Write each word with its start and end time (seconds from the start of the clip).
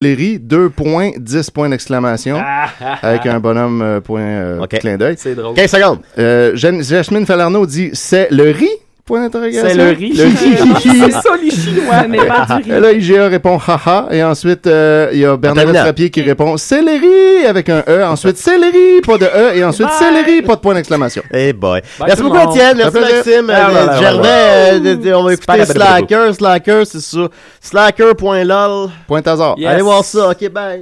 Léry, 0.00 0.38
deux 0.38 0.70
points, 0.70 1.10
10 1.18 1.50
points 1.50 1.68
d'exclamation, 1.70 2.40
avec 3.02 3.26
un 3.26 3.40
bonhomme 3.40 3.82
euh, 3.82 4.00
point 4.00 4.20
euh, 4.20 4.60
Ok. 4.60 4.78
clin 4.78 4.96
d'œil. 4.96 5.16
C'est 5.18 5.34
drôle. 5.34 5.56
15 5.56 5.68
secondes. 5.72 5.98
Euh, 6.18 6.52
Jasmine 6.54 7.26
Falarno 7.26 7.66
dit 7.66 7.90
c'est 7.94 8.28
le 8.30 8.44
riz 8.52 8.68
Point 9.08 9.22
d'interrogation. 9.22 9.62
C'est 9.66 9.74
le 9.74 9.88
riz. 9.88 10.12
Le 10.12 10.24
riz. 10.24 11.00
C'est 11.06 11.12
ça, 11.12 11.30
les 11.42 11.50
Chinois. 11.50 12.06
Mais 12.08 12.18
pas 12.26 12.46
du 12.60 12.70
riz. 12.72 12.80
là, 12.80 12.92
IGA 12.92 13.28
répond 13.28 13.58
haha. 13.58 14.06
Et 14.10 14.22
ensuite, 14.22 14.66
euh, 14.66 15.08
il 15.14 15.20
y 15.20 15.24
a 15.24 15.34
Bernadette. 15.34 15.76
Frappier 15.78 16.10
qui 16.10 16.20
répond 16.20 16.58
céleri 16.58 17.46
avec 17.48 17.70
un 17.70 17.82
E. 17.88 18.04
Ensuite, 18.04 18.36
céleri, 18.36 19.00
pas 19.06 19.16
de 19.16 19.24
E. 19.24 19.56
Et 19.56 19.64
ensuite, 19.64 19.88
Bye. 19.88 19.96
céleri, 19.98 20.42
pas 20.42 20.56
de 20.56 20.60
point 20.60 20.74
d'exclamation. 20.74 21.22
Eh 21.32 21.54
boy. 21.54 21.80
Bye, 21.98 22.08
merci 22.08 22.22
beaucoup. 22.22 22.50
Étienne. 22.50 22.76
Merci. 22.76 22.98
Maxime. 23.00 23.50
Ah, 23.50 23.68
Euh, 23.70 23.72
là, 23.74 23.86
là, 23.86 23.98
Gervais, 23.98 24.28
euh, 24.28 24.96
de- 24.96 25.14
on 25.14 25.24
va 25.24 25.32
écouter 25.32 25.64
Slacker. 25.64 26.34
Slacker, 26.34 26.82
c'est 26.84 27.00
ça. 27.00 27.28
Slacker.lol. 27.62 28.90
Point 29.06 29.22
hasard. 29.24 29.54
Yes. 29.56 29.70
Allez 29.70 29.82
voir 29.82 30.04
ça. 30.04 30.28
OK, 30.30 30.48
bye. 30.50 30.80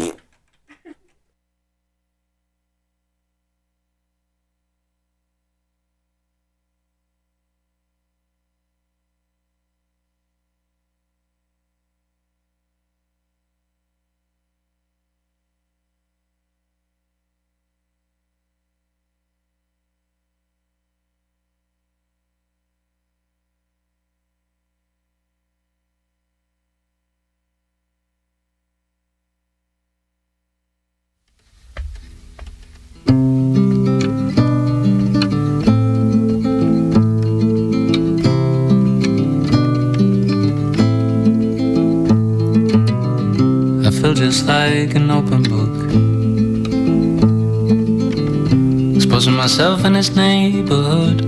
Myself 49.57 49.87
in 49.87 49.95
this 49.95 50.15
neighborhood. 50.15 51.19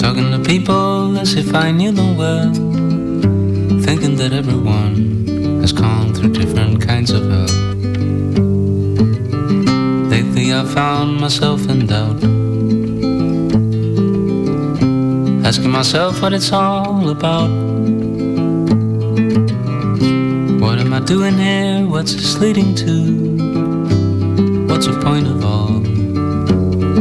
Talking 0.00 0.30
to 0.32 0.42
people 0.42 1.18
as 1.18 1.34
if 1.34 1.54
I 1.54 1.72
knew 1.72 1.92
them 1.92 2.16
well. 2.16 2.54
Thinking 3.82 4.16
that 4.16 4.32
everyone 4.32 5.26
has 5.60 5.72
gone 5.72 6.14
through 6.14 6.32
different 6.32 6.80
kinds 6.80 7.10
of 7.10 7.28
hell. 7.28 7.54
Lately 10.08 10.54
I 10.54 10.64
found 10.64 11.20
myself 11.20 11.68
in 11.68 11.84
doubt. 11.84 12.24
Asking 15.44 15.70
myself 15.70 16.22
what 16.22 16.32
it's 16.32 16.50
all 16.50 17.10
about. 17.10 17.50
What 20.62 20.78
am 20.78 20.94
I 20.94 21.00
doing 21.00 21.36
here? 21.36 21.84
What's 21.84 22.14
this 22.14 22.38
leading 22.38 22.74
to? 22.76 23.25
What's 24.68 24.86
the 24.86 25.00
point 25.02 25.26
of 25.26 25.44
all 25.44 25.80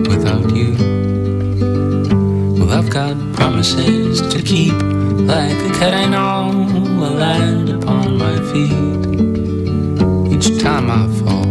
without 0.09 0.55
you? 0.55 0.75
Well, 2.57 2.71
I've 2.71 2.89
got 2.89 3.15
promises 3.33 4.21
to 4.33 4.41
keep, 4.41 4.73
like 4.73 5.51
a 5.51 5.71
cat 5.79 5.93
I 5.93 6.05
know 6.05 6.65
will 6.99 7.11
land 7.11 7.69
upon 7.69 8.17
my 8.17 8.35
feet 8.51 9.05
each 10.33 10.61
time 10.61 10.89
I 10.89 11.07
fall. 11.19 11.44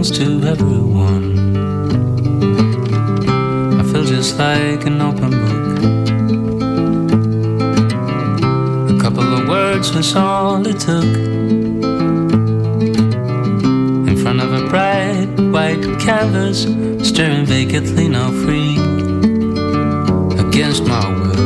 Belongs 0.00 0.18
to 0.18 0.48
everyone 0.48 1.38
I 3.78 3.82
feel 3.92 4.04
just 4.04 4.38
like 4.38 4.86
an 4.86 5.00
open 5.02 5.30
book 5.30 5.78
A 8.90 8.98
couple 9.02 9.34
of 9.34 9.48
words 9.48 9.92
was 9.94 10.16
all 10.16 10.66
it 10.66 10.80
took. 10.80 11.04
In 14.08 14.16
front 14.22 14.40
of 14.40 14.52
a 14.52 14.68
bright 14.68 15.28
white 15.52 15.84
canvas, 16.00 16.62
staring 17.06 17.44
vacantly 17.44 18.08
now 18.08 18.30
free. 18.42 18.78
Against 20.46 20.84
my 20.84 21.08
will, 21.18 21.40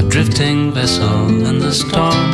a 0.00 0.02
drifting 0.08 0.72
vessel 0.72 1.46
in 1.48 1.58
the 1.58 1.72
storm, 1.72 2.25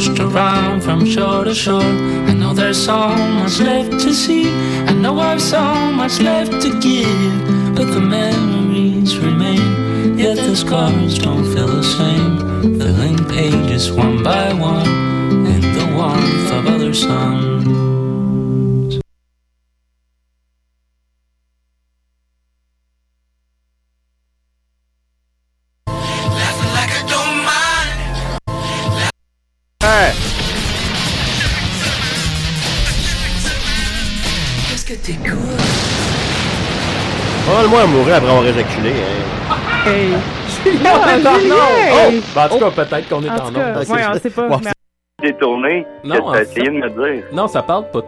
pushed 0.00 0.18
around 0.18 0.80
from 0.80 1.04
shore 1.04 1.44
to 1.44 1.54
shore. 1.54 1.92
I 2.30 2.32
know 2.32 2.54
there's 2.54 2.82
so 2.82 3.08
much 3.08 3.60
left 3.60 3.92
to 4.04 4.14
see. 4.14 4.48
I 4.86 4.94
know 4.94 5.20
I've 5.20 5.42
so 5.42 5.62
much 5.92 6.20
left 6.20 6.52
to 6.62 6.70
give, 6.80 7.74
but 7.74 7.84
the 7.84 8.00
memories 8.00 9.18
remain. 9.18 10.18
Yet 10.18 10.36
the 10.36 10.56
scars 10.56 11.18
don't 11.18 11.44
feel 11.52 11.66
the 11.66 11.82
same, 11.82 12.78
filling 12.78 13.18
pages 13.28 13.92
one 13.92 14.22
by 14.22 14.54
one 14.54 14.88
in 15.46 15.60
the 15.60 15.94
warmth 15.94 16.50
of 16.50 16.66
other 16.66 16.94
suns. 16.94 17.79
Que 34.90 34.96
t'écoutes? 34.96 35.38
Pas 37.46 37.62
le 37.62 37.68
moins 37.68 37.82
à 37.82 37.86
mourir 37.86 38.16
après 38.16 38.28
avoir 38.28 38.44
éjaculé. 38.46 38.90
Hein. 38.90 39.90
Hey. 39.90 40.12
Ah, 40.84 41.16
non, 41.16 41.30
non. 41.32 41.38
Julien! 41.40 41.54
Oh, 41.94 42.10
ben, 42.34 42.44
en 42.44 42.48
tout 42.48 42.58
cas, 42.58 42.70
peut-être 42.84 43.08
qu'on 43.08 43.22
est 43.22 43.30
En 43.30 43.34
en, 43.34 43.38
tout 43.38 43.44
onde. 43.56 43.88
ouais, 43.88 44.06
on 44.14 44.18
sait 44.20 44.30
pas. 44.30 44.48
Ouais, 44.48 44.56
mais- 44.62 44.72
détourné 45.22 45.86
Non, 46.04 46.16
que 46.16 46.20
en 46.22 46.32
t'as 46.32 46.42
essayé 46.42 46.66
de 46.66 46.70
me 46.72 46.88
dire. 46.90 47.24
Non, 47.32 47.48
ça 47.48 47.62
parle 47.62 47.90
pas 47.90 48.00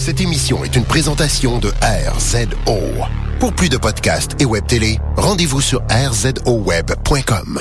Cette 0.00 0.22
émission 0.22 0.64
est 0.64 0.76
une 0.76 0.86
présentation 0.86 1.58
de 1.58 1.68
RZO. 1.82 3.04
Pour 3.38 3.52
plus 3.52 3.68
de 3.68 3.76
podcasts 3.76 4.34
et 4.40 4.46
web 4.46 4.66
télé, 4.66 4.98
rendez-vous 5.14 5.60
sur 5.60 5.82
rzoweb.com. 5.90 7.60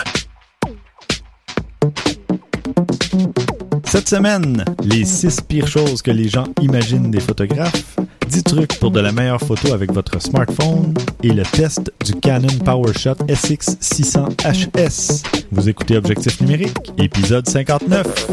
Cette 3.84 4.08
semaine, 4.08 4.64
les 4.86 5.04
6 5.04 5.42
pires 5.50 5.68
choses 5.68 6.02
que 6.02 6.12
les 6.12 6.30
gens 6.30 6.46
imaginent 6.62 7.12
des 7.12 7.20
photographes, 7.20 7.98
10 8.30 8.44
trucs 8.44 8.80
pour 8.80 8.92
de 8.92 9.02
la 9.02 9.12
meilleure 9.12 9.42
photo 9.42 9.74
avec 9.74 9.92
votre 9.92 10.22
smartphone 10.22 10.94
et 11.22 11.34
le 11.34 11.44
test 11.44 11.92
du 12.06 12.14
Canon 12.14 12.58
PowerShot 12.64 13.16
SX600 13.28 14.38
HS. 14.46 15.24
Vous 15.52 15.68
écoutez 15.68 15.98
Objectif 15.98 16.40
numérique, 16.40 16.94
épisode 16.98 17.50
59. 17.50 18.30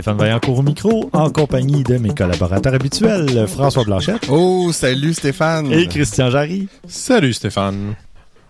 Stéphane 0.00 0.16
Vaillancourt 0.16 0.58
au 0.60 0.62
micro, 0.62 1.10
en 1.12 1.28
compagnie 1.28 1.82
de 1.82 1.98
mes 1.98 2.14
collaborateurs 2.14 2.72
habituels, 2.72 3.46
François 3.46 3.84
Blanchette 3.84 4.28
Oh, 4.30 4.70
salut 4.72 5.12
Stéphane. 5.12 5.70
et 5.70 5.88
Christian 5.88 6.30
Jarry. 6.30 6.68
Salut 6.88 7.34
Stéphane. 7.34 7.96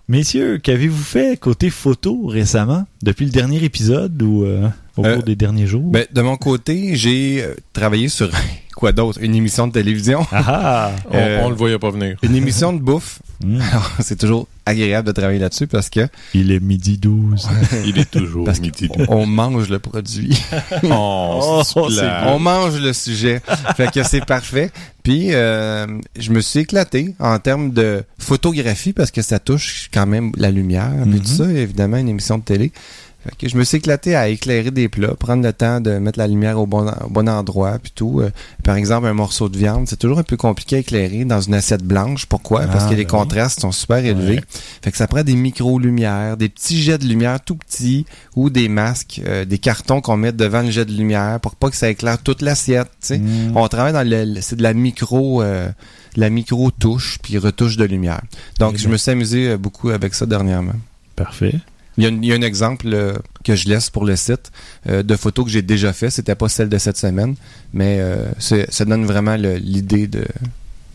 Messieurs, 0.08 0.58
qu'avez-vous 0.62 1.02
fait 1.02 1.36
côté 1.40 1.70
photo 1.70 2.26
récemment, 2.28 2.86
depuis 3.02 3.24
le 3.24 3.32
dernier 3.32 3.64
épisode 3.64 4.22
ou 4.22 4.44
euh, 4.44 4.68
au 4.96 5.04
Euh, 5.04 5.14
cours 5.16 5.24
des 5.24 5.34
derniers 5.34 5.66
jours? 5.66 5.90
Ben, 5.90 6.06
de 6.12 6.22
mon 6.22 6.36
côté, 6.36 6.94
j'ai 6.94 7.42
euh, 7.42 7.56
travaillé 7.72 8.08
sur 8.08 8.30
quoi 8.76 8.92
d'autre? 8.92 9.18
Une 9.20 9.34
émission 9.34 9.66
de 9.66 9.72
télévision. 9.72 10.24
Ah 10.30 10.44
ah! 10.46 10.90
On, 11.10 11.16
Euh, 11.16 11.40
on 11.42 11.48
le 11.50 11.56
voyait 11.56 11.80
pas 11.80 11.90
venir. 11.90 12.16
Une 12.22 12.36
émission 12.36 12.72
de 12.72 12.78
bouffe. 12.78 13.18
Hmm, 13.42 13.58
Alors, 13.60 13.90
c'est 14.00 14.18
toujours 14.18 14.46
agréable 14.66 15.06
de 15.08 15.12
travailler 15.12 15.38
là-dessus 15.38 15.66
parce 15.66 15.88
que 15.88 16.06
il 16.34 16.52
est 16.52 16.60
midi 16.60 16.98
12. 16.98 17.48
Il 17.86 17.98
est 17.98 18.10
toujours 18.10 18.44
Parce 18.44 18.60
midi. 18.60 18.88
on 19.08 19.26
mange 19.26 19.68
le 19.70 19.78
produit. 19.78 20.38
Oh, 20.90 21.62
c'est 21.64 21.80
Oh, 21.80 21.88
on 22.26 22.38
mange 22.38 22.78
le 22.80 22.92
sujet. 22.92 23.40
fait 23.76 23.90
que 23.90 24.02
c'est 24.02 24.24
parfait. 24.24 24.70
Puis, 25.02 25.32
euh, 25.32 25.86
je 26.18 26.30
me 26.30 26.40
suis 26.40 26.60
éclaté 26.60 27.14
en 27.18 27.38
termes 27.38 27.72
de 27.72 28.04
photographie 28.18 28.92
parce 28.92 29.10
que 29.10 29.22
ça 29.22 29.38
touche 29.38 29.88
quand 29.92 30.06
même 30.06 30.32
la 30.36 30.50
lumière. 30.50 30.90
Puis 31.02 31.12
Mhm. 31.12 31.20
tout 31.20 31.26
ça, 31.26 31.44
évidemment, 31.50 31.96
une 31.96 32.08
émission 32.08 32.38
de 32.38 32.44
télé. 32.44 32.72
Fait 33.22 33.36
que 33.36 33.48
je 33.50 33.56
me 33.58 33.64
suis 33.64 33.76
éclaté 33.76 34.16
à 34.16 34.28
éclairer 34.28 34.70
des 34.70 34.88
plats, 34.88 35.14
prendre 35.14 35.42
le 35.44 35.52
temps 35.52 35.80
de 35.82 35.98
mettre 35.98 36.18
la 36.18 36.26
lumière 36.26 36.58
au 36.58 36.66
bon, 36.66 36.88
au 37.04 37.10
bon 37.10 37.28
endroit, 37.28 37.78
puis 37.78 37.92
tout. 37.94 38.20
Euh, 38.20 38.30
par 38.64 38.76
exemple, 38.76 39.06
un 39.06 39.12
morceau 39.12 39.50
de 39.50 39.58
viande, 39.58 39.86
c'est 39.88 39.98
toujours 39.98 40.18
un 40.18 40.22
peu 40.22 40.38
compliqué 40.38 40.76
à 40.76 40.78
éclairer 40.78 41.26
dans 41.26 41.40
une 41.40 41.52
assiette 41.52 41.82
blanche. 41.84 42.24
Pourquoi? 42.24 42.62
Parce 42.62 42.84
Ah, 42.86 42.88
que 42.88 42.94
les 42.94 43.04
ben 43.04 43.10
oui. 43.12 43.18
contrastes 43.18 43.60
sont 43.60 43.72
super 43.72 43.98
élevés. 43.98 44.40
Fait 44.82 44.90
que 44.90 44.96
ça 44.96 45.06
prend 45.06 45.22
des 45.22 45.34
micro-lumières, 45.34 46.38
des 46.38 46.48
petits 46.48 46.80
jets 46.80 46.96
de 46.96 47.04
lumière 47.04 47.40
tout 47.42 47.56
petits 47.56 48.06
ou 48.36 48.48
des 48.48 48.68
masques, 48.70 49.20
euh, 49.26 49.44
des 49.44 49.58
cartons 49.58 50.00
qu'on 50.00 50.16
met 50.16 50.32
devant 50.32 50.62
le 50.62 50.70
jet 50.70 50.86
de 50.86 50.92
lumière 50.92 51.40
pour 51.40 51.56
pas 51.56 51.68
que 51.68 51.76
ça 51.76 51.90
éclaire 51.90 52.18
toute 52.22 52.40
l'assiette. 52.40 52.88
tu 53.02 53.06
sais. 53.08 53.18
Hmm. 53.18 53.52
On 53.54 53.68
travaille 53.68 53.92
dans 53.92 54.02
le, 54.08 54.24
le- 54.24 54.40
c'est 54.40 54.56
de 54.56 54.62
la 54.62 54.72
micro, 54.72 55.42
euh, 55.42 55.68
de 56.16 56.20
la 56.20 56.30
micro 56.30 56.70
touche 56.70 57.18
puis 57.22 57.36
retouche 57.36 57.76
de 57.76 57.84
lumière. 57.84 58.22
Donc, 58.58 58.72
Eh 58.76 58.78
je 58.78 58.84
bien. 58.84 58.92
me 58.92 58.96
suis 58.96 59.10
amusé 59.10 59.56
beaucoup 59.58 59.90
avec 59.90 60.14
ça 60.14 60.24
dernièrement. 60.24 60.72
Parfait. 61.16 61.54
Il 62.00 62.04
y, 62.04 62.06
a, 62.06 62.08
une- 62.08 62.24
il 62.24 62.28
y 62.28 62.32
a 62.32 62.36
un 62.36 62.42
exemple 62.42 62.88
euh, 62.92 63.14
que 63.44 63.54
je 63.54 63.68
laisse 63.68 63.90
pour 63.90 64.04
le 64.04 64.16
site 64.16 64.50
euh, 64.88 65.02
de 65.02 65.16
photos 65.16 65.44
que 65.44 65.50
j'ai 65.50 65.62
déjà 65.62 65.92
fait. 65.92 66.10
C'était 66.10 66.34
pas 66.34 66.48
celle 66.48 66.68
de 66.68 66.78
cette 66.78 66.96
semaine, 66.96 67.34
mais 67.72 67.98
euh, 68.00 68.26
ça 68.38 68.84
donne 68.84 69.04
vraiment 69.04 69.36
l'idée 69.36 70.06
de, 70.06 70.24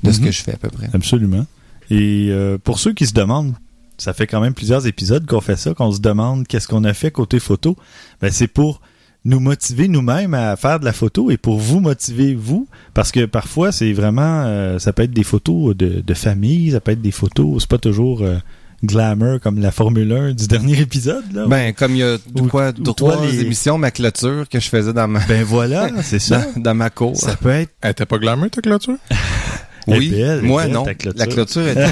de 0.03 0.11
ce 0.11 0.19
Mhm. 0.19 0.25
que 0.25 0.31
je 0.31 0.41
fais 0.41 0.53
à 0.53 0.57
peu 0.57 0.69
près. 0.69 0.89
Absolument. 0.93 1.45
Et 1.91 2.31
pour 2.63 2.79
ceux 2.79 2.93
qui 2.93 3.05
se 3.05 3.13
demandent, 3.13 3.53
ça 3.97 4.13
fait 4.13 4.27
quand 4.27 4.41
même 4.41 4.53
plusieurs 4.53 4.87
épisodes 4.87 5.25
qu'on 5.25 5.41
fait 5.41 5.55
ça, 5.55 5.73
qu'on 5.73 5.91
se 5.91 5.99
demande 6.01 6.47
qu'est-ce 6.47 6.67
qu'on 6.67 6.83
a 6.83 6.93
fait 6.93 7.11
côté 7.11 7.39
photo. 7.39 7.77
Ben, 8.21 8.31
c'est 8.31 8.47
pour 8.47 8.81
nous 9.23 9.39
motiver 9.39 9.87
nous-mêmes 9.87 10.33
à 10.33 10.55
faire 10.55 10.79
de 10.79 10.85
la 10.85 10.93
photo 10.93 11.31
et 11.31 11.37
pour 11.37 11.57
vous 11.59 11.79
motiver 11.79 12.35
vous 12.35 12.67
parce 12.93 13.11
que 13.11 13.25
parfois 13.25 13.71
c'est 13.71 13.91
vraiment 13.91 14.43
euh, 14.45 14.77
ça 14.77 14.93
peut 14.93 15.01
être 15.01 15.13
des 15.13 15.23
photos 15.23 15.75
de, 15.75 16.01
de 16.01 16.13
famille 16.13 16.69
ça 16.71 16.79
peut 16.79 16.91
être 16.91 17.01
des 17.01 17.09
photos 17.09 17.63
c'est 17.63 17.69
pas 17.69 17.79
toujours 17.79 18.21
euh, 18.21 18.37
glamour 18.83 19.39
comme 19.41 19.59
la 19.59 19.71
Formule 19.71 20.11
1 20.11 20.33
du 20.33 20.47
dernier 20.47 20.79
épisode 20.79 21.23
là 21.33 21.45
Ben, 21.47 21.73
comme 21.73 21.91
il 21.93 21.97
y 21.99 22.03
a 22.03 22.15
Ou- 22.35 22.47
quoi, 22.47 22.73
toi, 22.73 22.93
trois 22.95 23.25
les- 23.25 23.41
émissions, 23.41 23.77
ma 23.77 23.91
clôture 23.91 24.47
que 24.49 24.59
je 24.59 24.69
faisais 24.69 24.93
dans 24.93 25.07
ma, 25.07 25.19
ben 25.25 25.43
voilà 25.43 25.89
c'est 26.03 26.19
ça 26.19 26.45
dans, 26.55 26.61
dans 26.61 26.75
ma 26.75 26.89
cour. 26.89 27.15
ça 27.15 27.35
peut 27.35 27.49
être 27.49 27.71
Elle 27.81 27.91
était 27.91 28.05
pas 28.05 28.17
glamour 28.17 28.49
ta 28.51 28.61
clôture? 28.61 28.97
oui, 29.87 30.09
belle, 30.09 30.41
moi 30.41 30.63
belle, 30.63 30.71
non. 30.73 30.83
clôture. 30.83 31.13
La 31.15 31.27
clôture 31.27 31.67
était 31.67 31.85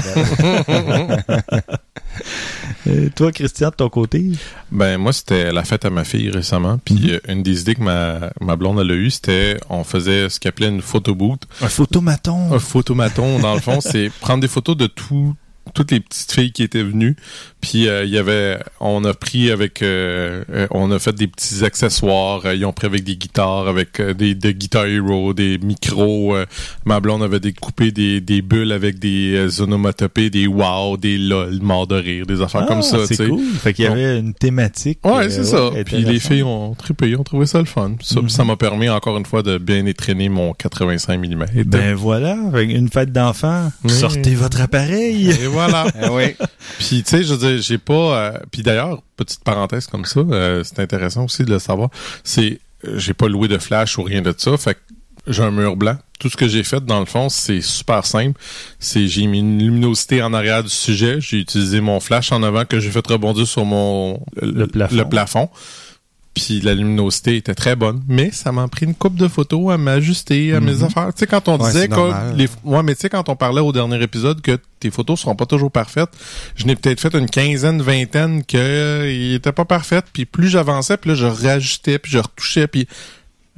belle. 2.86 3.10
toi 3.14 3.32
Christian 3.32 3.70
de 3.70 3.74
ton 3.74 3.88
côté? 3.88 4.24
Ben 4.70 4.98
moi 4.98 5.12
c'était 5.12 5.52
la 5.52 5.64
fête 5.64 5.84
à 5.84 5.90
ma 5.90 6.04
fille 6.04 6.30
récemment. 6.30 6.78
Puis 6.84 6.94
Mhm. 6.94 7.08
euh, 7.10 7.20
une 7.32 7.42
des 7.42 7.60
idées 7.62 7.74
que 7.74 7.82
ma, 7.82 8.30
ma 8.40 8.56
blonde 8.56 8.78
elle 8.80 8.90
a 8.90 8.94
eu, 8.94 9.10
c'était 9.10 9.58
on 9.70 9.84
faisait 9.84 10.28
ce 10.28 10.38
qu'elle 10.38 10.50
appelait 10.50 10.68
une 10.68 10.82
photo 10.82 11.14
booth. 11.14 11.42
un 11.60 11.68
photomaton 11.68 12.52
Un 12.54 12.58
photomaton, 12.58 13.38
dans 13.40 13.54
le 13.54 13.60
fond, 13.60 13.80
c'est 13.80 14.10
prendre 14.20 14.40
des 14.42 14.48
photos 14.48 14.76
de 14.76 14.86
tout 14.86 15.34
toutes 15.74 15.90
les 15.90 16.00
petites 16.00 16.32
filles 16.32 16.52
qui 16.52 16.62
étaient 16.62 16.82
venues 16.82 17.16
puis 17.60 17.88
euh, 17.88 18.04
il 18.04 18.10
y 18.10 18.18
avait 18.18 18.58
on 18.80 19.04
a 19.04 19.12
pris 19.14 19.50
avec 19.50 19.82
euh, 19.82 20.44
euh, 20.50 20.66
on 20.70 20.90
a 20.90 20.98
fait 20.98 21.14
des 21.14 21.26
petits 21.26 21.64
accessoires 21.64 22.52
ils 22.54 22.64
ont 22.64 22.72
pris 22.72 22.86
avec 22.86 23.04
des 23.04 23.16
guitares 23.16 23.68
avec 23.68 24.00
des 24.00 24.34
de 24.34 24.50
Guitar 24.50 24.86
Hero 24.86 25.34
des 25.34 25.58
micros 25.58 26.36
ma 26.84 27.00
blonde 27.00 27.22
avait 27.22 27.40
découpé 27.40 27.90
des, 27.90 28.20
des 28.20 28.42
bulles 28.42 28.72
avec 28.72 28.98
des 28.98 29.60
onomatopées 29.60 30.30
des 30.30 30.46
wow 30.46 30.96
des 30.96 31.18
lol 31.18 31.58
morts 31.60 31.86
de 31.86 31.96
rire 31.96 32.26
des 32.26 32.40
affaires 32.40 32.62
Ah, 32.64 32.68
comme 32.68 32.82
ça 32.82 32.98
tu 33.06 33.14
c'est 33.14 33.28
cool 33.28 33.44
fait 33.62 33.72
qu'il 33.74 33.84
y 33.84 33.88
avait 33.88 34.18
une 34.18 34.34
thématique 34.34 34.98
Ouais, 35.04 35.28
c'est 35.30 35.44
ça. 35.44 35.70
Puis 35.84 35.98
les 36.04 36.18
filles 36.18 36.42
ont 36.42 36.74
trippé, 36.74 37.14
ont 37.16 37.24
trouvé 37.24 37.46
ça 37.46 37.58
le 37.58 37.64
fun. 37.64 37.92
Ça 38.02 38.20
Mhm. 38.20 38.28
ça 38.28 38.44
m'a 38.44 38.56
permis 38.56 38.88
encore 38.88 39.16
une 39.18 39.26
fois 39.26 39.42
de 39.42 39.58
bien 39.58 39.84
étraîner 39.86 40.28
mon 40.28 40.52
85 40.54 41.18
mm. 41.20 41.44
Ben 41.66 41.94
voilà, 41.94 42.36
une 42.60 42.88
fête 42.88 43.12
d'enfants, 43.12 43.70
Oui. 43.84 43.90
sortez 43.90 44.34
votre 44.34 44.60
appareil. 44.60 45.30
Et 45.30 45.46
voilà. 45.46 45.63
Ah 45.72 45.86
oui. 46.12 46.34
Puis 46.78 47.02
tu 47.02 47.10
sais, 47.10 47.22
je 47.24 47.34
veux 47.34 47.48
dire, 47.48 47.62
j'ai 47.62 47.78
pas. 47.78 47.92
euh, 47.94 48.38
Puis 48.50 48.62
d'ailleurs, 48.62 49.02
petite 49.16 49.42
parenthèse 49.44 49.86
comme 49.86 50.04
ça, 50.04 50.20
euh, 50.20 50.62
c'est 50.64 50.80
intéressant 50.80 51.24
aussi 51.24 51.44
de 51.44 51.50
le 51.50 51.58
savoir. 51.58 51.90
C'est, 52.22 52.60
euh, 52.86 52.98
j'ai 52.98 53.14
pas 53.14 53.28
loué 53.28 53.48
de 53.48 53.58
flash 53.58 53.98
ou 53.98 54.02
rien 54.02 54.22
de 54.22 54.34
ça. 54.36 54.56
Fait 54.56 54.74
que 54.74 54.80
j'ai 55.26 55.42
un 55.42 55.50
mur 55.50 55.76
blanc. 55.76 55.96
Tout 56.20 56.28
ce 56.28 56.36
que 56.36 56.46
j'ai 56.48 56.62
fait 56.62 56.84
dans 56.84 57.00
le 57.00 57.06
fond, 57.06 57.28
c'est 57.28 57.60
super 57.60 58.04
simple. 58.06 58.38
C'est 58.78 59.08
j'ai 59.08 59.26
mis 59.26 59.40
une 59.40 59.58
luminosité 59.58 60.22
en 60.22 60.32
arrière 60.32 60.62
du 60.62 60.70
sujet. 60.70 61.20
J'ai 61.20 61.38
utilisé 61.38 61.80
mon 61.80 61.98
flash 62.00 62.30
en 62.32 62.42
avant 62.42 62.64
que 62.64 62.78
j'ai 62.80 62.90
fait 62.90 63.06
rebondir 63.06 63.46
sur 63.46 63.64
mon 63.64 64.20
Le 64.40 64.66
plafond. 64.66 64.96
Le 64.96 65.04
plafond. 65.08 65.48
Puis 66.34 66.60
la 66.60 66.74
luminosité 66.74 67.36
était 67.36 67.54
très 67.54 67.76
bonne, 67.76 68.02
mais 68.08 68.32
ça 68.32 68.50
m'a 68.50 68.66
pris 68.66 68.86
une 68.86 68.94
coupe 68.96 69.14
de 69.14 69.28
photos 69.28 69.72
à 69.72 69.78
m'ajuster 69.78 70.52
à 70.52 70.58
mes 70.60 70.74
Mhm. 70.74 70.82
affaires. 70.84 71.14
Tu 71.14 71.20
sais 71.20 71.26
quand 71.28 71.46
on 71.48 71.58
Ouais, 71.60 71.70
disait 71.70 71.86
que 71.88 72.34
les 72.36 72.48
ouais, 72.64 72.82
mais 72.82 72.94
tu 72.96 73.02
sais 73.02 73.08
quand 73.08 73.28
on 73.28 73.36
parlait 73.36 73.60
au 73.60 73.72
dernier 73.72 74.02
épisode 74.02 74.40
que 74.40 74.58
tes 74.80 74.90
photos 74.90 75.20
seront 75.20 75.36
pas 75.36 75.46
toujours 75.46 75.70
parfaites, 75.70 76.10
je 76.56 76.66
n'ai 76.66 76.74
peut-être 76.74 77.00
fait 77.00 77.14
une 77.14 77.30
quinzaine, 77.30 77.80
vingtaine 77.80 78.44
que 78.44 78.56
euh, 78.58 79.34
était 79.36 79.52
pas 79.52 79.64
parfaite, 79.64 80.06
puis 80.12 80.24
plus 80.24 80.48
j'avançais, 80.48 80.96
puis 80.96 81.10
là 81.10 81.14
je 81.14 81.26
réajustais, 81.26 82.00
puis 82.00 82.10
je 82.10 82.18
retouchais, 82.18 82.66
puis 82.66 82.88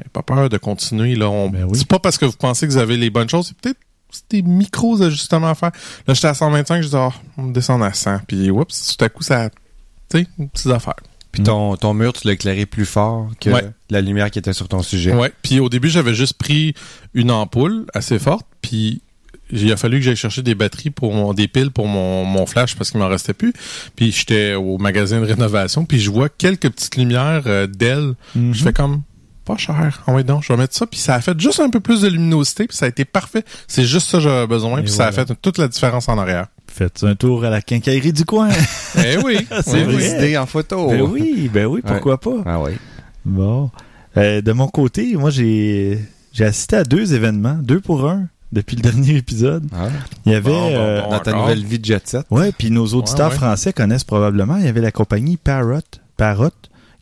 eh, 0.04 0.08
pas 0.10 0.22
peur 0.22 0.50
de 0.50 0.58
continuer 0.58 1.14
là, 1.14 1.30
on 1.30 1.48
Ben 1.48 1.64
oui. 1.64 1.78
c'est 1.78 1.88
pas 1.88 1.98
parce 1.98 2.18
que 2.18 2.26
vous 2.26 2.36
pensez 2.38 2.66
que 2.66 2.72
vous 2.72 2.78
avez 2.78 2.98
les 2.98 3.08
bonnes 3.08 3.30
choses, 3.30 3.46
c'est 3.48 3.56
peut-être 3.58 3.80
des 4.28 4.42
micros 4.42 5.00
ajustements 5.02 5.48
à 5.48 5.54
faire. 5.54 5.72
Là, 6.06 6.12
j'étais 6.14 6.28
à 6.28 6.34
125, 6.34 6.82
je 6.82 6.88
dis, 6.88 6.94
oh, 6.96 7.10
on 7.38 7.42
me 7.44 7.52
descend 7.52 7.82
à 7.82 7.92
100. 7.92 8.20
Puis, 8.26 8.50
oups, 8.50 8.96
tout 8.96 9.04
à 9.04 9.08
coup, 9.08 9.22
ça, 9.22 9.50
tu 10.10 10.18
sais, 10.20 10.26
une 10.38 10.48
petite 10.48 10.68
affaire. 10.70 10.94
Puis 11.36 11.44
ton, 11.44 11.76
ton 11.76 11.94
mur, 11.94 12.12
tu 12.12 12.26
l'as 12.26 12.32
éclairé 12.32 12.66
plus 12.66 12.86
fort 12.86 13.28
que 13.40 13.50
Ouais. 13.50 13.62
la 13.90 14.00
lumière 14.00 14.30
qui 14.30 14.38
était 14.38 14.52
sur 14.52 14.68
ton 14.68 14.82
sujet. 14.82 15.14
Ouais. 15.14 15.32
Puis 15.42 15.60
au 15.60 15.68
début, 15.68 15.88
j'avais 15.88 16.14
juste 16.14 16.34
pris 16.34 16.74
une 17.14 17.30
ampoule 17.30 17.86
assez 17.94 18.18
forte, 18.18 18.46
puis 18.62 19.02
il 19.52 19.70
a 19.70 19.76
fallu 19.76 19.98
que 19.98 20.04
j'aille 20.04 20.16
chercher 20.16 20.42
des 20.42 20.54
batteries 20.56 20.90
pour 20.90 21.12
mon, 21.14 21.32
des 21.34 21.46
piles 21.46 21.70
pour 21.70 21.86
mon, 21.86 22.24
mon 22.24 22.46
flash 22.46 22.74
parce 22.74 22.90
qu'il 22.90 22.98
m'en 23.00 23.08
restait 23.08 23.34
plus. 23.34 23.52
Puis 23.94 24.10
j'étais 24.12 24.54
au 24.54 24.78
magasin 24.78 25.20
de 25.20 25.26
rénovation, 25.26 25.84
puis 25.84 26.00
je 26.00 26.10
vois 26.10 26.28
quelques 26.28 26.68
petites 26.70 26.96
lumières 26.96 27.42
euh, 27.46 27.66
d'ailes. 27.66 28.14
Mhm. 28.34 28.54
Je 28.54 28.62
fais 28.64 28.72
comme 28.72 29.02
pas 29.44 29.56
cher. 29.56 30.02
Ah 30.08 30.12
ouais, 30.12 30.24
donc 30.24 30.42
je 30.42 30.52
vais 30.52 30.56
mettre 30.58 30.74
ça, 30.74 30.86
puis 30.88 30.98
ça 30.98 31.14
a 31.14 31.20
fait 31.20 31.38
juste 31.38 31.60
un 31.60 31.70
peu 31.70 31.78
plus 31.78 32.00
de 32.00 32.08
luminosité, 32.08 32.66
puis 32.66 32.76
ça 32.76 32.86
a 32.86 32.88
été 32.88 33.04
parfait. 33.04 33.44
C'est 33.68 33.84
juste 33.84 34.08
ça 34.08 34.18
que 34.18 34.24
j'avais 34.24 34.46
besoin, 34.48 34.78
Et 34.80 34.82
puis 34.82 34.90
ça 34.90 35.06
a 35.06 35.12
fait 35.12 35.30
toute 35.40 35.58
la 35.58 35.68
différence 35.68 36.08
en 36.08 36.18
arrière. 36.18 36.48
Faites 36.76 37.04
un 37.04 37.14
tour 37.14 37.42
à 37.44 37.48
la 37.50 37.62
quincaillerie 37.62 38.12
du 38.12 38.24
coin. 38.26 38.50
Eh 38.98 39.16
oui, 39.24 39.46
C'est 39.64 39.84
oui, 39.86 39.96
Des 39.96 40.08
vrai. 40.16 40.36
en 40.36 40.44
photo. 40.46 40.88
ben 40.90 41.00
oui, 41.02 41.50
ben 41.52 41.66
oui, 41.66 41.80
pourquoi 41.84 42.18
pas? 42.20 42.36
Ah 42.44 42.60
oui. 42.60 42.72
Bon. 43.24 43.70
Euh, 44.16 44.40
de 44.42 44.52
mon 44.52 44.68
côté, 44.68 45.16
moi 45.16 45.30
j'ai 45.30 45.98
j'ai 46.32 46.44
assisté 46.44 46.76
à 46.76 46.84
deux 46.84 47.14
événements, 47.14 47.58
deux 47.62 47.80
pour 47.80 48.06
un, 48.08 48.28
depuis 48.52 48.76
le 48.76 48.82
dernier 48.82 49.16
épisode. 49.16 49.64
Ah. 49.74 49.88
Il 50.26 50.32
y 50.32 50.34
avait 50.34 50.50
Bon, 50.50 50.68
bon, 50.70 50.76
euh, 50.76 51.02
bon. 51.02 51.10
Dans 51.10 51.18
ta 51.20 51.32
nouvelle 51.32 51.64
vie 51.64 51.78
de 51.78 51.84
jet 51.84 52.06
set. 52.06 52.26
Ouais, 52.30 52.52
puis 52.52 52.70
nos 52.70 52.86
auditeurs 52.88 53.28
Ouais, 53.28 53.32
ouais. 53.32 53.38
français 53.38 53.72
connaissent 53.72 54.04
probablement. 54.04 54.56
Il 54.58 54.64
y 54.64 54.68
avait 54.68 54.80
la 54.82 54.92
compagnie 54.92 55.36
Parrot, 55.38 55.80
Parrot 56.18 56.50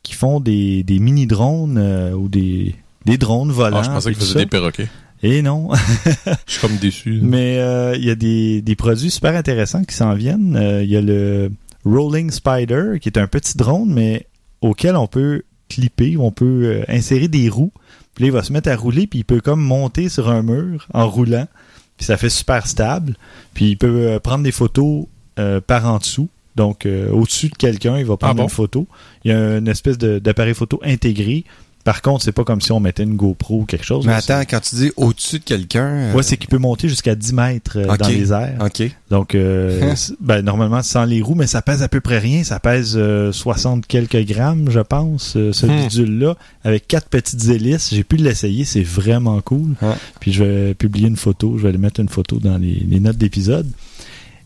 qui 0.04 0.14
font 0.14 0.38
des, 0.38 0.83
des 0.85 0.99
mini 1.00 1.26
drones 1.26 1.78
euh, 1.78 2.12
ou 2.12 2.28
des 2.28 2.75
des 3.07 3.19
drones 3.19 3.50
volants. 3.52 3.78
Ah, 3.81 3.83
je 3.83 3.90
pensais 3.90 4.11
et 4.11 4.12
qu'il 4.12 4.21
tout 4.21 4.26
faisait 4.26 4.38
ça. 4.38 4.45
des 4.45 4.50
perroquets. 4.50 4.88
Et 5.25 5.43
non. 5.43 5.71
Je 6.47 6.52
suis 6.52 6.61
comme 6.61 6.76
déçu. 6.76 7.19
Mais 7.23 7.59
euh, 7.59 7.97
il 7.97 8.04
y 8.04 8.11
a 8.11 8.14
des, 8.14 8.61
des 8.62 8.76
produits 8.76 9.11
super 9.11 9.35
intéressants 9.35 9.83
qui 9.85 9.95
s'en 9.95 10.14
viennent. 10.14 10.57
Euh, 10.57 10.85
Il 10.85 10.90
y 10.90 10.97
a 10.97 11.00
le 11.00 11.50
Rolling 11.85 12.31
Spider, 12.31 12.99
qui 13.00 13.09
est 13.09 13.19
un 13.19 13.26
petit 13.26 13.57
drone, 13.57 13.93
mais 13.93 14.26
auquel 14.61 14.97
on 14.97 15.07
peut 15.07 15.43
clipper, 15.69 16.16
on 16.19 16.31
peut 16.31 16.62
euh, 16.64 16.85
insérer 16.88 17.28
des 17.28 17.49
roues. 17.49 17.73
Puis 18.14 18.25
là, 18.25 18.28
il 18.28 18.33
va 18.33 18.43
se 18.43 18.52
mettre 18.52 18.69
à 18.71 18.76
rouler, 18.76 19.07
puis 19.07 19.21
il 19.21 19.25
peut 19.25 19.40
comme 19.40 19.61
monter 19.62 20.09
sur 20.09 20.28
un 20.28 20.43
mur 20.43 20.87
en 20.93 21.09
roulant. 21.09 21.49
Puis 21.97 22.07
ça 22.07 22.16
fait 22.16 22.28
super 22.28 22.66
stable. 22.66 23.16
Puis 23.54 23.71
il 23.71 23.76
peut 23.78 24.19
prendre 24.23 24.45
des 24.45 24.52
photos 24.52 25.07
euh, 25.38 25.61
par 25.61 25.87
en 25.87 25.99
dessous. 25.99 26.28
Donc, 26.54 26.87
euh, 26.87 27.11
au-dessus 27.11 27.49
de 27.49 27.57
quelqu'un, 27.57 27.99
il 27.99 28.04
va 28.04 28.16
prendre 28.16 28.35
Ah 28.35 28.37
bon? 28.37 28.43
une 28.45 28.49
photo. 28.50 28.87
Il 29.25 29.31
y 29.33 29.35
a 29.35 29.57
une 29.59 29.66
espèce 29.69 29.99
d'appareil 29.99 30.54
photo 30.54 30.81
intégré. 30.85 31.45
Par 31.85 32.00
contre, 32.00 32.25
c'est 32.25 32.33
pas 32.33 32.45
comme 32.45 32.62
si 32.62 32.73
on 32.73 32.81
mettait 32.81 33.03
une 33.03 33.14
GoPro 33.17 33.61
ou 33.61 33.64
quelque 33.67 33.85
chose. 33.85 34.07
Mais 34.07 34.14
attends, 34.14 34.41
quand 34.49 34.61
tu 34.61 34.75
dis 34.76 34.91
au-dessus 34.97 35.38
de 35.38 35.45
quelqu'un. 35.45 35.87
euh, 35.87 36.14
Ouais, 36.14 36.23
c'est 36.23 36.38
qu'il 36.38 36.49
peut 36.49 36.57
monter 36.59 36.88
jusqu'à 36.88 37.14
10 37.14 37.33
mètres 37.35 37.79
euh, 37.79 37.97
dans 37.99 38.09
les 38.09 38.33
airs. 38.33 38.57
OK. 38.64 38.83
Donc, 39.11 39.35
euh, 39.35 39.95
ben, 40.21 40.41
normalement, 40.41 40.83
sans 40.83 41.05
les 41.05 41.21
roues, 41.21 41.35
mais 41.35 41.47
ça 41.47 41.61
pèse 41.61 41.83
à 41.83 41.88
peu 41.88 42.00
près 42.00 42.19
rien. 42.19 42.43
Ça 42.43 42.59
pèse 42.59 42.95
euh, 42.97 43.33
60 43.33 43.87
quelques 43.87 44.25
grammes, 44.25 44.71
je 44.71 44.81
pense, 44.81 45.37
euh, 45.37 45.53
ce 45.53 45.67
Hmm. 45.67 45.76
bidule-là, 45.76 46.37
avec 46.64 46.88
quatre 46.88 47.09
petites 47.09 47.45
hélices. 47.49 47.91
J'ai 47.93 48.03
pu 48.05 48.17
l'essayer, 48.17 48.64
c'est 48.64 48.83
vraiment 48.83 49.41
cool. 49.43 49.75
Ouais. 49.83 49.93
Puis 50.21 50.33
je 50.33 50.43
vais 50.43 50.75
publier 50.75 51.09
une 51.09 51.17
photo, 51.17 51.59
je 51.59 51.62
vais 51.64 51.69
aller 51.69 51.79
mettre 51.79 52.00
une 52.00 52.09
photo 52.09 52.38
dans 52.38 52.57
les, 52.57 52.83
les 52.88 53.00
notes 53.00 53.19
d'épisode. 53.19 53.71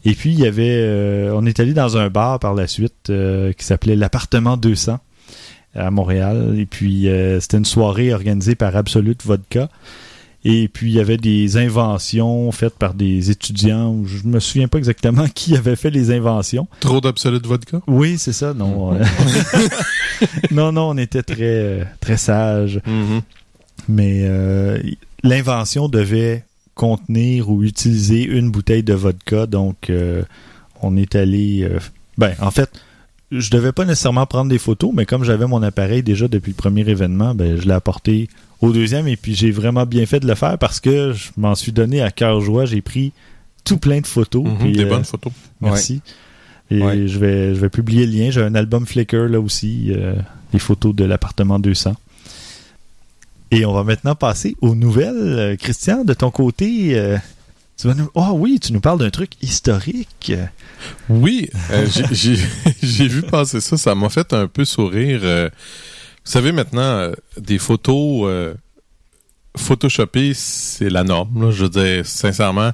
Et 0.04 0.14
puis, 0.14 0.33
il 0.33 0.38
y 0.40 0.47
avait... 0.47 0.78
euh, 0.80 1.33
on 1.35 1.45
est 1.47 1.61
allé 1.61 1.73
dans 1.75 1.97
un 1.99 2.09
bar 2.09 2.38
par 2.38 2.54
la 2.54 2.66
suite 2.66 3.11
euh, 3.11 3.52
qui 3.52 3.64
s'appelait 3.64 3.97
l'appartement 3.97 4.57
200 4.57 4.99
à 5.75 5.90
Montréal. 5.90 6.54
Et 6.58 6.66
puis, 6.66 7.08
euh, 7.08 7.40
c'était 7.40 7.58
une 7.58 7.64
soirée 7.64 8.12
organisée 8.12 8.54
par 8.54 8.75
Absolute 8.76 9.25
Vodka. 9.25 9.68
Et 10.44 10.68
puis, 10.68 10.90
il 10.92 10.94
y 10.94 11.00
avait 11.00 11.16
des 11.16 11.56
inventions 11.56 12.50
faites 12.52 12.75
par 12.78 12.94
des 12.94 13.30
étudiants. 13.30 13.96
Je 14.06 14.26
me 14.26 14.38
souviens 14.40 14.68
pas 14.68 14.78
exactement 14.78 15.26
qui 15.34 15.56
avait 15.56 15.76
fait 15.76 15.90
les 15.90 16.10
inventions. 16.12 16.68
Trop 16.80 17.00
d'absolute 17.00 17.44
vodka? 17.46 17.80
Oui, 17.87 18.18
c'est 18.18 18.32
ça. 18.32 18.54
Non, 18.54 18.94
euh, 18.94 19.04
non, 20.50 20.72
non, 20.72 20.90
on 20.90 20.96
était 20.96 21.22
très, 21.25 21.37
euh, 21.40 21.84
très 22.00 22.16
sages. 22.16 22.80
Mais 23.88 24.22
euh, 24.25 24.78
l'invention 25.22 25.88
devait 25.88 26.44
contenir 26.75 27.50
ou 27.50 27.64
utiliser 27.64 28.22
une 28.25 28.50
bouteille 28.50 28.84
de 28.84 28.94
vodka. 28.94 29.46
Donc, 29.46 29.90
euh, 29.90 30.22
on 30.82 30.96
est 30.96 31.16
allé... 31.16 31.62
euh, 31.64 31.78
ben, 32.16 32.34
en 32.40 32.50
fait, 32.52 32.70
je 33.30 33.50
devais 33.50 33.73
pas 33.73 33.85
nécessairement 33.85 34.26
prendre 34.26 34.50
des 34.50 34.58
photos, 34.58 34.90
mais 34.94 35.04
comme 35.06 35.25
j'avais 35.25 35.47
mon 35.47 35.62
appareil 35.62 36.02
déjà 36.02 36.28
depuis 36.28 36.50
le 36.50 36.56
premier 36.56 36.80
événement, 36.88 37.35
ben, 37.35 37.56
je 37.61 37.66
l'ai 37.66 37.75
apporté 37.75 38.28
au 38.61 38.73
deuxième 38.73 39.06
et 39.06 39.16
puis 39.16 39.35
j'ai 39.35 39.50
vraiment 39.50 39.87
bien 39.87 40.06
fait 40.06 40.20
de 40.20 40.26
le 40.26 40.35
faire 40.35 40.58
parce 40.58 40.80
que 40.80 41.12
je 41.12 41.28
m'en 41.37 41.54
suis 41.54 41.73
donné 41.73 42.00
à 42.00 42.11
cœur 42.11 42.40
joie. 42.40 42.64
J'ai 42.64 42.80
pris 42.80 43.12
tout 43.64 43.78
plein 43.78 44.00
de 44.00 44.06
photos. 44.06 44.44
Mhm, 44.44 44.58
puis, 44.58 44.73
des 44.73 44.85
euh, 44.85 44.88
bonnes 44.88 45.04
photos. 45.04 45.32
Merci. 45.61 46.00
Et 46.70 46.82
Ouais. 46.82 47.06
je 47.08 47.18
vais 47.18 47.54
je 47.54 47.61
vais 47.61 47.68
publier 47.70 48.06
le 48.06 48.12
lien. 48.12 48.30
J'ai 48.30 48.42
un 48.42 48.54
album 48.54 48.87
Flickr 48.87 49.28
là 49.28 49.40
aussi, 49.40 49.92
euh, 49.92 50.14
les 50.52 50.58
photos 50.58 50.94
de 50.94 51.04
l'appartement 51.04 51.58
200. 51.58 51.94
Et 53.50 53.64
on 53.64 53.73
va 53.73 53.85
maintenant 53.85 54.14
passer 54.14 54.56
aux 54.61 54.75
nouvelles. 54.75 55.14
Euh, 55.16 55.56
Christian, 55.56 56.04
de 56.04 56.12
ton 56.12 56.30
côté, 56.30 56.99
euh, 56.99 57.16
tu 57.78 57.87
vas 57.87 57.94
nous. 57.94 58.11
Ah 58.14 58.32
oui, 58.32 58.58
tu 58.61 58.73
nous 58.73 58.80
parles 58.80 58.99
d'un 58.99 59.11
truc 59.11 59.32
historique. 59.42 60.32
Oui, 61.08 61.49
euh, 61.70 61.87
j'ai- 62.12 63.08
vu 63.08 63.23
passer 63.23 63.61
ça, 63.61 63.76
ça 63.76 63.94
m'a 63.94 64.08
fait 64.08 64.32
un 64.32 64.47
peu 64.49 64.64
sourire. 64.64 65.20
euh. 65.23 65.49
vous 66.25 66.30
savez 66.30 66.52
maintenant, 66.52 66.82
euh, 66.82 67.12
des 67.38 67.58
photos 67.58 68.54
photoshopées, 69.56 70.35
c'est 70.35 70.90
la 70.90 71.04
norme. 71.04 71.44
là. 71.47 71.50
je 71.50 71.64
veux 71.64 71.70
dire, 71.70 72.06
sincèrement, 72.06 72.73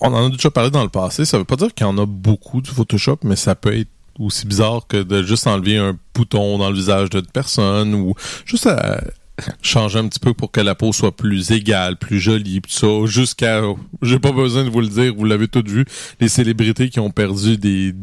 on 0.00 0.12
en 0.14 0.26
a 0.26 0.30
déjà 0.30 0.50
parlé 0.50 0.70
dans 0.70 0.82
le 0.82 0.88
passé. 0.88 1.24
Ça 1.24 1.38
veut 1.38 1.44
pas 1.44 1.56
dire 1.56 1.74
qu'il 1.74 1.86
y 1.86 1.88
en 1.88 1.98
a 1.98 2.06
beaucoup 2.06 2.60
du 2.60 2.70
Photoshop, 2.70 3.18
mais 3.24 3.36
ça 3.36 3.54
peut 3.54 3.76
être 3.76 3.88
aussi 4.18 4.46
bizarre 4.46 4.86
que 4.88 5.02
de 5.02 5.22
juste 5.22 5.46
enlever 5.46 5.78
un 5.78 5.96
bouton 6.14 6.58
dans 6.58 6.68
le 6.70 6.74
visage 6.76 7.10
d'une 7.10 7.26
personne 7.26 7.94
ou 7.94 8.14
juste 8.44 8.66
à 8.66 9.00
changer 9.62 9.98
un 9.98 10.08
petit 10.08 10.18
peu 10.20 10.34
pour 10.34 10.50
que 10.50 10.60
la 10.60 10.74
peau 10.74 10.92
soit 10.92 11.16
plus 11.16 11.50
égale, 11.50 11.96
plus 11.96 12.20
jolie, 12.20 12.60
pis 12.60 12.72
tout 12.76 13.06
ça, 13.06 13.10
jusqu'à, 13.12 13.62
j'ai 14.02 14.18
pas 14.18 14.32
besoin 14.32 14.64
de 14.64 14.70
vous 14.70 14.80
le 14.80 14.88
dire, 14.88 15.14
vous 15.16 15.24
l'avez 15.24 15.48
tous 15.48 15.64
vu, 15.64 15.84
les 16.20 16.28
célébrités 16.28 16.88
qui 16.90 17.00
ont 17.00 17.10
perdu 17.10 17.56
des 17.58 17.94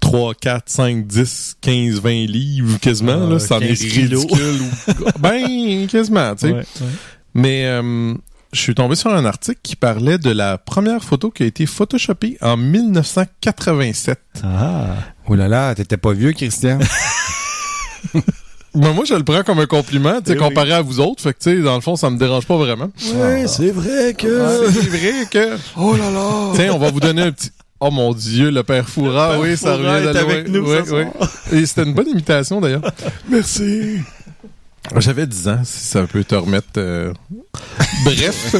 3, 0.00 0.34
4, 0.34 0.64
5, 0.68 1.06
10, 1.06 1.56
15, 1.60 2.00
20 2.00 2.10
livres 2.26 2.78
quasiment, 2.80 3.26
Ah, 3.28 3.32
là, 3.32 3.38
ça 3.38 3.56
en 3.56 3.60
est 3.60 3.68
15 3.68 3.78
kilos. 3.78 4.22
ridicule. 4.24 4.62
ou- 4.62 5.04
ben, 5.20 5.86
quasiment, 5.86 6.34
tu 6.34 6.46
sais. 6.46 6.52
Ouais, 6.52 6.58
ouais. 6.58 6.86
Mais 7.34 7.66
euh, 7.66 8.14
je 8.52 8.60
suis 8.60 8.74
tombé 8.74 8.94
sur 8.96 9.12
un 9.12 9.24
article 9.26 9.58
qui 9.62 9.76
parlait 9.76 10.18
de 10.18 10.30
la 10.30 10.56
première 10.58 11.04
photo 11.04 11.30
qui 11.30 11.42
a 11.42 11.46
été 11.46 11.66
photoshopée 11.66 12.38
en 12.40 12.56
1987. 12.56 14.18
Ah. 14.42 14.94
Oh 15.26 15.34
là 15.34 15.46
là, 15.48 15.74
t'étais 15.74 15.98
pas 15.98 16.12
vieux, 16.14 16.32
Christian. 16.32 16.78
Ben, 18.74 18.92
moi, 18.92 19.04
je 19.06 19.14
le 19.14 19.24
prends 19.24 19.42
comme 19.42 19.58
un 19.60 19.66
compliment, 19.66 20.20
tu 20.20 20.26
sais, 20.26 20.32
Eh 20.32 20.32
oui. 20.32 20.38
comparé 20.48 20.72
à 20.72 20.82
vous 20.82 21.00
autres. 21.00 21.22
Fait 21.22 21.32
que, 21.32 21.38
tu 21.38 21.56
sais, 21.56 21.62
dans 21.62 21.74
le 21.74 21.80
fond, 21.80 21.96
ça 21.96 22.10
me 22.10 22.18
dérange 22.18 22.46
pas 22.46 22.56
vraiment. 22.56 22.90
Ouais, 23.14 23.46
c'est 23.46 23.70
vrai 23.70 24.14
que. 24.14 24.68
C'est 24.72 24.88
vrai 24.88 25.26
que... 25.30 25.56
oh 25.76 25.94
là 25.96 26.10
là. 26.10 26.52
Tiens, 26.54 26.72
on 26.74 26.78
va 26.78 26.90
vous 26.90 27.00
donner 27.00 27.22
un 27.22 27.32
petit... 27.32 27.50
Oh 27.80 27.90
mon 27.92 28.12
Dieu, 28.12 28.50
le 28.50 28.64
père 28.64 28.88
Foura, 28.88 29.30
Père 29.30 29.40
oui, 29.40 29.56
ça 29.56 29.74
revient 29.76 29.84
loin. 30.04 30.14
avec 30.16 30.48
nous 30.48 30.68
Oui, 30.68 30.76
ce 30.84 30.92
oui. 30.94 31.02
soir. 31.16 31.30
Et 31.52 31.64
c'était 31.64 31.84
une 31.84 31.94
bonne 31.94 32.08
imitation, 32.08 32.60
d'ailleurs. 32.60 32.82
Merci. 33.28 34.00
J'avais 34.96 35.26
10 35.26 35.48
ans, 35.48 35.60
si 35.64 35.78
ça 35.86 36.06
peut 36.06 36.24
te 36.24 36.34
remettre... 36.34 36.66
euh, 36.78 37.12
Bref, 38.04 38.56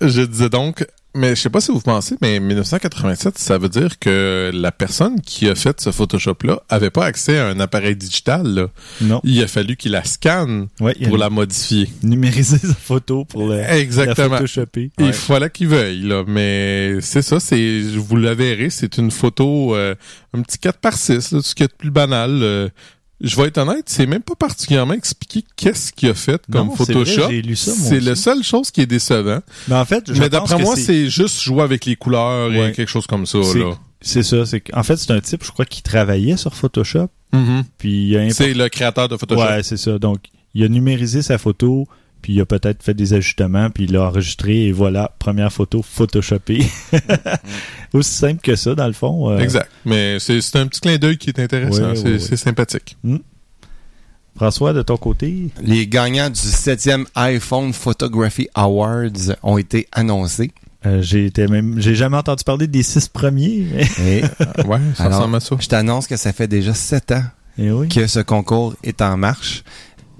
je 0.00 0.22
disais 0.22 0.48
donc... 0.48 0.86
Mais 1.18 1.34
je 1.34 1.40
sais 1.40 1.48
pas 1.48 1.62
si 1.62 1.72
vous 1.72 1.80
pensez, 1.80 2.14
mais 2.20 2.38
1987, 2.40 3.38
ça 3.38 3.56
veut 3.56 3.70
dire 3.70 3.98
que 3.98 4.50
la 4.52 4.70
personne 4.70 5.18
qui 5.22 5.48
a 5.48 5.54
fait 5.54 5.80
ce 5.80 5.90
Photoshop-là 5.90 6.60
avait 6.68 6.90
pas 6.90 7.06
accès 7.06 7.38
à 7.38 7.46
un 7.46 7.58
appareil 7.58 7.96
digital. 7.96 8.46
là. 8.46 8.66
Non. 9.00 9.22
Il 9.24 9.42
a 9.42 9.46
fallu 9.46 9.76
qu'il 9.76 9.92
la 9.92 10.04
scanne 10.04 10.68
Ouais, 10.78 10.94
pour 11.06 11.16
la 11.16 11.30
modifier. 11.30 11.88
numériser 12.02 12.58
sa 12.58 12.74
photo 12.74 13.24
pour 13.24 13.48
le, 13.48 13.60
Exactement. 13.60 14.28
la 14.28 14.36
photoshopper. 14.40 14.90
Il 14.98 15.14
fallait 15.14 15.48
qu'il 15.48 15.68
veuille, 15.68 16.02
là. 16.02 16.22
Mais 16.26 16.98
c'est 17.00 17.22
ça, 17.22 17.40
c'est, 17.40 17.80
vous 17.96 18.16
la 18.16 18.34
verrez, 18.34 18.68
c'est 18.68 18.98
une 18.98 19.10
photo, 19.10 19.74
euh, 19.74 19.94
un 20.34 20.42
petit 20.42 20.58
4 20.58 20.78
par 20.80 20.98
6, 20.98 21.32
là, 21.32 21.38
tout 21.38 21.42
ce 21.46 21.54
qui 21.54 21.62
est 21.62 21.74
plus 21.74 21.90
banal. 21.90 22.40
euh. 22.42 22.68
Je 23.20 23.36
vais 23.36 23.44
être 23.48 23.58
honnête, 23.58 23.84
c'est 23.86 24.06
même 24.06 24.22
pas 24.22 24.34
particulièrement 24.34 24.94
expliqué 24.94 25.44
qu'est-ce 25.56 25.92
qu'il 25.92 26.10
a 26.10 26.14
fait 26.14 26.40
comme 26.50 26.68
Non, 26.68 26.76
Photoshop. 26.76 27.28
C'est 27.54 28.00
la 28.00 28.14
seule 28.14 28.42
chose 28.42 28.70
qui 28.70 28.82
est 28.82 28.86
décevant. 28.86 29.40
Mais 29.68 29.74
en 29.74 29.84
fait, 29.84 30.12
je 30.12 30.20
Mais 30.20 30.28
d'après 30.28 30.58
moi, 30.58 30.76
c'est 30.76 31.08
juste 31.08 31.40
jouer 31.40 31.62
avec 31.62 31.84
les 31.86 31.96
couleurs 31.96 32.50
Ouais. 32.50 32.70
et 32.70 32.72
quelque 32.72 32.88
chose 32.90 33.06
comme 33.06 33.24
ça, 33.26 33.38
C'est- 34.02 34.22
ça. 34.22 34.44
En 34.74 34.82
fait, 34.82 34.96
c'est 34.96 35.10
un 35.12 35.20
type, 35.20 35.42
je 35.44 35.50
crois, 35.50 35.64
qui 35.64 35.82
travaillait 35.82 36.36
sur 36.36 36.54
Photoshop. 36.54 37.08
Mhm. 37.32 37.64
Puis 37.78 38.14
C'est 38.30 38.54
le 38.54 38.68
créateur 38.68 39.08
de 39.08 39.16
Photoshop. 39.16 39.42
Ouais, 39.42 39.62
c'est 39.62 39.76
ça. 39.78 39.98
Donc, 39.98 40.18
il 40.54 40.62
a 40.64 40.68
numérisé 40.68 41.22
sa 41.22 41.38
photo, 41.38 41.86
puis 42.26 42.32
il 42.34 42.40
a 42.40 42.44
peut-être 42.44 42.82
fait 42.82 42.92
des 42.92 43.12
ajustements, 43.14 43.70
puis 43.70 43.84
il 43.84 43.92
l'a 43.92 44.02
enregistré, 44.02 44.64
et 44.64 44.72
voilà, 44.72 45.14
première 45.20 45.52
photo 45.52 45.80
photoshopée. 45.80 46.66
Aussi 47.92 48.14
simple 48.14 48.40
que 48.42 48.56
ça, 48.56 48.74
dans 48.74 48.88
le 48.88 48.94
fond. 48.94 49.30
euh, 49.30 49.38
Exact. 49.38 49.70
Mais 49.84 50.18
c'est, 50.18 50.40
un 50.56 50.66
petit 50.66 50.80
clin 50.80 50.96
d'œil 50.98 51.18
qui 51.18 51.30
est 51.30 51.38
intéressant. 51.38 51.90
Ouais, 51.90 51.94
c'est, 51.94 52.02
ouais, 52.02 52.10
ouais. 52.14 52.18
c'est 52.18 52.36
sympathique. 52.36 52.96
François, 54.34 54.72
de 54.72 54.82
ton 54.82 54.96
côté, 54.96 55.50
Les 55.62 55.86
gagnants 55.86 56.28
du 56.30 56.40
7e 56.40 57.04
iPhone 57.14 57.72
Photography 57.72 58.48
Awards 58.56 59.36
ont 59.44 59.56
été 59.56 59.86
annoncés. 59.92 60.50
euh, 60.84 61.00
j'ai 61.02 61.26
été 61.26 61.46
même, 61.46 61.80
j'ai 61.80 61.94
jamais 61.94 62.16
entendu 62.16 62.42
parler 62.42 62.66
des 62.66 62.82
six 62.82 63.06
premiers. 63.08 63.68
mais- 63.72 64.18
Et 64.18 64.22
Ouais, 64.66 64.80
ça 64.96 65.04
Alors, 65.04 65.18
ressemble 65.20 65.36
à 65.36 65.40
ça. 65.40 65.56
je 65.60 65.68
t'annonce 65.68 66.08
que 66.08 66.16
ça 66.16 66.32
fait 66.32 66.48
déjà 66.48 66.74
7 66.74 67.12
ans 67.12 67.22
Eh 67.56 67.70
oui. 67.70 67.88
que 67.88 68.08
ce 68.08 68.18
concours 68.18 68.74
est 68.82 69.00
en 69.00 69.16
marche. 69.16 69.62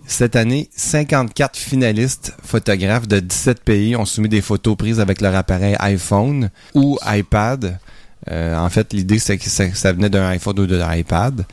Cette 0.07 0.37
année, 0.37 0.71
54 0.77 1.57
finalistes 1.57 2.33
photographes 2.43 3.09
de 3.09 3.19
17 3.19 3.65
pays 3.65 3.97
ont 3.97 4.05
soumis 4.05 4.29
des 4.29 4.41
photos 4.41 4.77
prises 4.77 5.01
avec 5.01 5.21
leur 5.21 5.35
appareil 5.35 5.77
iPhone 5.81 6.51
ou 6.75 6.97
iPad. 7.05 7.79
Euh, 8.31 8.57
en 8.57 8.69
fait, 8.71 8.93
l'idée, 8.93 9.19
c'est 9.19 9.37
que 9.37 9.51
ça, 9.51 9.73
ça 9.75 9.93
venait 9.93 10.09
d'un 10.09 10.27
iPhone 10.29 10.61
ou 10.61 10.67
d'un 10.67 10.95
iPad. 10.95 11.45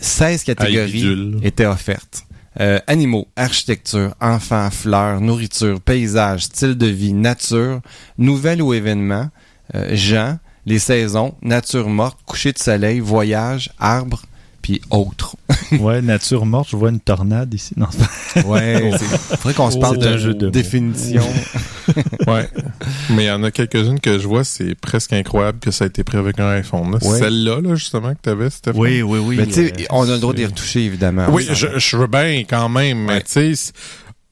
16 0.00 0.44
catégories 0.44 1.36
étaient 1.42 1.66
offertes. 1.66 2.24
Euh, 2.60 2.80
animaux, 2.86 3.28
architecture, 3.36 4.14
enfants, 4.20 4.70
fleurs, 4.70 5.20
nourriture, 5.20 5.80
paysage, 5.80 6.44
style 6.44 6.76
de 6.76 6.86
vie, 6.86 7.12
nature, 7.12 7.80
nouvelles 8.16 8.62
ou 8.62 8.74
événements, 8.74 9.28
euh, 9.74 9.94
gens, 9.94 10.38
les 10.66 10.78
saisons, 10.78 11.34
nature 11.42 11.88
morte, 11.88 12.18
coucher 12.26 12.52
de 12.52 12.58
soleil, 12.58 13.00
voyage, 13.00 13.70
arbres, 13.78 14.22
puis 14.62 14.80
autres. 14.90 15.36
ouais, 15.80 16.02
nature 16.02 16.44
morte, 16.46 16.68
je 16.70 16.76
vois 16.76 16.90
une 16.90 17.00
tornade 17.00 17.52
ici. 17.54 17.74
Non, 17.76 17.86
Ouais, 18.46 18.90
il 18.92 18.98
faudrait 19.38 19.54
qu'on 19.54 19.70
se 19.70 19.78
parle 19.78 19.98
c'est 20.00 20.08
un 20.08 20.12
de 20.12 20.18
jeu 20.18 20.34
de 20.34 20.50
définition. 20.50 21.22
Ouais. 22.26 22.46
Mais 23.10 23.24
il 23.24 23.26
y 23.28 23.30
en 23.30 23.42
a 23.44 23.50
quelques-unes 23.50 23.98
que 24.00 24.18
je 24.18 24.28
vois, 24.28 24.44
c'est 24.44 24.74
presque 24.74 25.14
incroyable 25.14 25.58
que 25.58 25.70
ça 25.70 25.84
a 25.84 25.86
été 25.86 26.04
pris 26.04 26.18
avec 26.18 26.38
un 26.38 26.48
iPhone. 26.48 26.92
là. 26.92 26.98
Ouais. 27.02 27.18
Celle-là, 27.18 27.60
là, 27.62 27.74
justement, 27.76 28.12
que 28.14 28.20
t'avais, 28.20 28.50
Stéphane? 28.50 28.78
oui, 28.78 29.00
oui, 29.00 29.18
oui. 29.18 29.36
Mais 29.38 29.46
tu 29.46 29.54
sais, 29.54 29.72
euh, 29.72 29.84
on 29.90 30.02
a 30.06 30.12
le 30.12 30.18
droit 30.18 30.34
d'y 30.34 30.44
retoucher, 30.44 30.84
évidemment. 30.84 31.26
Oui, 31.30 31.46
je, 31.50 31.66
je 31.78 31.96
veux 31.96 32.06
bien 32.06 32.42
quand 32.48 32.68
même, 32.68 33.04
mais 33.04 33.14
Ouais. 33.14 33.22
tu 33.22 33.30
sais, 33.32 33.54
c'est 33.54 33.72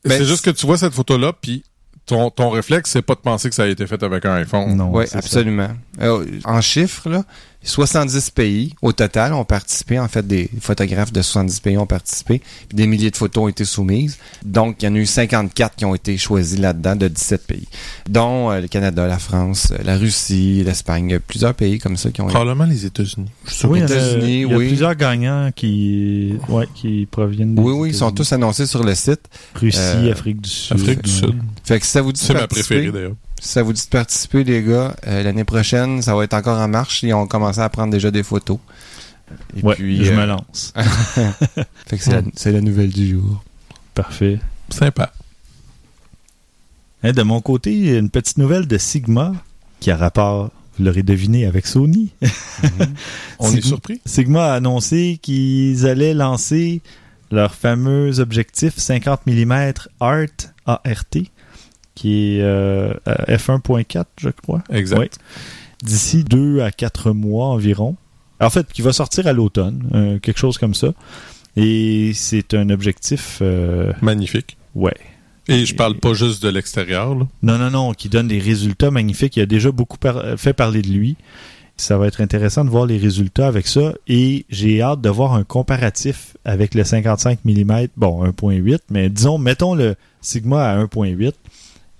Ben, 0.04 0.22
juste 0.22 0.44
que 0.44 0.50
tu 0.50 0.66
vois 0.66 0.76
cette 0.76 0.92
photo-là, 0.92 1.32
puis 1.40 1.64
ton, 2.04 2.28
ton 2.30 2.50
réflexe, 2.50 2.90
c'est 2.90 3.00
pas 3.02 3.14
de 3.14 3.20
penser 3.20 3.48
que 3.48 3.54
ça 3.54 3.62
a 3.62 3.66
été 3.68 3.86
fait 3.86 4.02
avec 4.02 4.26
un 4.26 4.34
iPhone. 4.34 4.76
Non, 4.76 4.90
Oui, 4.92 5.04
c'est 5.06 5.12
ça. 5.12 5.18
absolument. 5.18 5.70
Euh, 6.02 6.26
en 6.44 6.60
chiffres, 6.60 7.08
là, 7.08 7.24
70 7.66 8.30
pays 8.30 8.74
au 8.80 8.92
total 8.92 9.32
ont 9.32 9.44
participé. 9.44 9.98
En 9.98 10.08
fait, 10.08 10.26
des 10.26 10.48
photographes 10.60 11.12
de 11.12 11.20
70 11.20 11.60
pays 11.60 11.76
ont 11.76 11.86
participé. 11.86 12.40
Puis 12.68 12.76
des 12.76 12.86
milliers 12.86 13.10
de 13.10 13.16
photos 13.16 13.44
ont 13.44 13.48
été 13.48 13.64
soumises. 13.64 14.18
Donc, 14.44 14.82
il 14.82 14.86
y 14.86 14.88
en 14.88 14.94
a 14.94 14.98
eu 14.98 15.06
54 15.06 15.76
qui 15.76 15.84
ont 15.84 15.94
été 15.94 16.16
choisis 16.16 16.58
là-dedans 16.58 16.96
de 16.96 17.08
17 17.08 17.46
pays, 17.46 17.68
dont 18.08 18.50
euh, 18.50 18.60
le 18.60 18.68
Canada, 18.68 19.06
la 19.06 19.18
France, 19.18 19.72
la 19.84 19.96
Russie, 19.96 20.62
l'Espagne. 20.64 21.10
Il 21.10 21.12
y 21.12 21.16
a 21.16 21.20
plusieurs 21.20 21.54
pays 21.54 21.78
comme 21.78 21.96
ça 21.96 22.10
qui 22.10 22.20
ont 22.20 22.26
été. 22.26 22.34
Probablement 22.34 22.64
les 22.66 22.86
États-Unis. 22.86 23.30
Je 23.44 23.50
suis 23.50 23.58
sûr 23.60 23.70
Oui, 23.70 23.80
il 23.80 23.88
y, 23.88 23.92
a, 23.92 23.96
États-Unis, 23.96 24.46
plusieurs 24.46 24.94
gagnants 24.94 25.50
qui, 25.54 26.34
ouais, 26.48 26.66
qui 26.74 27.06
proviennent 27.10 27.54
des 27.54 27.62
Oui, 27.62 27.72
oui, 27.72 27.88
ils 27.90 27.94
sont 27.94 28.06
États-Unis. 28.10 28.14
tous 28.16 28.32
annoncés 28.32 28.66
sur 28.66 28.84
le 28.84 28.94
site. 28.94 29.22
Russie, 29.54 29.78
euh, 29.80 30.12
Afrique 30.12 30.40
du 30.40 30.50
Sud. 30.50 30.76
Afrique 30.76 31.02
du 31.02 31.10
Sud. 31.10 31.34
Fait 31.64 31.80
que 31.80 31.86
si 31.86 31.92
ça 31.92 32.02
vous 32.02 32.12
dit 32.12 32.20
C'est 32.20 32.34
ma 32.34 32.46
préférée 32.46 32.90
d'ailleurs. 32.90 33.14
Si 33.40 33.48
ça 33.48 33.62
vous 33.62 33.72
dit 33.72 33.82
de 33.84 33.88
participer, 33.88 34.44
les 34.44 34.62
gars, 34.62 34.96
euh, 35.06 35.22
l'année 35.22 35.44
prochaine, 35.44 36.02
ça 36.02 36.14
va 36.14 36.24
être 36.24 36.34
encore 36.34 36.58
en 36.58 36.68
marche. 36.68 37.02
Ils 37.02 37.12
ont 37.14 37.26
commencé 37.26 37.60
à 37.60 37.68
prendre 37.68 37.92
déjà 37.92 38.10
des 38.10 38.22
photos. 38.22 38.58
Et 39.56 39.62
Ouais, 39.62 39.74
puis, 39.74 40.04
je 40.04 40.12
euh, 40.12 40.16
me 40.16 40.24
lance. 40.26 40.72
fait 41.86 41.98
que 41.98 42.02
c'est 42.04 42.12
la, 42.12 42.22
c'est 42.34 42.52
la 42.52 42.60
nouvelle 42.60 42.92
du 42.92 43.08
jour. 43.10 43.42
Parfait. 43.94 44.38
Sympa. 44.70 45.12
Hein, 47.02 47.12
de 47.12 47.22
mon 47.22 47.40
côté, 47.40 47.96
une 47.98 48.10
petite 48.10 48.38
nouvelle 48.38 48.66
de 48.66 48.78
Sigma 48.78 49.32
qui 49.80 49.90
a 49.90 49.96
rapport, 49.96 50.50
vous 50.78 50.84
l'aurez 50.84 51.02
deviné, 51.02 51.44
avec 51.46 51.66
Sony. 51.66 52.10
On 53.38 53.48
Sigma- 53.48 53.58
est 53.58 53.62
surpris. 53.66 54.00
Sigma 54.06 54.52
a 54.52 54.54
annoncé 54.54 55.18
qu'ils 55.20 55.86
allaient 55.86 56.14
lancer 56.14 56.80
leur 57.30 57.54
fameux 57.54 58.20
objectif 58.20 58.76
50 58.78 59.26
mm 59.26 59.72
ART, 60.00 60.26
ART 60.66 60.84
qui 61.96 62.36
est 62.36 62.42
euh, 62.42 62.94
à 63.06 63.34
f1.4, 63.36 64.04
je 64.18 64.28
crois. 64.28 64.62
Exact. 64.70 64.98
Oui. 65.00 65.08
D'ici 65.82 66.22
deux 66.22 66.60
à 66.60 66.70
quatre 66.70 67.10
mois 67.10 67.46
environ. 67.46 67.96
En 68.40 68.50
fait, 68.50 68.70
qui 68.72 68.82
va 68.82 68.92
sortir 68.92 69.26
à 69.26 69.32
l'automne, 69.32 69.82
euh, 69.94 70.18
quelque 70.20 70.38
chose 70.38 70.58
comme 70.58 70.74
ça. 70.74 70.92
Et 71.56 72.12
c'est 72.14 72.54
un 72.54 72.68
objectif, 72.70 73.38
euh, 73.42 73.92
Magnifique. 74.02 74.56
ouais. 74.74 74.94
Et 75.48 75.64
je 75.64 75.76
parle 75.76 75.94
pas 75.96 76.12
juste 76.12 76.42
de 76.42 76.48
l'extérieur. 76.48 77.14
là. 77.14 77.26
Non, 77.42 77.56
non, 77.56 77.70
non, 77.70 77.92
qui 77.94 78.08
donne 78.08 78.26
des 78.28 78.40
résultats 78.40 78.90
magnifiques. 78.90 79.36
Il 79.36 79.42
a 79.42 79.46
déjà 79.46 79.70
beaucoup 79.70 79.96
par- 79.96 80.22
fait 80.36 80.52
parler 80.52 80.82
de 80.82 80.88
lui. 80.88 81.16
Ça 81.78 81.96
va 81.98 82.08
être 82.08 82.20
intéressant 82.20 82.64
de 82.64 82.70
voir 82.70 82.84
les 82.84 82.98
résultats 82.98 83.46
avec 83.46 83.68
ça. 83.68 83.92
Et 84.08 84.44
j'ai 84.50 84.82
hâte 84.82 85.00
de 85.02 85.08
voir 85.08 85.34
un 85.34 85.44
comparatif 85.44 86.36
avec 86.44 86.74
le 86.74 86.82
55 86.82 87.38
mm, 87.44 87.86
bon, 87.96 88.24
1.8, 88.24 88.78
mais 88.90 89.08
disons, 89.08 89.38
mettons 89.38 89.74
le 89.76 89.94
Sigma 90.20 90.64
à 90.68 90.76
1.8 90.84 91.32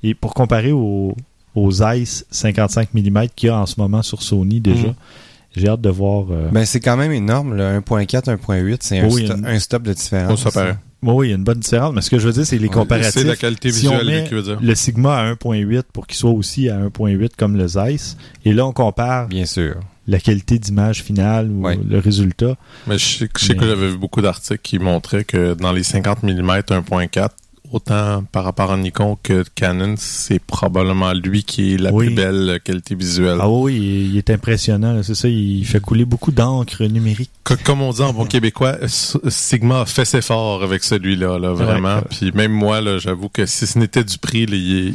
et 0.08 0.14
pour 0.14 0.34
comparer 0.34 0.72
aux, 0.72 1.14
aux 1.54 1.70
Zeiss 1.70 2.25
55 2.30 2.88
mm 2.94 3.26
qu'il 3.34 3.48
y 3.48 3.50
a 3.50 3.58
en 3.58 3.66
ce 3.66 3.75
moment 3.78 4.02
sur 4.02 4.22
Sony 4.22 4.60
déjà. 4.60 4.88
Mhm. 4.88 4.94
J'ai 5.56 5.68
hâte 5.68 5.80
de 5.80 5.88
voir. 5.88 6.26
euh, 6.30 6.48
Ben, 6.52 6.66
c'est 6.66 6.80
quand 6.80 6.98
même 6.98 7.12
énorme, 7.12 7.54
le 7.54 7.62
1.4, 7.80 8.28
1.8, 8.28 8.76
c'est 8.80 8.98
un, 9.00 9.08
Oui, 9.08 9.25
sto- 9.26 9.38
une- 9.38 9.46
un 9.46 9.58
stop 9.58 9.82
de 9.84 9.94
différence. 9.94 10.44
Oui, 11.02 11.12
oui, 11.14 11.26
il 11.26 11.30
y 11.30 11.32
a 11.32 11.36
une 11.36 11.44
bonne 11.44 11.60
différence, 11.60 11.94
mais 11.94 12.00
ce 12.02 12.10
que 12.10 12.18
je 12.18 12.26
veux 12.26 12.32
dire, 12.32 12.44
c'est 12.46 12.58
les 12.58 12.68
comparatifs. 12.68 13.12
C'est 13.12 13.25
la 13.25 13.36
qualité 13.36 13.70
Si 13.70 13.86
on 13.86 13.92
visuelle 13.92 14.06
met 14.06 14.20
lui, 14.22 14.28
qui 14.28 14.34
veut 14.34 14.42
dire. 14.42 14.58
le 14.60 14.75
Sigma 14.75 15.16
à 15.18 15.25
1.8 15.32 15.82
pour 15.92 16.06
qu'il 16.06 16.16
soit 16.16 16.30
aussi 16.30 16.68
à 16.68 16.78
1.8 16.78 17.36
comme 17.36 17.56
le 17.56 17.66
Zeiss. 17.68 18.16
Et 18.44 18.52
là, 18.52 18.66
on 18.66 18.72
compare 18.72 19.28
Bien 19.28 19.46
sûr. 19.46 19.76
la 20.08 20.18
qualité 20.18 20.58
d'image 20.58 21.02
finale 21.02 21.50
ou 21.50 21.62
Ouais. 21.64 21.78
le 21.88 21.98
résultat. 22.00 22.56
Mais 22.86 22.98
je 22.98 23.04
sais, 23.04 23.28
je 23.38 23.44
sais 23.44 23.52
Mais- 23.54 23.60
que 23.60 23.66
j'avais 23.66 23.88
vu 23.88 23.96
beaucoup 23.98 24.20
d'articles 24.20 24.60
qui 24.62 24.78
montraient 24.78 25.25
que 25.25 25.54
dans 25.54 25.72
les 25.72 25.82
50 25.84 26.22
mm 26.22 26.62
1.4, 26.70 27.30
autant 27.73 28.25
par 28.32 28.44
rapport 28.44 28.70
à 28.73 28.76
Nikon 28.76 29.16
que 29.23 29.44
Canon, 29.54 29.94
c'est 29.99 30.38
probablement 30.38 31.12
lui 31.12 31.42
qui 31.44 31.75
est 31.75 31.76
la 31.78 31.92
Oui. 31.92 32.06
plus 32.06 32.14
belle 32.14 32.61
qualité 32.64 32.94
visuelle. 32.94 33.38
Ah 33.40 33.49
oui, 33.49 33.75
il, 33.76 34.11
il 34.12 34.18
est 34.18 34.30
impressionnant, 34.30 35.02
c'est 35.02 35.14
ça. 35.14 35.28
Il 35.28 35.64
fait 35.64 35.80
couler 35.80 36.04
beaucoup 36.04 36.32
d'encre 36.32 36.85
numérique. 36.85 37.30
Co- 37.44 37.54
Comme 37.64 37.82
on 37.82 37.92
dit 37.92 38.02
en 38.02 38.12
bon 38.12 38.25
québécois, 38.26 38.76
Sigma 38.87 39.80
a 39.82 39.87
fait 39.87 40.04
ses 40.04 40.23
forts 40.23 40.62
avec 40.62 40.85
celui-là, 40.85 41.38
là, 41.38 41.52
vraiment. 41.52 42.00
Puis 42.11 42.32
même 42.32 42.52
moi, 42.52 42.80
j'avoue 42.99 43.28
que 43.28 43.46
si 43.46 43.66
ce 43.66 43.78
n'était 43.78 44.04
du 44.04 44.18
prix, 44.18 44.46
là, 44.46 44.56
il 44.56 44.88
est... 44.88 44.93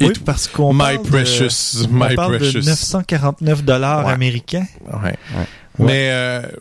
Oui, 0.00 0.08
it- 0.12 0.24
parce 0.24 0.48
qu'on 0.48 0.72
my 0.72 0.78
parle 0.96 1.02
precious, 1.02 1.82
de, 1.82 1.86
on 1.92 2.08
my 2.08 2.14
parle 2.14 2.38
precious. 2.38 2.60
de 2.60 2.64
949 2.66 3.64
dollars 3.64 4.06
Ouais. 4.06 4.12
américains. 4.12 4.66
Ouais. 5.02 5.16
Mais, 5.78 6.08
euh, 6.10 6.42
tu 6.50 6.56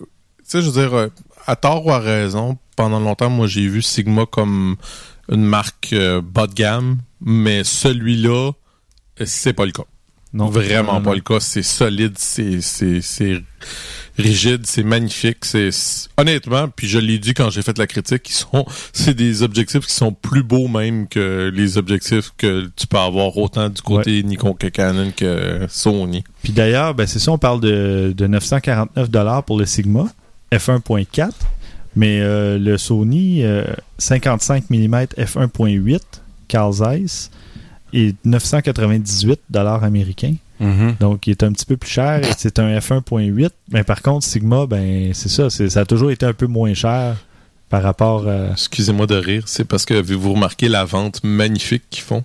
sais, 0.46 0.62
je 0.62 0.70
veux 0.70 0.82
dire, 0.82 0.94
euh, 0.94 1.08
à 1.48 1.56
tort 1.56 1.86
ou 1.86 1.92
à 1.92 2.00
raison, 2.00 2.58
pendant 2.76 3.00
longtemps, 3.00 3.30
moi, 3.30 3.48
j'ai 3.48 3.68
vu 3.68 3.82
Sigma 3.82 4.26
comme 4.26 4.76
une 5.32 5.44
marque 5.44 5.94
euh, 5.94 6.22
bas 6.22 6.48
de 6.48 6.54
gamme, 6.54 6.98
mais 7.22 7.64
celui-là, 7.64 8.52
c'est 9.26 9.54
pas 9.54 9.66
le 9.66 9.72
cas. 9.72 9.84
Non, 10.32 10.48
Vraiment 10.48 10.96
non, 10.96 11.02
pas 11.02 11.16
le 11.16 11.22
cas. 11.22 11.40
C'est 11.40 11.64
solide, 11.64 12.14
c'est, 12.18 12.60
rigide, 14.18 14.62
c'est 14.66 14.84
magnifique. 14.84 15.44
C'est, 15.44 15.72
honnêtement, 16.18 16.68
puis 16.68 16.88
je 16.88 17.00
l'ai 17.00 17.18
dit 17.18 17.34
quand 17.34 17.50
j'ai 17.50 17.64
fait 17.64 17.78
la 17.80 17.88
critique, 17.88 18.30
ils 18.30 18.34
sont, 18.34 18.66
c'est 18.94 19.16
des 19.16 19.42
objectifs 19.42 19.88
qui 19.88 19.94
sont 19.94 20.12
plus 20.12 20.44
beaux 20.44 20.68
même 20.68 21.08
que 21.08 21.52
les 21.54 21.80
objectifs 21.80 22.32
que 22.38 22.70
tu 22.76 22.86
peux 22.86 23.00
avoir 23.00 23.36
autant 23.38 23.70
du 23.70 23.82
côté 23.82 24.22
Nikon 24.22 24.54
que 24.54 24.68
Canon 24.68 25.12
que 25.16 25.66
Sony. 25.68 26.24
Puis 26.44 26.54
d'ailleurs, 26.54 26.94
ben, 26.94 27.08
c'est 27.08 27.20
ça, 27.20 27.32
on 27.32 27.40
parle 27.40 27.62
de, 27.62 28.14
de 28.16 28.28
949 28.28 29.10
dollars 29.10 29.44
pour 29.44 29.58
le 29.58 29.66
Sigma 29.66 30.06
f1.4, 30.52 31.32
mais 32.00 32.22
euh, 32.22 32.58
le 32.58 32.78
Sony 32.78 33.44
euh, 33.44 33.66
55 33.98 34.70
mm 34.70 34.96
f1.8 35.18 36.00
Carl 36.48 36.72
Zeiss 36.74 37.30
est 37.94 38.16
998 38.26 39.40
dollars 39.50 39.84
américains. 39.84 40.36
Mhm. 40.62 40.96
Donc, 41.00 41.28
il 41.28 41.32
est 41.32 41.44
un 41.44 41.52
petit 41.52 41.66
peu 41.66 41.76
plus 41.78 41.90
cher 41.90 42.22
et 42.24 42.32
c'est 42.38 42.58
un 42.60 42.78
f1.8. 42.80 43.50
Mais 43.72 43.84
par 43.84 44.02
contre, 44.02 44.26
Sigma, 44.26 44.66
ben, 44.66 45.12
c'est 45.14 45.30
ça, 45.30 45.50
c'est- 45.50 45.70
ça 45.70 45.82
a 45.82 45.86
toujours 45.86 46.12
été 46.12 46.26
un 46.26 46.34
peu 46.34 46.48
moins 46.48 46.74
cher 46.74 47.16
par 47.70 47.84
rapport 47.84 48.28
à. 48.28 48.52
Excusez-moi 48.54 49.06
de 49.08 49.16
rire, 49.16 49.44
c'est 49.46 49.66
parce 49.66 49.86
que 49.86 49.94
avez-vous 49.94 50.34
remarqué 50.34 50.70
la 50.70 50.86
vente 50.86 51.22
magnifique 51.24 51.84
qu'ils 51.90 52.04
font? 52.04 52.24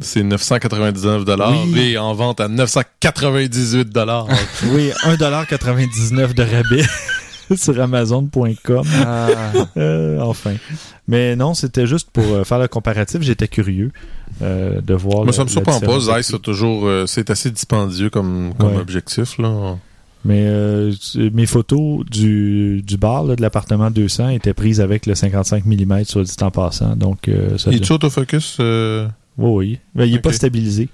C'est 0.00 0.22
999 0.22 1.24
dollars 1.24 1.52
Oui. 1.72 1.80
et 1.80 1.98
en 1.98 2.14
vente 2.14 2.40
à 2.40 2.46
998 2.48 3.88
dollars. 3.90 4.28
Oui, 4.72 4.90
1,99$ 5.04 6.34
de 6.34 6.42
rabais 6.42 6.84
sur 7.56 7.80
Amazon.com. 7.80 8.86
Ah, 9.04 9.28
Euh, 9.76 10.18
enfin. 10.20 10.54
Mais 11.06 11.36
non, 11.36 11.54
c'était 11.54 11.86
juste 11.86 12.10
pour 12.10 12.24
euh, 12.24 12.44
faire 12.44 12.58
le 12.58 12.68
comparatif. 12.68 13.22
J'étais 13.22 13.48
curieux 13.48 13.90
euh, 14.42 14.80
de 14.80 14.94
voir. 14.94 15.24
Moi, 15.24 15.32
ça 15.32 15.44
me 15.44 15.48
surprend 15.48 15.80
pas. 15.80 16.00
Zeiss, 16.00 16.28
c'est 16.30 16.42
toujours, 16.42 16.86
euh, 16.86 17.06
c'est 17.06 17.30
assez 17.30 17.50
dispendieux 17.50 18.10
comme, 18.10 18.52
comme 18.58 18.72
Ouais. 18.74 18.78
objectif, 18.80 19.38
là. 19.38 19.76
Mais 20.24 20.42
euh, 20.46 20.92
mes 21.32 21.46
photos 21.46 22.04
du, 22.04 22.82
du 22.82 22.96
bar 22.96 23.22
là, 23.24 23.36
de 23.36 23.40
l'appartement 23.40 23.90
200 23.90 24.30
étaient 24.30 24.52
prises 24.52 24.80
avec 24.80 25.06
le 25.06 25.14
55 25.14 25.64
mm 25.64 26.04
sur 26.04 26.22
dit 26.24 26.34
en 26.42 26.50
passant. 26.50 26.96
Donc, 26.96 27.28
euh, 27.28 27.56
ça. 27.56 27.70
Il 27.70 27.76
est 27.82 27.90
autofocus? 27.90 28.56
euh, 28.60 29.06
Oui, 29.38 29.50
oui. 29.56 29.78
Mais 29.94 30.08
il 30.08 30.12
n'est 30.14 30.18
pas 30.18 30.32
stabilisé. 30.32 30.88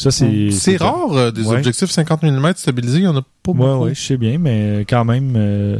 Ça, 0.00 0.10
c'est. 0.10 0.50
C'est 0.50 0.76
rare, 0.76 1.12
euh, 1.12 1.30
des 1.30 1.46
Ouais. 1.46 1.56
objectifs 1.58 1.90
50 1.90 2.22
mm 2.22 2.52
stabilisés, 2.56 2.98
il 2.98 3.04
y 3.04 3.06
en 3.06 3.16
a 3.16 3.22
pas 3.22 3.52
beaucoup. 3.52 3.84
ouais, 3.84 3.94
je 3.94 4.00
sais 4.00 4.16
bien, 4.16 4.38
mais 4.38 4.84
quand 4.88 5.04
même. 5.04 5.34
euh, 5.36 5.78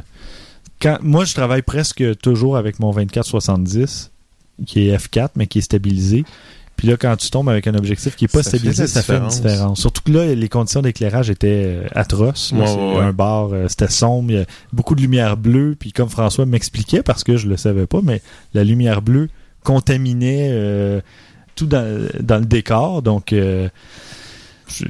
quand, 0.80 0.98
moi, 1.02 1.24
je 1.24 1.34
travaille 1.34 1.62
presque 1.62 2.02
toujours 2.20 2.56
avec 2.56 2.80
mon 2.80 2.90
24-70, 2.92 4.10
qui 4.66 4.88
est 4.88 4.96
f4, 4.96 5.30
mais 5.36 5.46
qui 5.46 5.58
est 5.58 5.62
stabilisé. 5.62 6.24
Puis 6.76 6.88
là, 6.88 6.96
quand 6.96 7.14
tu 7.16 7.28
tombes 7.28 7.50
avec 7.50 7.66
un 7.66 7.74
objectif 7.74 8.16
qui 8.16 8.24
n'est 8.24 8.28
pas 8.28 8.42
Ça 8.42 8.50
stabilisé, 8.50 8.86
ça 8.86 9.02
fait 9.02 9.16
une 9.18 9.28
différence. 9.28 9.80
Surtout 9.80 10.00
que 10.02 10.12
là, 10.12 10.34
les 10.34 10.48
conditions 10.48 10.80
d'éclairage 10.80 11.28
étaient 11.28 11.64
euh, 11.66 11.86
atroces. 11.94 12.52
là. 12.52 12.60
Ouais, 12.60 12.66
C'est 12.66 12.74
ouais, 12.76 12.94
ouais. 12.94 13.00
Un 13.02 13.12
bar, 13.12 13.50
euh, 13.52 13.66
c'était 13.68 13.88
sombre, 13.90 14.30
il 14.30 14.38
y 14.38 14.40
a 14.40 14.46
beaucoup 14.72 14.94
de 14.94 15.02
lumière 15.02 15.36
bleue. 15.36 15.76
Puis 15.78 15.92
comme 15.92 16.08
François 16.08 16.46
m'expliquait, 16.46 17.02
parce 17.02 17.22
que 17.22 17.36
je 17.36 17.48
le 17.48 17.58
savais 17.58 17.86
pas, 17.86 18.00
mais 18.02 18.22
la 18.54 18.64
lumière 18.64 19.02
bleue 19.02 19.28
contaminait 19.62 20.48
euh, 20.52 21.00
tout 21.60 21.66
dans, 21.66 22.08
dans 22.20 22.38
le 22.38 22.44
décor. 22.46 23.02
Donc, 23.02 23.32
euh, 23.32 23.68
je- 24.68 24.84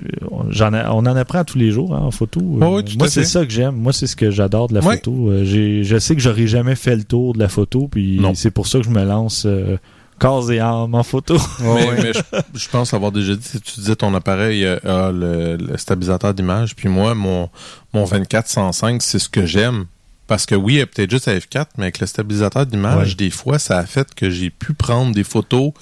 j'en 0.50 0.72
a- 0.72 0.90
on 0.90 0.98
en 0.98 1.16
apprend 1.16 1.44
tous 1.44 1.58
les 1.58 1.70
jours 1.70 1.94
hein, 1.94 2.00
en 2.02 2.10
photo. 2.10 2.40
Moi, 2.40 2.82
c'est 3.08 3.24
ça 3.24 3.44
que 3.44 3.50
j'aime. 3.52 3.76
Moi, 3.76 3.92
c'est 3.92 4.06
ce 4.06 4.16
que 4.16 4.30
j'adore 4.30 4.68
de 4.68 4.74
la 4.74 4.82
photo. 4.82 5.30
Euh, 5.30 5.44
j'ai- 5.44 5.84
je 5.84 5.98
sais 5.98 6.14
que 6.14 6.20
j'aurais 6.22 6.46
jamais 6.46 6.74
fait 6.76 6.96
le 6.96 7.04
tour 7.04 7.32
de 7.34 7.38
la 7.38 7.48
photo, 7.48 7.88
puis 7.88 8.20
c'est 8.34 8.50
pour 8.50 8.66
ça 8.66 8.78
que 8.78 8.84
je 8.84 8.90
me 8.90 9.04
lance 9.04 9.44
euh, 9.46 9.76
corps 10.18 10.52
et 10.52 10.60
âme 10.60 10.94
en 10.94 11.02
photo. 11.02 11.36
Mais, 11.62 11.88
mais 11.96 12.12
je, 12.12 12.20
je 12.58 12.68
pense 12.68 12.92
avoir 12.92 13.10
déjà 13.10 13.34
dit, 13.34 13.42
si 13.42 13.58
tu 13.60 13.80
disais 13.80 13.96
ton 13.96 14.14
appareil 14.14 14.66
euh, 14.66 14.78
a 14.84 15.10
le, 15.10 15.56
le 15.56 15.78
stabilisateur 15.78 16.34
d'image, 16.34 16.76
puis 16.76 16.90
moi, 16.90 17.14
mon, 17.14 17.48
mon 17.94 18.04
24-105, 18.04 19.00
c'est 19.00 19.18
ce 19.18 19.30
que 19.30 19.46
j'aime. 19.46 19.86
Parce 20.26 20.44
que 20.46 20.54
oui, 20.54 20.84
peut-être 20.84 21.10
juste 21.10 21.26
à 21.26 21.34
F4, 21.36 21.66
mais 21.78 21.84
avec 21.84 21.98
le 22.00 22.06
stabilisateur 22.06 22.64
d'image, 22.66 23.08
Ouais. 23.08 23.14
des 23.14 23.30
fois, 23.30 23.58
ça 23.58 23.78
a 23.78 23.86
fait 23.86 24.14
que 24.14 24.28
j'ai 24.30 24.50
pu 24.50 24.74
prendre 24.74 25.12
des 25.14 25.24
photos 25.24 25.72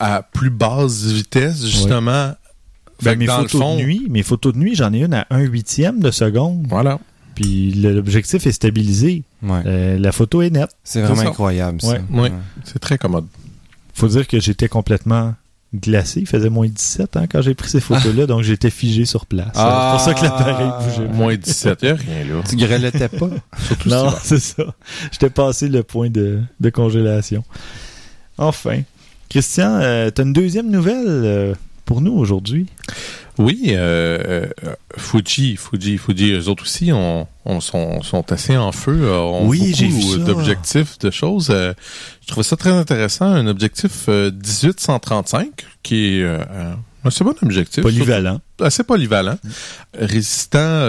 à 0.00 0.22
plus 0.22 0.50
basse 0.50 1.04
vitesse, 1.04 1.64
justement. 1.66 2.32
Fait 3.02 3.10
Ben, 3.10 3.18
mes 3.18 3.26
dans 3.26 3.38
le 3.38 3.48
photos 3.48 3.60
fond, 3.60 3.76
de 3.76 3.82
nuit, 3.82 4.06
mes 4.08 4.22
photos 4.22 4.52
de 4.54 4.58
nuit, 4.58 4.74
j'en 4.76 4.92
ai 4.92 5.00
une 5.02 5.14
à 5.14 5.26
un 5.30 5.40
huitième 5.40 6.00
de 6.00 6.10
seconde. 6.10 6.66
voilà. 6.68 6.98
Puis 7.34 7.72
l'objectif 7.72 8.46
est 8.46 8.52
stabilisé. 8.52 9.22
ouais. 9.42 9.62
Euh, 9.66 9.98
la 9.98 10.12
photo 10.12 10.42
est 10.42 10.50
nette. 10.50 10.70
C'est 10.84 11.00
vraiment 11.00 11.22
ça. 11.22 11.28
incroyable, 11.28 11.80
ça. 11.80 11.88
Ouais. 11.92 12.00
Oui, 12.10 12.28
c'est 12.64 12.78
très 12.78 12.98
commode. 12.98 13.26
Faut 13.94 14.06
dire 14.08 14.28
que 14.28 14.38
j'étais 14.38 14.68
complètement 14.68 15.34
glacé. 15.74 16.20
Il 16.20 16.26
faisait 16.26 16.50
moins 16.50 16.68
17 16.68 17.16
hein, 17.16 17.24
quand 17.30 17.40
j'ai 17.40 17.54
pris 17.54 17.70
ces 17.70 17.80
photos-là, 17.80 18.26
donc 18.28 18.42
j'étais 18.42 18.68
figé 18.68 19.06
sur 19.06 19.24
place. 19.24 19.48
Ah. 19.54 19.96
C'est 19.98 20.12
pour 20.12 20.14
ça 20.14 20.20
que 20.20 20.24
l'appareil 20.26 20.68
bougeait. 20.84 21.08
Moins 21.08 21.34
17, 21.36 21.82
y 21.82 21.88
a 21.88 21.94
rien 21.94 22.24
là. 22.34 22.42
Tu 22.48 22.56
grelottais 22.56 23.08
pas. 23.08 23.30
Surtout 23.66 23.88
Non, 23.88 24.10
si- 24.10 24.16
c'est 24.28 24.38
ça. 24.38 24.64
J'étais 25.10 25.30
passé 25.30 25.68
le 25.68 25.82
point 25.82 26.10
de, 26.10 26.40
de 26.60 26.70
congélation. 26.70 27.42
Enfin. 28.38 28.82
Christian, 29.32 29.78
euh, 29.80 30.10
t'as 30.10 30.24
une 30.24 30.34
deuxième 30.34 30.70
nouvelle 30.70 31.06
euh, 31.06 31.54
pour 31.86 32.02
nous 32.02 32.12
aujourd'hui? 32.12 32.66
Oui, 33.38 33.68
euh, 33.68 34.46
euh, 34.62 34.74
Fuji, 34.98 35.56
Fuji, 35.56 35.96
Fuji, 35.96 36.32
eux 36.32 36.48
autres 36.50 36.64
aussi 36.64 36.92
on, 36.92 37.26
on 37.46 37.60
sont, 37.62 38.02
sont 38.02 38.30
assez 38.30 38.58
en 38.58 38.72
feu. 38.72 39.10
Oui, 39.44 39.72
j'ai 39.74 39.86
vu 39.88 40.18
d'objectifs, 40.18 40.98
de 40.98 41.10
choses. 41.10 41.46
Je 41.46 42.26
trouvais 42.26 42.44
ça 42.44 42.56
très 42.56 42.72
intéressant. 42.72 43.24
Un 43.24 43.46
objectif 43.46 44.04
euh, 44.10 44.30
1835 44.30 45.48
qui 45.82 46.18
est 46.18 46.24
un 46.24 46.76
assez 47.02 47.24
bon 47.24 47.34
objectif. 47.40 47.82
Polyvalent. 47.82 48.32
Surtout 48.58 48.64
assez 48.64 48.84
polyvalent. 48.84 49.38
Résistant 49.98 50.86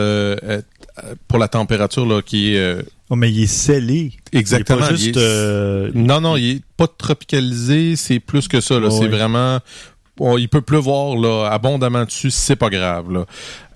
pour 1.30 1.40
la 1.40 1.48
température 1.48 2.06
là, 2.06 2.22
qui 2.22 2.56
est 2.56 2.86
Oh, 3.14 3.16
mais 3.16 3.32
il 3.32 3.44
est 3.44 3.48
scellé. 3.48 4.14
exactement. 4.32 4.80
Il 4.80 4.84
est 4.84 4.88
pas 4.88 4.94
il 4.94 4.98
juste... 4.98 5.18
est- 5.18 5.20
euh, 5.20 5.92
Non, 5.94 6.20
non, 6.20 6.36
il 6.36 6.50
est 6.58 6.62
pas 6.78 6.88
tropicalisé, 6.88 7.96
c'est 7.96 8.20
plus 8.20 8.48
que 8.48 8.60
ça. 8.60 8.80
Là. 8.80 8.88
Oh, 8.90 8.92
c'est 8.92 9.06
oui. 9.06 9.10
vraiment. 9.10 9.60
il 10.40 10.50
peut 10.50 10.62
pleuvoir 10.62 11.16
là, 11.16 11.48
abondamment 11.52 12.06
dessus, 12.06 12.32
c'est 12.32 12.56
pas 12.56 12.72
grave. 12.72 13.12
Là. 13.12 13.26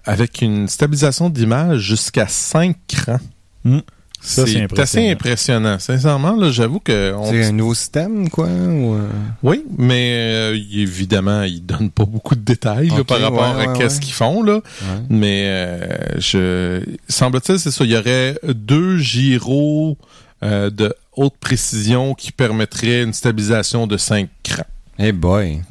Avec 0.06 0.42
une 0.42 0.68
stabilisation 0.68 1.30
d'image 1.30 1.82
jusqu'à 1.82 2.28
5 2.28 2.76
crans. 2.88 3.20
Hmm. 3.64 3.80
Ça, 4.22 4.46
c'est 4.46 4.62
impressionnant. 4.62 4.84
assez 4.84 5.10
impressionnant. 5.12 5.80
Sincèrement, 5.80 6.36
là, 6.36 6.52
j'avoue 6.52 6.80
que. 6.80 7.14
on- 7.14 7.30
C'est 7.30 7.46
un 7.46 7.52
nouveau 7.54 7.74
système, 7.74 8.30
quoi? 8.30 8.48
Ou, 8.48 8.96
euh, 8.96 9.08
Oui, 9.44 9.64
mais 9.78 10.12
euh, 10.34 10.54
évidemment, 10.74 11.44
il 11.44 11.66
donne 11.66 11.90
pas 11.92 12.04
beaucoup 12.06 12.36
de 12.36 12.42
détails 12.42 12.90
là, 12.90 13.04
par 13.06 13.22
rapport 13.22 13.56
ouais, 13.56 13.64
à 13.66 13.72
ouais, 13.72 13.78
qu'est-ce 13.78 13.96
ouais. 13.96 14.02
qu'ils 14.04 14.14
font. 14.14 14.44
là. 14.44 14.56
ouais. 14.56 14.62
Mais 15.10 15.44
euh, 15.46 15.88
je 16.18 16.84
semble-t-il, 17.08 17.58
c'est 17.60 17.72
ça. 17.72 17.84
Il 17.86 17.92
y 17.92 17.98
aurait 17.98 18.38
deux 18.44 18.98
gyros 18.98 19.98
euh, 20.44 20.70
de 20.70 20.94
haute 21.16 21.38
précision 21.40 22.14
qui 22.14 22.32
permettraient 22.32 23.04
une 23.04 23.14
stabilisation 23.14 23.88
de 23.88 23.98
5 23.98 24.30
crans. 24.44 24.64
Hey 25.00 25.12
boy. 25.12 25.62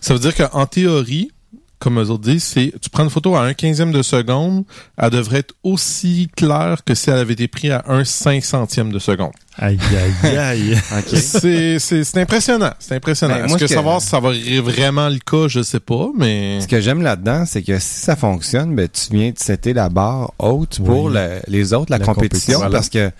Ça 0.00 0.14
veut 0.14 0.20
dire 0.20 0.34
qu'en 0.34 0.66
théorie, 0.66 1.30
comme 1.82 1.98
eux 1.98 2.10
autres 2.10 2.22
disent, 2.22 2.44
c'est 2.44 2.72
tu 2.80 2.90
prends 2.90 3.02
une 3.02 3.10
photo 3.10 3.34
à 3.34 3.42
un 3.42 3.54
quinzième 3.54 3.90
de 3.90 4.02
seconde, 4.02 4.64
elle 4.96 5.10
devrait 5.10 5.40
être 5.40 5.54
aussi 5.64 6.28
claire 6.36 6.84
que 6.84 6.94
si 6.94 7.10
elle 7.10 7.18
avait 7.18 7.32
été 7.32 7.48
prise 7.48 7.72
à 7.72 7.82
un 7.88 8.04
cinq 8.04 8.44
centième 8.44 8.92
de 8.92 9.00
seconde. 9.00 9.32
Aïe, 9.58 9.78
aïe, 10.24 10.38
aïe. 10.38 10.76
C'est 11.16 11.78
c'est- 11.78 12.04
c'est 12.04 12.18
impressionnant. 12.18 12.72
C'est 12.78 12.94
impressionnant. 12.96 13.34
Ben, 13.34 13.40
Est-ce 13.44 13.48
moi, 13.50 13.58
que 13.58 13.66
que- 13.66 13.74
va, 13.84 14.00
ça 14.00 14.18
va 14.18 14.30
être 14.34 14.60
vraiment 14.62 15.08
le 15.10 15.18
cas, 15.18 15.46
je 15.48 15.62
sais 15.62 15.78
pas, 15.80 16.08
mais 16.16 16.60
Ce 16.62 16.66
que 16.66 16.80
j'aime 16.80 17.02
là-dedans, 17.02 17.44
c'est 17.46 17.62
que 17.62 17.78
si 17.78 18.00
ça 18.00 18.16
fonctionne, 18.16 18.74
ben, 18.74 18.88
tu 18.88 19.14
viens 19.14 19.30
de 19.30 19.38
setter 19.38 19.74
la 19.74 19.90
barre 19.90 20.32
haute 20.38 20.80
pour 20.84 21.04
Oui. 21.04 21.12
le- 21.14 21.40
les 21.48 21.74
autres, 21.74 21.90
la, 21.90 21.98
La 21.98 22.04
compétition, 22.06 22.60
compétition. 22.60 22.70
parce 22.70 22.88
que, 22.88 23.10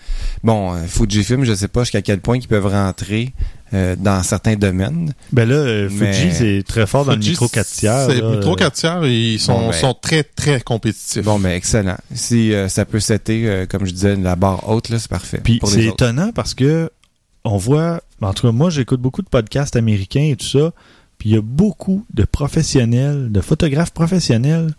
bon, 0.43 0.73
euh, 0.73 0.77
Fujifilm, 0.87 1.43
je 1.45 1.53
sais 1.53 1.67
pas 1.67 1.81
jusqu'à 1.83 2.01
quel 2.01 2.19
point 2.19 2.37
ils 2.37 2.47
peuvent 2.47 2.65
rentrer 2.67 3.31
euh, 3.75 3.95
dans 3.97 4.21
certains 4.21 4.53
domaines. 4.55 5.13
Ben 5.31 5.49
là, 5.49 5.55
euh, 5.55 5.89
Fuji, 5.89 6.03
Mais- 6.03 6.31
c'est 6.31 6.63
très 6.67 6.85
fort 6.85 7.05
dans 7.05 7.13
le 7.13 7.17
micro 7.17 7.47
4 7.47 7.67
tiers. 7.67 8.07
Micro 8.07 8.51
euh, 8.51 8.55
4 8.55 8.73
tiers, 8.73 9.03
ils 9.05 9.39
sont, 9.39 9.53
Bon, 9.57 9.65
ben. 9.69 9.73
sont 9.73 9.95
très, 9.99 10.21
très 10.23 10.61
compétitifs. 10.61 11.23
Bon, 11.23 11.39
ben, 11.39 11.49
excellent. 11.53 11.97
Si 12.13 12.53
euh, 12.53 12.69
ça 12.69 12.85
peut 12.85 12.99
setter, 12.99 13.45
euh, 13.47 13.65
comme 13.65 13.87
je 13.87 13.91
disais, 13.91 14.15
la 14.15 14.35
barre 14.35 14.69
haute, 14.69 14.89
là, 14.89 14.99
c'est 14.99 15.09
parfait. 15.09 15.41
Puis 15.43 15.59
c'est 15.65 15.77
les 15.77 15.91
parce 16.31 16.53
que 16.53 16.89
on 17.43 17.57
voit, 17.57 18.01
en 18.21 18.33
tout 18.33 18.47
cas 18.47 18.51
moi 18.53 18.69
j'écoute 18.69 19.01
beaucoup 19.01 19.21
de 19.21 19.29
podcasts 19.29 19.75
américains 19.75 20.23
et 20.31 20.35
tout 20.35 20.45
ça, 20.45 20.71
puis 21.17 21.29
il 21.29 21.35
y 21.35 21.37
a 21.37 21.41
beaucoup 21.41 22.05
de 22.13 22.23
professionnels, 22.23 23.31
de 23.31 23.41
photographes 23.41 23.91
professionnels 23.91 24.73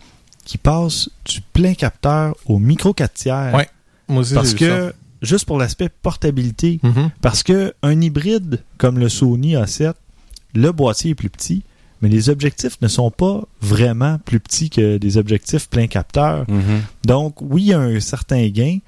qui 0.45 0.59
passent 0.59 1.11
du 1.25 1.41
plein 1.41 1.75
capteur 1.75 2.35
au 2.47 2.59
micro 2.59 2.93
4 2.93 3.13
tiers. 3.15 3.55
Ouais, 3.55 3.69
Moi 4.09 4.21
aussi, 4.21 4.35
parce 4.35 4.55
que, 4.55 4.93
juste 5.23 5.47
pour 5.47 5.59
l'aspect 5.59 5.89
portabilité. 5.89 6.81
Mhm. 6.83 7.11
parce 7.23 7.43
que 7.43 7.75
un 7.83 8.01
hybride 8.01 8.63
comme 8.79 8.99
le 8.99 9.09
Sony 9.09 9.55
A7, 9.55 9.95
le 10.55 10.73
boîtier 10.73 11.13
est 11.13 11.15
plus 11.15 11.31
petit, 11.31 11.63
mais 12.03 12.09
les 12.09 12.29
objectifs 12.29 12.79
ne 12.83 12.89
sont 12.89 13.11
pas 13.11 13.45
vraiment 13.61 14.19
plus 14.19 14.41
petits 14.41 14.69
que 14.69 14.99
des 14.99 15.17
objectifs 15.17 15.69
plein 15.69 15.87
capteur. 15.87 16.45
Mhm. 16.49 16.83
Donc 17.07 17.41
oui, 17.41 17.63
il 17.63 17.69
y 17.69 17.73
a 17.73 17.81
un 17.81 18.01
certain 18.01 18.47
gain, 18.49 18.79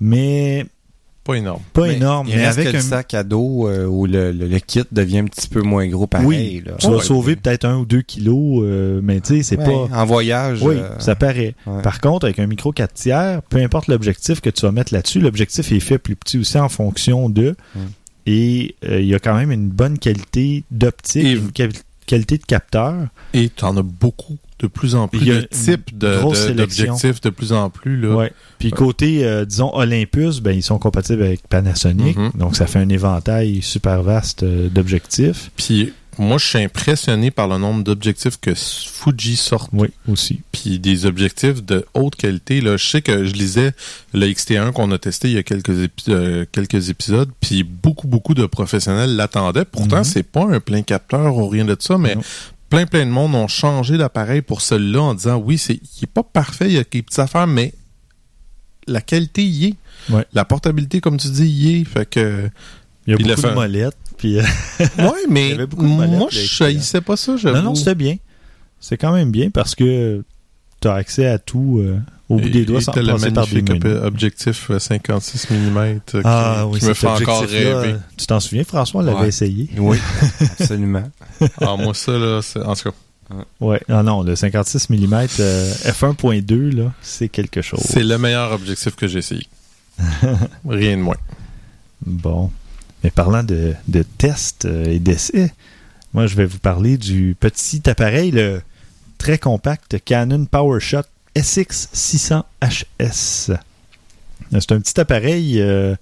mais 0.00 0.66
Pas 1.28 1.34
énorme. 1.36 1.60
pas 1.74 1.86
Mais 1.86 1.94
énorme. 1.96 2.28
Mais 2.34 2.44
avec 2.44 2.72
le 2.72 2.78
un 2.78 2.82
sac 2.82 3.12
à 3.14 3.22
dos 3.22 3.68
euh, 3.68 3.84
où 3.86 4.06
le, 4.06 4.32
le- 4.32 4.48
le 4.48 4.58
kit 4.60 4.82
devient 4.90 5.18
un 5.18 5.24
petit 5.26 5.46
peu 5.48 5.60
moins 5.62 5.86
gros 5.86 6.06
pareil. 6.06 6.26
Oui, 6.26 6.62
là. 6.64 6.72
tu 6.78 6.86
vas 6.88 6.96
Ouais. 6.96 7.02
sauver 7.02 7.36
peut-être 7.36 7.64
un 7.66 7.76
ou 7.76 7.84
deux 7.84 8.00
kilos, 8.02 8.62
euh, 8.64 9.00
mais 9.02 9.20
tu 9.20 9.36
sais, 9.36 9.42
c'est 9.42 9.58
Ouais, 9.58 9.64
pas. 9.64 9.88
En 10.00 10.04
voyage. 10.06 10.62
Oui, 10.62 10.76
euh, 10.78 10.88
ça 10.98 11.14
paraît. 11.14 11.54
ouais. 11.66 11.82
Par 11.82 12.00
contre, 12.00 12.24
avec 12.24 12.38
un 12.38 12.46
micro 12.46 12.72
4 12.72 12.94
tiers, 12.94 13.42
peu 13.50 13.58
importe 13.58 13.88
l'objectif 13.88 14.40
que 14.40 14.48
tu 14.50 14.62
vas 14.62 14.72
mettre 14.72 14.94
là-dessus, 14.94 15.20
l'objectif 15.20 15.70
est 15.70 15.80
fait 15.80 15.98
plus 15.98 16.16
petit 16.16 16.38
aussi 16.38 16.58
en 16.58 16.68
fonction 16.70 17.28
de. 17.28 17.54
Et 18.26 18.74
euh, 18.86 19.00
il 19.00 19.06
y 19.06 19.14
a 19.14 19.18
quand 19.18 19.34
même 19.34 19.50
une 19.52 19.68
bonne 19.68 19.98
qualité 19.98 20.64
d'optique, 20.70 21.24
une 21.24 21.50
qualité 22.08 22.38
de 22.38 22.44
capteur. 22.44 22.94
Et 23.34 23.48
tu 23.54 23.64
en 23.64 23.76
as 23.76 23.82
beaucoup, 23.82 24.36
de 24.58 24.66
plus 24.66 24.94
en 24.96 25.06
plus, 25.06 25.20
Il 25.20 25.28
y 25.28 25.30
a 25.32 25.42
de 25.42 25.46
types 25.46 25.96
de- 25.96 26.18
grosse 26.18 26.46
de- 26.48 26.52
d'objectifs 26.54 27.20
de 27.20 27.30
plus 27.30 27.52
en 27.52 27.70
plus. 27.70 28.00
Là. 28.00 28.16
Ouais. 28.16 28.32
Puis 28.58 28.70
côté, 28.72 29.24
euh, 29.24 29.44
disons, 29.44 29.70
Olympus, 29.74 30.40
ben, 30.40 30.52
ils 30.52 30.62
sont 30.62 30.78
compatibles 30.78 31.22
avec 31.22 31.46
Panasonic. 31.48 32.16
Mhm. 32.16 32.30
Donc, 32.34 32.56
ça 32.56 32.66
fait 32.66 32.80
un 32.80 32.88
éventail 32.88 33.62
super 33.62 34.02
vaste 34.02 34.42
euh, 34.42 34.68
d'objectifs. 34.68 35.50
Puis 35.56 35.92
moi, 36.18 36.38
je 36.38 36.46
suis 36.46 36.58
impressionné 36.58 37.30
par 37.30 37.46
le 37.48 37.58
nombre 37.58 37.84
d'objectifs 37.84 38.38
que 38.40 38.52
Fuji 38.54 39.36
sort. 39.36 39.68
Oui, 39.72 39.88
aussi. 40.08 40.40
Puis 40.52 40.78
des 40.78 41.06
objectifs 41.06 41.62
de 41.64 41.86
haute 41.94 42.16
qualité. 42.16 42.60
Là. 42.60 42.76
Je 42.76 42.86
sais 42.86 43.02
que 43.02 43.24
je 43.24 43.32
lisais 43.34 43.72
le 44.12 44.26
XT1 44.26 44.72
qu'on 44.72 44.90
a 44.90 44.98
testé 44.98 45.28
il 45.28 45.34
y 45.34 45.38
a 45.38 45.42
quelques, 45.42 45.70
épi- 45.70 46.10
euh, 46.10 46.44
quelques 46.50 46.88
épisodes. 46.90 47.30
Puis 47.40 47.62
beaucoup, 47.62 48.08
beaucoup 48.08 48.34
de 48.34 48.46
professionnels 48.46 49.16
l'attendaient. 49.16 49.64
Pourtant, 49.64 49.98
Mhm. 49.98 50.04
c'est 50.04 50.22
pas 50.24 50.44
un 50.44 50.60
plein 50.60 50.82
capteur 50.82 51.36
ou 51.36 51.48
rien 51.48 51.64
de 51.64 51.76
ça, 51.78 51.98
mais 51.98 52.14
Non. 52.16 52.22
plein, 52.68 52.86
plein 52.86 53.06
de 53.06 53.10
monde 53.10 53.34
ont 53.34 53.48
changé 53.48 53.96
l'appareil 53.96 54.42
pour 54.42 54.60
celui-là 54.60 55.00
en 55.02 55.14
disant 55.14 55.36
oui, 55.36 55.56
c'est, 55.58 55.74
il 55.74 56.04
est 56.04 56.12
pas 56.12 56.22
parfait, 56.24 56.66
il 56.66 56.72
y 56.72 56.78
a 56.78 56.84
des 56.84 57.02
petites 57.02 57.18
affaires, 57.18 57.46
mais 57.46 57.72
la 58.86 59.00
qualité 59.00 59.44
y 59.44 59.66
est. 59.66 59.74
Ouais. 60.10 60.24
La 60.32 60.44
portabilité, 60.44 61.00
comme 61.00 61.16
tu 61.18 61.28
dis, 61.28 61.46
y 61.46 61.80
est. 61.80 61.84
Fait 61.84 62.08
que. 62.08 62.48
Il 63.06 63.10
y 63.12 63.14
a 63.14 63.16
beaucoup 63.16 63.40
de 63.48 63.54
molettes. 63.54 63.96
Puis, 64.18 64.38
euh, 64.38 64.42
Ouais, 64.98 65.26
mais 65.30 65.56
moi, 65.78 66.28
je 66.30 66.38
XT1. 66.40 66.64
haïssais 66.64 67.00
pas 67.00 67.16
ça, 67.16 67.36
j'avoue. 67.36 67.56
Non, 67.56 67.62
non, 67.62 67.74
c'était 67.74 67.94
bien. 67.94 68.16
C'est 68.80 68.96
quand 68.96 69.12
même 69.12 69.30
bien 69.30 69.50
parce 69.50 69.74
que 69.74 70.22
tu 70.80 70.88
as 70.88 70.94
accès 70.94 71.26
à 71.26 71.38
tout 71.38 71.78
euh, 71.80 71.98
au 72.28 72.36
bout 72.36 72.46
Et- 72.46 72.50
des 72.50 72.64
doigts 72.64 72.80
sans 72.80 72.92
t'as 72.92 73.02
le 73.02 73.12
passer 73.12 73.30
par 73.32 73.46
des 73.46 73.62
magnifique 73.62 73.84
objectif 74.04 74.70
euh, 74.70 74.78
56 74.78 75.48
mm 75.50 76.00
qui, 76.06 76.16
Ah 76.24 76.66
oui, 76.68 76.78
qui 76.78 76.84
me 76.86 76.94
fait 76.94 77.06
encore 77.08 77.40
rêver. 77.42 77.66
euh, 77.66 77.96
Tu 78.16 78.26
t'en 78.26 78.38
souviens, 78.40 78.64
François, 78.64 79.00
on 79.00 79.04
l'avait 79.04 79.20
Ouais. 79.20 79.28
essayé. 79.28 79.68
Oui, 79.78 79.98
absolument. 80.60 81.04
ah, 81.60 81.76
moi, 81.76 81.94
ça, 81.94 82.12
là, 82.12 82.40
c'est... 82.42 82.60
En 82.62 82.74
tout 82.74 82.90
cas, 82.90 82.96
Ouais. 83.60 83.80
Non, 83.88 84.02
non, 84.02 84.22
le 84.22 84.34
56 84.36 84.88
mm 84.90 85.14
f1.2, 85.84 86.74
là, 86.76 86.92
c'est 87.02 87.28
quelque 87.28 87.60
chose. 87.62 87.80
c'est 87.84 88.02
le 88.02 88.16
meilleur 88.18 88.52
objectif 88.52 88.94
que 88.96 89.06
j'ai 89.06 89.18
essayé. 89.18 89.46
Rien 90.68 90.96
de 90.96 91.02
moins. 91.02 91.16
Bon. 92.06 92.50
Mais 93.04 93.10
parlant 93.10 93.44
de, 93.44 93.74
de 93.86 94.02
tests 94.02 94.64
euh, 94.64 94.86
et 94.86 94.98
d'essais, 94.98 95.52
moi, 96.14 96.26
je 96.26 96.34
vais 96.34 96.46
vous 96.46 96.58
parler 96.58 96.96
du 96.96 97.36
petit 97.38 97.88
appareil, 97.88 98.30
le 98.30 98.62
très 99.18 99.38
compact 99.38 100.02
Canon 100.04 100.46
PowerShot 100.46 101.02
SX600HS. 101.36 103.58
C'est 104.50 104.72
un 104.72 104.80
petit 104.80 104.98
appareil 104.98 105.60
euh, 105.60 105.94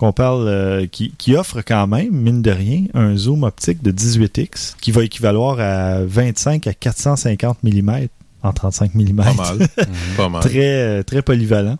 qu'on 0.00 0.12
parle, 0.12 0.48
euh, 0.48 0.86
qui, 0.86 1.12
qui 1.18 1.36
offre 1.36 1.62
quand 1.62 1.86
même, 1.86 2.10
mine 2.10 2.42
de 2.42 2.50
rien, 2.50 2.84
un 2.94 3.16
zoom 3.16 3.44
optique 3.44 3.82
de 3.82 3.92
18x 3.92 4.74
qui 4.80 4.92
va 4.92 5.04
équivaloir 5.04 5.60
à 5.60 6.02
25 6.04 6.66
à 6.66 6.74
450 6.74 7.62
mm 7.62 8.06
en 8.42 8.52
35 8.52 8.94
mm. 8.94 9.16
Pas 9.16 9.34
mal. 9.34 9.68
Pas 10.16 10.28
mal. 10.28 10.42
très, 10.42 10.82
euh, 10.82 11.02
très 11.02 11.22
polyvalent. 11.22 11.76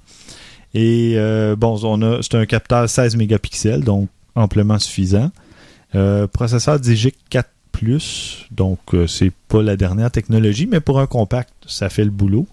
Et 0.74 1.14
euh, 1.16 1.56
bon, 1.56 1.78
on 1.82 2.02
a, 2.02 2.22
c'est 2.22 2.34
un 2.34 2.46
capteur 2.46 2.88
16 2.88 3.16
mégapixels, 3.16 3.82
donc 3.82 4.08
amplement 4.40 4.78
suffisant. 4.78 5.30
Euh, 5.94 6.26
processeur 6.26 6.78
Digic 6.80 7.16
4 7.30 7.48
donc 8.50 8.78
euh, 8.92 9.06
c'est 9.06 9.32
pas 9.48 9.62
la 9.62 9.74
dernière 9.76 10.10
technologie, 10.10 10.66
mais 10.66 10.80
pour 10.80 11.00
un 11.00 11.06
compact, 11.06 11.50
ça 11.66 11.88
fait 11.88 12.04
le 12.04 12.10
boulot. 12.10 12.46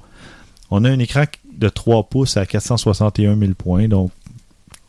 On 0.71 0.85
a 0.85 0.89
un 0.89 0.99
écran 0.99 1.23
de 1.53 1.67
3 1.67 2.03
pouces 2.03 2.37
à 2.37 2.45
461 2.45 3.37
000 3.37 3.51
points, 3.53 3.89
donc 3.89 4.11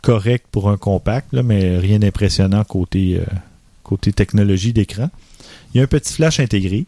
correct 0.00 0.46
pour 0.52 0.70
un 0.70 0.76
compact, 0.76 1.32
là, 1.32 1.42
mais 1.42 1.76
rien 1.78 1.98
d'impressionnant 1.98 2.62
côté, 2.62 3.16
euh, 3.20 3.24
côté 3.82 4.12
technologie 4.12 4.72
d'écran. 4.72 5.10
Il 5.74 5.78
y 5.78 5.80
a 5.80 5.84
un 5.84 5.88
petit 5.88 6.12
flash 6.12 6.38
intégré. 6.38 6.86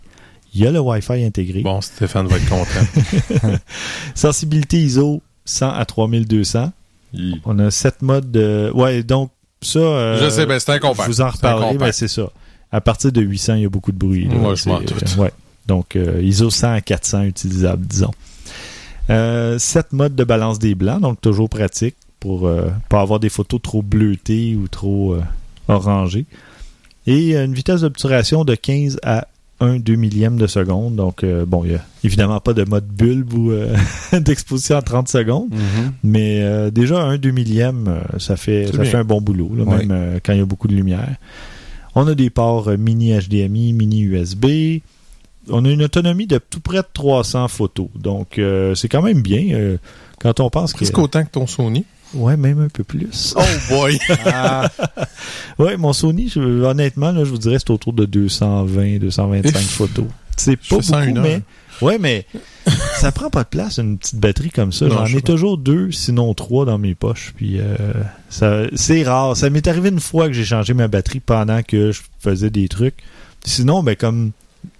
Il 0.54 0.60
y 0.60 0.66
a 0.66 0.70
le 0.70 0.78
Wi-Fi 0.80 1.24
intégré. 1.24 1.62
Bon, 1.62 1.80
Stéphane 1.80 2.28
va 2.28 2.36
être 2.36 2.48
content. 2.48 3.58
Sensibilité 4.14 4.78
ISO 4.80 5.22
100 5.44 5.70
à 5.70 5.84
3200. 5.84 6.72
Il- 7.14 7.40
On 7.44 7.58
a 7.58 7.70
7 7.70 8.02
modes 8.02 8.30
de... 8.30 8.70
Ouais, 8.74 9.02
donc 9.02 9.30
ça... 9.62 9.78
euh, 9.78 10.24
Je 10.24 10.30
sais, 10.30 10.46
ben 10.46 10.58
c'est 10.58 10.72
un 10.72 10.78
compact. 10.78 11.08
Je 11.10 11.14
vous 11.14 11.20
en 11.20 11.30
reparlerai, 11.30 11.72
compact. 11.72 11.80
ben 11.80 11.92
c'est 11.92 12.08
ça. 12.08 12.30
À 12.72 12.80
partir 12.80 13.10
de 13.12 13.20
800, 13.20 13.54
il 13.54 13.62
y 13.62 13.66
a 13.66 13.68
beaucoup 13.68 13.92
de 13.92 13.98
bruit. 13.98 14.26
là. 14.28 14.36
Ouais, 14.36 14.56
je 14.56 14.68
m'en 14.68 14.78
doute. 14.80 15.16
ouais. 15.18 15.32
Donc, 15.66 15.96
euh, 15.96 16.20
ISO 16.22 16.50
100 16.50 16.72
à 16.74 16.80
400 16.80 17.22
utilisable, 17.24 17.86
disons. 17.86 18.10
Euh, 19.10 19.58
7 19.58 19.92
modes 19.92 20.14
de 20.14 20.24
balance 20.24 20.58
des 20.58 20.74
blancs, 20.74 21.00
donc 21.00 21.20
toujours 21.20 21.48
pratique 21.48 21.96
pour 22.20 22.46
euh, 22.46 22.68
pas 22.88 23.00
avoir 23.00 23.18
des 23.18 23.28
photos 23.28 23.60
trop 23.62 23.82
bleutées 23.82 24.54
ou 24.56 24.68
trop 24.68 25.14
euh, 25.14 25.22
orangées. 25.68 26.26
Et 27.06 27.34
euh, 27.36 27.44
une 27.44 27.54
vitesse 27.54 27.80
d'obturation 27.80 28.44
de 28.44 28.54
15 28.54 29.00
à 29.02 29.26
1 29.60 29.78
2 29.78 29.94
millième 29.94 30.36
de 30.36 30.46
seconde. 30.46 30.96
Donc, 30.96 31.22
euh, 31.22 31.44
bon, 31.46 31.64
il 31.64 31.70
n'y 31.70 31.76
a 31.76 31.84
évidemment 32.02 32.40
pas 32.40 32.52
de 32.52 32.64
mode 32.64 32.86
bulbe 32.86 33.32
ou 33.34 33.50
euh, 33.50 33.74
d'exposition 34.20 34.76
à 34.76 34.82
30 34.82 35.08
secondes. 35.08 35.50
Mhm. 35.50 35.92
Mais 36.02 36.40
euh, 36.42 36.70
déjà, 36.70 37.02
un 37.02 37.18
2 37.18 37.30
millième, 37.30 38.00
ça, 38.18 38.36
fait, 38.36 38.70
ça 38.72 38.98
un 38.98 39.04
bon 39.04 39.20
boulot, 39.20 39.50
là, 39.56 39.64
même 39.64 40.20
quand 40.24 40.32
il 40.32 40.38
y 40.38 40.42
a 40.42 40.46
beaucoup 40.46 40.68
de 40.68 40.74
lumière. 40.74 41.16
On 41.94 42.06
a 42.06 42.14
des 42.14 42.30
ports 42.30 42.70
mini 42.78 43.12
HDMI, 43.12 43.72
mini 43.72 44.02
USB. 44.02 44.46
On 45.48 45.64
a 45.64 45.70
une 45.70 45.82
autonomie 45.82 46.26
de 46.26 46.38
tout 46.38 46.60
près 46.60 46.78
de 46.78 46.88
300 46.92 47.48
photos. 47.48 47.88
Donc, 47.96 48.40
c'est 48.74 48.88
quand 48.88 49.02
même 49.02 49.22
bien. 49.22 49.76
quand 50.20 50.40
on 50.40 50.50
pense 50.50 50.72
que... 50.72 50.78
Presque 50.78 50.98
autant 50.98 51.24
que 51.24 51.30
ton 51.30 51.46
Sony? 51.46 51.84
Ouais, 52.14 52.36
même 52.36 52.60
un 52.60 52.68
peu 52.68 52.82
plus. 52.84 53.34
Oh 53.36 53.42
boy! 53.68 53.98
Ouais, 55.58 55.76
mon 55.76 55.92
Sony, 55.92 56.28
je- 56.28 56.40
honnêtement, 56.64 57.12
là, 57.12 57.24
je 57.24 57.30
vous 57.30 57.38
dirais 57.38 57.58
c'est 57.58 57.70
autour 57.70 57.92
de 57.92 58.04
220, 58.06 58.98
225 58.98 59.58
If. 59.60 59.70
photos. 59.70 60.06
C'est 60.36 60.56
pas 60.56 60.76
beaucoup, 60.78 60.94
une 60.94 61.20
mais 61.20 61.42
ouais, 61.82 61.98
mais 61.98 62.24
ça 62.96 63.12
prend 63.12 63.28
pas 63.28 63.42
de 63.42 63.48
place 63.48 63.78
une 63.78 63.98
petite 63.98 64.16
batterie 64.16 64.50
comme 64.50 64.72
ça. 64.72 64.88
J'en 64.88 65.04
je 65.04 65.18
ai 65.18 65.20
pas. 65.20 65.26
toujours 65.32 65.58
deux, 65.58 65.90
sinon 65.92 66.32
trois 66.32 66.64
dans 66.64 66.78
mes 66.78 66.94
poches. 66.94 67.34
Puis 67.36 67.58
euh, 67.60 67.76
ça, 68.30 68.62
c'est 68.74 69.02
rare. 69.02 69.36
Ça 69.36 69.50
m'est 69.50 69.68
arrivé 69.68 69.90
une 69.90 70.00
fois 70.00 70.28
que 70.28 70.32
j'ai 70.32 70.44
changé 70.46 70.72
ma 70.72 70.88
batterie 70.88 71.20
pendant 71.20 71.62
que 71.62 71.92
je 71.92 72.00
faisais 72.20 72.48
des 72.50 72.68
trucs. 72.68 72.96
Sinon, 73.44 73.82
ben 73.82 73.96
comme 73.96 74.30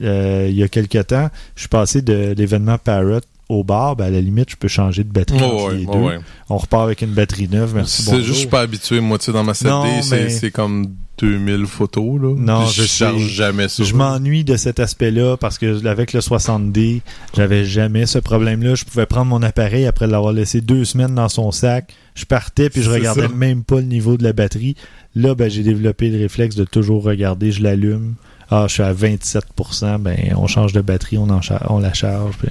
euh, 0.03 0.47
il 0.49 0.57
y 0.57 0.63
a 0.63 0.69
quelques 0.69 1.09
temps, 1.09 1.29
je 1.57 1.61
suis 1.61 1.69
passé 1.69 2.01
de 2.01 2.35
l'événement 2.37 2.79
Parrot 2.79 3.21
au 3.51 3.65
bar, 3.65 3.97
ben 3.97 4.07
à 4.07 4.11
la 4.11 4.21
limite, 4.21 4.51
je 4.51 4.57
peux 4.57 4.69
changer 4.69 5.05
de 5.05 5.13
batterie 5.13 5.39
Oh, 5.43 5.67
entre 5.67 5.73
les 5.73 5.85
deux. 5.87 6.21
On 6.49 6.57
repart 6.57 6.85
avec 6.85 7.03
une 7.03 7.13
batterie 7.13 7.49
neuve, 7.49 7.73
merci 7.75 8.03
C'est 8.03 8.17
juste, 8.19 8.27
je 8.29 8.33
suis 8.33 8.47
pas 8.47 8.61
habitué. 8.61 9.01
Moi, 9.01 9.19
tu 9.19 9.27
sais, 9.27 9.33
dans 9.33 9.45
ma 9.45 9.53
7D, 9.55 9.69
Non, 9.71 10.03
c'est 10.03 10.25
mais- 10.25 10.31
c'est 10.31 10.51
comme 10.51 10.87
2000 11.19 11.67
photos, 11.67 12.21
là. 12.21 12.35
Non, 12.37 12.65
je 12.67 12.83
je 12.83 12.87
charge 12.87 13.23
sais. 13.25 13.29
jamais 13.29 13.69
ça. 13.69 13.85
Je 13.85 13.95
m'ennuie 13.95 14.43
de 14.45 14.57
cet 14.57 14.81
aspect-là 14.81 15.37
parce 15.37 15.59
que 15.59 15.85
avec 15.87 16.13
le 16.15 16.21
60D, 16.21 17.03
j'avais 17.37 17.65
jamais 17.65 18.07
ce 18.07 18.19
problème-là. 18.19 18.75
Je 18.75 18.85
pouvais 18.85 19.05
prendre 19.07 19.27
mon 19.27 19.43
appareil 19.43 19.85
après 19.87 20.07
l'avoir 20.07 20.33
laissé 20.33 20.61
deux 20.63 20.85
semaines 20.87 21.15
dans 21.15 21.29
son 21.29 21.51
sac. 21.51 21.93
Je 22.15 22.25
partais 22.25 22.71
puis 22.71 22.83
je 22.83 22.91
regardais 22.91 23.23
ça. 23.23 23.35
même 23.35 23.65
pas 23.65 23.77
le 23.77 23.83
niveau 23.87 24.17
de 24.17 24.25
la 24.25 24.33
batterie. 24.33 24.77
Là, 25.15 25.35
ben, 25.35 25.51
j'ai 25.51 25.63
développé 25.63 26.09
le 26.09 26.19
réflexe 26.19 26.57
de 26.57 26.65
toujours 26.65 27.03
regarder. 27.03 27.53
Je 27.53 27.63
l'allume. 27.63 28.15
Ah, 28.51 28.65
je 28.67 28.73
suis 28.75 28.83
à 28.83 28.93
27%. 28.93 29.99
Ben, 29.99 30.35
on 30.37 30.47
change 30.47 30.73
de 30.73 30.81
batterie, 30.81 31.19
on, 31.19 31.31
en 31.31 31.41
char- 31.41 31.67
on 31.71 31.79
la 31.79 31.93
charge. 31.93 32.37
puis- 32.39 32.49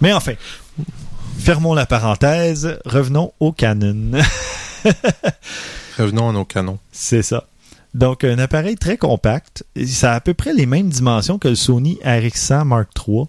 Mais 0.00 0.12
enfin, 0.12 0.32
fermons 1.38 1.74
la 1.74 1.86
parenthèse. 1.86 2.78
Revenons 2.86 3.32
au 3.40 3.52
Canon. 3.52 4.12
Revenons 5.98 6.28
à 6.30 6.32
nos 6.32 6.44
canons. 6.44 6.78
C'est 6.92 7.22
ça. 7.22 7.44
Donc, 7.94 8.22
un 8.24 8.38
appareil 8.38 8.76
très 8.76 8.96
compact. 8.96 9.64
Ça 9.86 10.12
a 10.12 10.16
à 10.16 10.20
peu 10.20 10.34
près 10.34 10.52
les 10.52 10.66
mêmes 10.66 10.88
dimensions 10.88 11.38
que 11.38 11.48
le 11.48 11.54
Sony 11.56 11.98
RX100 12.04 12.64
Mark 12.64 12.88
III. 13.06 13.24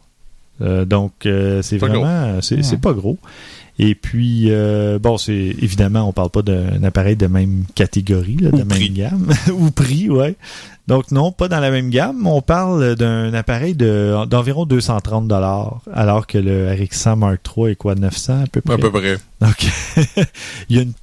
Euh, 0.62 0.86
donc, 0.86 1.26
euh, 1.26 1.62
c'est 1.62 1.78
Pas 1.78 1.88
vraiment... 1.88 2.42
C'est 2.42 2.80
pas 2.82 2.94
gros. 2.94 3.18
Et 3.82 3.96
puis, 3.96 4.48
euh, 4.50 5.00
bon, 5.00 5.18
c'est 5.18 5.34
évidemment, 5.34 6.02
on 6.08 6.12
parle 6.12 6.30
pas 6.30 6.42
d'un 6.42 6.84
appareil 6.84 7.16
de 7.16 7.28
même 7.28 7.64
catégorie, 7.76 8.36
là, 8.36 8.50
de 8.52 8.56
Ou 8.56 8.60
même 8.60 8.68
prix. 8.68 8.90
gamme. 8.90 9.32
Ou 9.54 9.72
prix, 9.72 10.10
ouais. 10.10 10.36
Donc, 10.88 11.12
non, 11.12 11.32
pas 11.32 11.48
dans 11.48 11.62
la 11.62 11.72
même 11.72 11.90
gamme. 11.90 12.28
On 12.28 12.42
parle 12.42 12.96
d'un 12.96 13.34
appareil 13.34 13.76
de- 13.76 14.26
d'environ 14.26 14.66
230 14.66 15.32
alors 15.94 16.28
que 16.28 16.38
le 16.38 16.68
RX100 16.74 17.16
Mark 17.16 17.40
III 17.56 17.72
est 17.72 17.76
quoi, 17.76 17.96
900 17.96 18.44
à 18.44 18.48
peu 18.48 18.60
près? 18.60 18.74
À 18.74 18.78
peu 18.78 18.92
près. 18.92 19.18
Donc, 19.40 19.66
il 20.70 20.76
y 20.76 20.80
a 20.80 20.82
une 20.82 20.94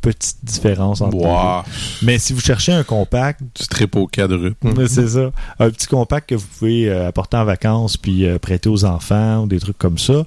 petite 0.00 0.36
différence 0.44 1.00
entre 1.00 1.16
les 1.16 1.22
deux. 1.22 1.28
Wow. 1.28 1.62
Mais 2.02 2.18
si 2.18 2.32
vous 2.32 2.40
cherchez 2.40 2.72
un 2.72 2.84
compact, 2.84 3.40
Du 3.40 3.66
trip 3.66 3.96
au 3.96 4.08
c'est 4.86 5.08
ça, 5.08 5.32
un 5.58 5.70
petit 5.70 5.86
compact 5.88 6.28
que 6.28 6.36
vous 6.36 6.46
pouvez 6.58 6.88
euh, 6.88 7.08
apporter 7.08 7.36
en 7.38 7.44
vacances 7.44 7.96
puis 7.96 8.26
euh, 8.26 8.38
prêter 8.38 8.68
aux 8.68 8.84
enfants 8.84 9.42
ou 9.42 9.46
des 9.46 9.58
trucs 9.58 9.78
comme 9.78 9.98
ça, 9.98 10.24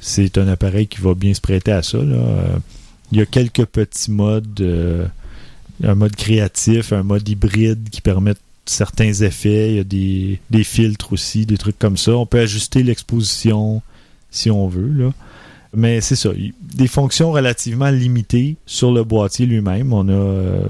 c'est 0.00 0.38
un 0.38 0.48
appareil 0.48 0.86
qui 0.88 1.00
va 1.00 1.14
bien 1.14 1.34
se 1.34 1.40
prêter 1.40 1.72
à 1.72 1.82
ça. 1.82 1.98
là. 1.98 2.16
Euh, 2.16 2.56
Il 3.12 3.18
y 3.18 3.20
a 3.22 3.26
quelques 3.26 3.64
petits 3.66 4.10
modes, 4.10 4.60
euh, 4.60 5.06
un 5.82 5.94
mode 5.94 6.14
créatif, 6.16 6.92
un 6.92 7.02
mode 7.02 7.28
hybride 7.28 7.88
qui 7.90 8.00
permettent 8.00 8.40
certains 8.66 9.12
effets. 9.12 9.70
Il 9.70 9.76
y 9.76 9.80
a 9.80 9.84
des, 9.84 10.40
des 10.50 10.64
filtres 10.64 11.12
aussi, 11.12 11.44
des 11.46 11.58
trucs 11.58 11.78
comme 11.78 11.96
ça. 11.96 12.12
On 12.16 12.26
peut 12.26 12.38
ajuster 12.40 12.82
l'exposition 12.82 13.82
si 14.30 14.50
on 14.50 14.68
veut. 14.68 14.88
Là. 14.88 15.12
Mais 15.74 16.00
c'est 16.00 16.16
ça, 16.16 16.30
des 16.60 16.86
fonctions 16.88 17.32
relativement 17.32 17.90
limitées 17.90 18.56
sur 18.66 18.92
le 18.92 19.04
boîtier 19.04 19.46
lui-même. 19.46 19.92
On 19.92 20.08
a 20.08 20.12
euh, 20.12 20.62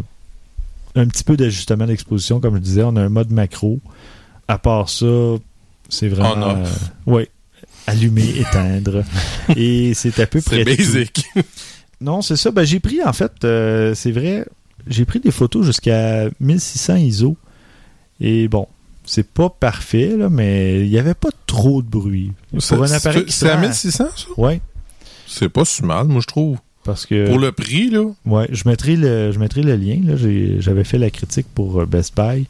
un 0.95 1.07
petit 1.07 1.25
peu 1.25 1.37
d'ajustement 1.37 1.87
d'exposition, 1.87 2.41
comme 2.41 2.57
je 2.57 2.61
disais. 2.61 2.83
On 2.83 2.97
a 2.97 3.03
un 3.03 3.09
mode 3.11 3.31
macro. 3.31 3.81
À 4.49 4.59
part 4.59 4.89
ça, 4.89 5.07
c'est 5.89 6.09
vraiment... 6.09 6.35
On-off. 6.37 6.91
euh, 7.07 7.11
ouais. 7.13 7.29
Allumer, 7.87 8.39
éteindre. 8.39 9.03
Et 9.57 9.95
c'est 9.95 10.19
à 10.21 10.27
peu 10.27 10.41
près 10.41 10.65
C'est 10.65 10.77
tout. 10.77 10.83
basic. 10.93 11.25
Non, 12.03 12.23
c'est 12.23 12.37
ça. 12.37 12.51
Ben, 12.51 12.65
j'ai 12.65 12.81
pris, 12.81 13.03
en 13.05 13.13
fait, 13.13 13.31
euh, 13.45 13.95
c'est 13.95 14.11
vrai, 14.11 14.47
j'ai 14.87 15.05
pris 15.05 15.21
des 15.21 15.31
photos 15.31 15.67
jusqu'à 15.67 16.31
1600 16.41 16.97
ISO. 16.97 17.37
Et 18.23 18.49
bon, 18.49 18.67
c'est 19.05 19.27
pas 19.27 19.51
parfait, 19.51 20.17
là, 20.17 20.31
mais 20.31 20.81
il 20.83 20.89
n'y 20.91 20.99
avait 20.99 21.13
pas 21.13 21.29
trop 21.47 21.83
de 21.83 21.89
bruit. 21.89 22.33
C'est 22.59 22.75
Pour 22.75 22.85
un 22.85 22.91
appareil 22.91 23.27
qui 23.27 23.33
c'est 23.33 23.51
à 23.51 23.57
sera- 23.57 23.61
1600, 23.61 23.91
ça? 24.17 24.27
Ouais, 24.39 24.63
C'est 25.27 25.51
pas 25.51 25.67
si 25.67 25.85
mal, 25.85 26.07
moi, 26.07 26.23
je 26.23 26.27
trouve. 26.27 26.57
parce 26.85 27.05
que... 27.05 27.27
Pour 27.27 27.39
le 27.39 27.53
prix, 27.53 27.91
là. 27.91 28.05
Ouais, 28.25 28.49
je 28.51 28.63
mettrai 28.67 28.97
le, 28.97 29.31
je 29.33 29.39
mettrai 29.39 29.61
le 29.63 29.77
lien. 29.77 29.99
Là. 30.03 30.15
J'avais 30.61 30.85
fait 30.85 30.97
la 30.97 31.11
critique 31.11 31.49
pour 31.55 31.83
euh, 31.83 31.85
Best 31.87 32.17
Buy. 32.17 32.47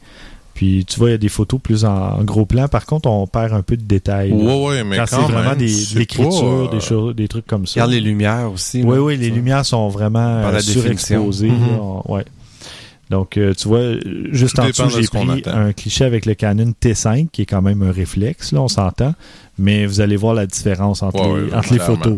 Puis 0.61 0.85
tu 0.85 0.99
vois, 0.99 1.09
il 1.09 1.13
y 1.13 1.15
a 1.15 1.17
des 1.17 1.27
photos 1.27 1.59
plus 1.59 1.85
en, 1.85 2.23
gros 2.23 2.45
plan. 2.45 2.67
Par 2.67 2.85
contre, 2.85 3.09
on 3.09 3.25
perd 3.25 3.51
un 3.51 3.63
peu 3.63 3.75
de 3.75 3.81
détails. 3.81 4.29
là. 4.29 4.35
Ouais, 4.35 4.63
ouais, 4.67 4.83
mais 4.83 4.95
Quand 4.95 5.05
quand, 5.09 5.25
c'est 5.25 5.33
vraiment 5.33 5.55
des, 5.55 5.67
c'est 5.67 5.95
de 5.95 5.99
l'écriture, 6.01 6.29
pas, 6.29 6.45
euh, 6.45 6.67
des, 6.67 6.79
choses, 6.79 7.15
des 7.15 7.27
trucs 7.27 7.47
comme 7.47 7.65
ça. 7.65 7.79
Regarde 7.79 7.93
les 7.93 7.99
lumières 7.99 8.51
aussi. 8.53 8.83
Oui, 8.83 8.99
oui, 8.99 9.17
les 9.17 9.29
Ça. 9.29 9.33
lumières 9.33 9.65
sont 9.65 9.89
vraiment 9.89 10.19
Par 10.19 10.49
euh, 10.49 10.51
la 10.51 10.59
surexposées. 10.61 11.49
Mhm. 11.49 11.67
là, 11.67 12.11
ouais. 12.13 12.25
Donc, 13.09 13.37
euh, 13.37 13.55
tu 13.55 13.69
vois, 13.69 13.93
juste 14.29 14.57
Tout 14.57 14.61
en 14.61 14.67
dessous, 14.67 14.83
de 14.83 15.01
j'ai 15.01 15.07
pris 15.07 15.41
un 15.47 15.73
cliché 15.73 16.05
avec 16.05 16.27
le 16.27 16.35
Canon 16.35 16.75
T5, 16.79 17.29
qui 17.31 17.41
est 17.41 17.47
quand 17.47 17.63
même 17.63 17.81
un 17.81 17.91
réflexe, 17.91 18.51
là, 18.51 18.61
on 18.61 18.67
s'entend. 18.67 19.15
Mais 19.61 19.85
vous 19.85 20.01
allez 20.01 20.15
voir 20.15 20.33
la 20.33 20.47
différence 20.47 21.03
entre 21.03 21.29
Ouais, 21.29 21.45
les, 21.45 21.53
entre 21.53 21.77
photos. 21.77 22.17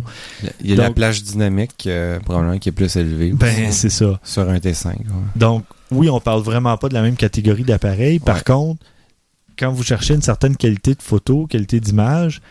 Il 0.63 0.69
y 0.69 0.73
a 0.73 0.77
la 0.77 0.86
Donc- 0.88 0.95
plage 0.95 1.21
dynamique, 1.23 1.86
euh, 1.88 2.19
probablement, 2.21 2.58
qui 2.58 2.69
est 2.69 2.71
plus 2.71 2.95
élevée. 2.95 3.32
Ben, 3.34 3.67
aussi, 3.67 3.73
c'est 3.73 3.89
ça. 3.89 4.19
sur 4.23 4.49
un 4.49 4.58
T5. 4.60 4.86
ouais. 4.88 5.03
Donc, 5.36 5.65
oui, 5.91 6.10
on 6.10 6.19
parle 6.21 6.41
vraiment 6.41 6.77
pas 6.77 6.88
de 6.89 6.93
la 6.93 7.01
même 7.01 7.15
catégorie 7.17 7.63
d'appareils. 7.63 8.19
Par 8.19 8.38
Ouais. 8.38 8.41
contre, 8.43 8.82
quand 9.60 9.71
vous 9.71 9.84
cherchez 9.84 10.13
une 10.13 10.21
certaine 10.21 10.56
qualité 10.56 10.95
de 10.95 11.01
photo, 11.01 11.45
qualité 11.47 11.79
d'image, 11.79 12.41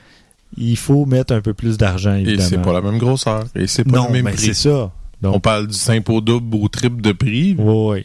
il 0.59 0.77
faut 0.77 1.07
mettre 1.07 1.33
un 1.35 1.41
peu 1.41 1.55
plus 1.55 1.79
d'argent, 1.79 2.15
Et 2.15 2.21
évidemment. 2.21 2.49
c'est 2.51 2.63
pas 2.63 2.73
la 2.75 2.83
même 2.83 2.99
grosseur. 2.99 3.45
Et 3.55 3.67
c'est 3.67 3.85
pas 3.85 3.97
non, 3.97 4.07
le 4.09 4.13
même 4.13 4.25
mais 4.27 4.33
prix. 4.33 4.47
c'est 4.47 4.69
ça. 4.69 4.93
On 5.25 5.41
parle 5.41 5.69
du 5.69 5.75
simple 5.75 6.11
au 6.13 6.21
double 6.21 6.55
ou 6.57 6.65
au 6.65 6.69
triple 6.69 7.01
de 7.01 7.13
prix, 7.13 7.55
oui, 7.59 8.03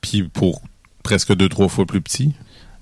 puis 0.00 0.22
pour 0.22 0.62
presque 1.02 1.34
deux, 1.34 1.48
trois 1.48 1.68
fois 1.68 1.86
plus 1.86 2.00
petit. 2.02 2.34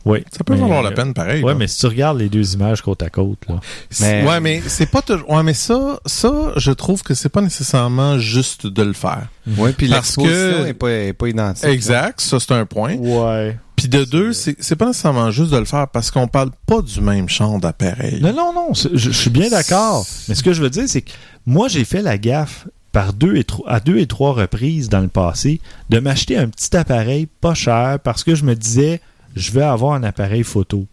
Oui. 0.07 0.25
Ça 0.33 0.43
peut 0.45 0.55
Mais, 0.55 0.61
valoir 0.61 0.83
la 0.83 0.93
peine, 0.93 1.13
pareil. 1.13 1.43
Ouais, 1.43 1.53
là. 1.53 1.59
mais 1.59 1.67
si 1.67 1.79
tu 1.81 1.87
regardes 1.87 2.19
les 2.19 2.31
deux 2.31 2.55
images 2.55 2.81
côte 2.81 3.03
à 3.03 3.11
côte, 3.11 3.41
là. 3.49 3.57
Mais- 4.01 4.25
Ouais, 4.27 4.41
mais 4.41 4.63
c'est 4.67 4.87
pas 4.91 5.03
toujours. 5.03 5.29
Ouais, 5.29 5.43
mais 5.43 5.53
ça, 5.53 6.01
ça, 6.07 6.53
je 6.57 6.71
trouve 6.71 7.03
que 7.03 7.13
c'est 7.13 7.29
pas 7.29 7.43
nécessairement 7.43 8.19
juste 8.19 8.67
de 8.67 8.83
le 8.83 8.95
faire. 8.95 9.27
Oui, 9.59 9.73
puis 9.77 9.89
Parce 9.89 10.17
l'exposition 10.17 10.59
que- 10.61 10.65
n'est 10.65 10.73
pas, 10.75 10.91
est 10.91 11.13
pas 11.13 11.29
identique. 11.29 11.65
Exact, 11.67 12.21
ça 12.23 12.41
c'est 12.41 12.53
un 12.53 12.65
point. 12.65 12.95
Ouais. 12.97 13.59
Puis 13.77 13.89
de 13.89 14.05
deux, 14.05 14.33
c'est 14.33 14.77
pas 14.77 14.87
nécessairement 14.87 15.31
juste 15.31 15.51
de 15.53 15.59
le 15.59 15.67
faire 15.67 15.87
parce 15.89 16.11
qu'on 16.11 16.29
parle 16.29 16.51
pas 16.67 16.81
du 16.81 17.01
même 17.03 17.29
champ 17.29 17.59
d'appareil. 17.59 18.21
Non, 18.23 18.33
non, 18.33 18.53
non, 18.55 18.73
je, 18.73 18.89
je 18.95 19.11
suis 19.11 19.29
bien 19.29 19.51
d'accord. 19.51 20.07
Mais 20.29 20.35
ce 20.35 20.43
que 20.43 20.55
je 20.55 20.63
veux 20.63 20.71
dire, 20.71 20.85
c'est 20.87 21.03
que 21.03 21.11
moi, 21.45 21.69
j'ai 21.69 21.85
fait 21.85 22.01
la 22.01 22.17
gaffe 22.17 22.67
par 22.93 23.13
deux 23.13 23.37
et 23.37 23.45
à 23.67 23.81
deux 23.81 23.99
et 23.99 24.07
trois 24.07 24.33
reprises 24.33 24.89
dans 24.89 25.01
le 25.01 25.09
passé 25.09 25.61
de 25.91 25.99
m'acheter 25.99 26.39
un 26.39 26.49
petit 26.49 26.75
appareil 26.75 27.27
pas 27.43 27.53
cher 27.53 27.99
parce 28.03 28.25
que 28.25 28.35
je 28.35 28.45
me 28.45 28.55
disais, 28.55 29.03
je 29.37 29.53
vais 29.53 29.63
avoir 29.63 29.93
un 29.93 30.03
appareil 30.03 30.43
photo. 30.43 30.87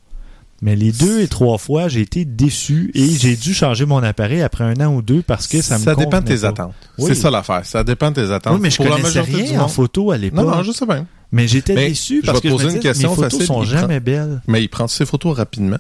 Mais 0.61 0.77
les 0.77 0.93
deux 0.93 1.19
et 1.19 1.27
trois 1.27 1.57
fois, 1.57 1.89
j'ai 1.89 1.99
été 1.99 2.23
déçu 2.23 2.89
et 2.93 3.09
j'ai 3.09 3.35
dû 3.35 3.53
changer 3.53 3.85
mon 3.85 4.01
appareil 4.01 4.41
après 4.41 4.63
un 4.63 4.75
an 4.85 4.93
ou 4.95 5.01
deux 5.01 5.21
parce 5.21 5.45
que 5.47 5.61
ça 5.61 5.77
me 5.77 5.95
dépend 5.95 6.21
de 6.21 6.25
tes 6.25 6.37
pas. 6.37 6.47
attentes. 6.47 6.73
Oui. 6.97 7.05
C'est 7.07 7.15
ça 7.15 7.29
l'affaire. 7.29 7.65
Ça 7.65 7.83
dépend 7.83 8.11
de 8.11 8.15
tes 8.15 8.31
attentes. 8.31 8.53
Oui, 8.53 8.59
mais 8.61 8.69
je 8.69 8.77
Pour 8.77 8.87
connaissais 8.87 9.19
rien 9.19 9.59
en 9.59 9.67
photo 9.67 10.11
à 10.11 10.17
l'époque. 10.17 10.45
Non, 10.45 10.55
non, 10.55 10.63
je 10.63 10.71
sais 10.71 10.85
bien. 10.85 11.05
Mais 11.33 11.47
j'étais 11.49 11.75
déçu 11.75 12.21
je 12.21 12.25
parce 12.27 12.41
vais 12.41 12.47
que 12.47 12.47
te 12.47 12.47
je 12.47 12.53
me 12.53 12.57
poser 12.59 12.75
une 12.75 12.79
disais, 12.79 12.89
question 12.93 13.09
mes 13.09 13.15
photos 13.15 13.31
facile, 13.31 13.45
sont 13.47 13.53
prend- 13.55 13.63
jamais 13.65 13.99
belles. 13.99 14.41
Mais 14.47 14.61
il 14.63 14.69
prend 14.69 14.87
ses 14.87 15.05
photos 15.05 15.35
rapidement. 15.35 15.79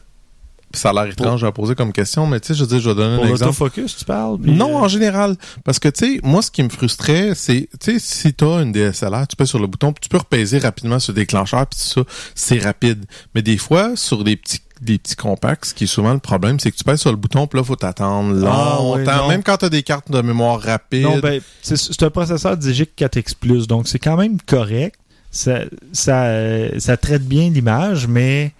Ça 0.73 0.89
a 0.89 0.93
l'air 0.93 1.05
étrange 1.05 1.43
à 1.43 1.51
poser 1.51 1.75
comme 1.75 1.91
question, 1.93 2.25
mais 2.27 2.39
tu 2.39 2.47
sais, 2.47 2.53
je 2.55 2.65
dire, 2.65 2.79
je 2.79 2.89
vais 2.89 2.95
donner 2.95 3.15
Pour 3.17 3.25
un 3.25 3.29
exemple. 3.29 3.51
l'autofocus, 3.51 3.95
tu 3.97 4.05
parles? 4.05 4.39
puis, 4.39 4.51
Non, 4.51 4.77
euh, 4.77 4.81
en 4.85 4.87
général. 4.87 5.35
Parce 5.63 5.79
que, 5.79 5.87
tu 5.89 6.15
sais, 6.15 6.19
moi, 6.23 6.41
ce 6.41 6.51
qui 6.51 6.63
me 6.63 6.69
frustrait, 6.69 7.33
c'est, 7.35 7.69
tu 7.79 7.93
sais, 7.93 7.99
si 7.99 8.33
t'as 8.33 8.61
une 8.63 8.71
DSLR, 8.71 9.27
tu 9.27 9.35
pèses 9.35 9.49
sur 9.49 9.59
le 9.59 9.67
bouton, 9.67 9.93
puis 9.93 10.01
tu 10.01 10.09
peux 10.09 10.17
repaiser 10.17 10.57
rapidement 10.59 10.99
sur 10.99 11.13
le 11.13 11.17
déclencheur, 11.17 11.65
puis 11.67 11.79
ça, 11.79 12.01
c'est 12.35 12.59
rapide. 12.59 13.05
Mais 13.35 13.41
des 13.41 13.57
fois, 13.57 13.95
sur 13.95 14.23
des 14.23 14.35
petits 14.35 14.59
des 14.81 14.97
petits 14.97 15.15
compacts, 15.15 15.63
ce 15.65 15.73
qui 15.73 15.85
est 15.85 15.87
souvent 15.87 16.11
le 16.11 16.19
problème, 16.19 16.59
c'est 16.59 16.69
que 16.69 16.75
tu 16.75 16.83
pèses 16.83 16.99
sur 16.99 17.11
le 17.11 17.15
bouton, 17.15 17.47
puis 17.47 17.57
là, 17.57 17.63
faut 17.63 17.77
t'attendre 17.77 18.35
Ah, 18.45 18.75
longtemps. 18.79 19.29
même 19.29 19.41
quand 19.41 19.55
t'as 19.55 19.69
des 19.69 19.81
cartes 19.81 20.11
de 20.11 20.19
mémoire 20.21 20.59
rapides. 20.59 21.03
Non, 21.03 21.19
ben, 21.19 21.39
c'est 21.61 22.03
un 22.03 22.09
processeur 22.09 22.57
Digic 22.57 22.89
4X+, 22.97 23.65
donc 23.67 23.87
c'est 23.87 23.99
quand 23.99 24.17
même 24.17 24.41
correct. 24.41 24.99
Ça, 25.31 25.59
ça, 25.93 26.23
euh, 26.25 26.69
ça 26.79 26.97
traite 26.97 27.23
bien 27.25 27.49
l'image, 27.49 28.07
mais... 28.07 28.51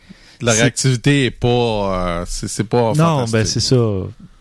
la 0.44 0.52
réactivité 0.52 1.26
est 1.26 1.32
pas, 1.32 1.48
euh, 1.48 2.26
c'est 2.28 2.64
pas 2.64 2.94
non, 2.94 3.26
ben 3.26 3.46
c'est 3.46 3.60
ça. 3.60 3.78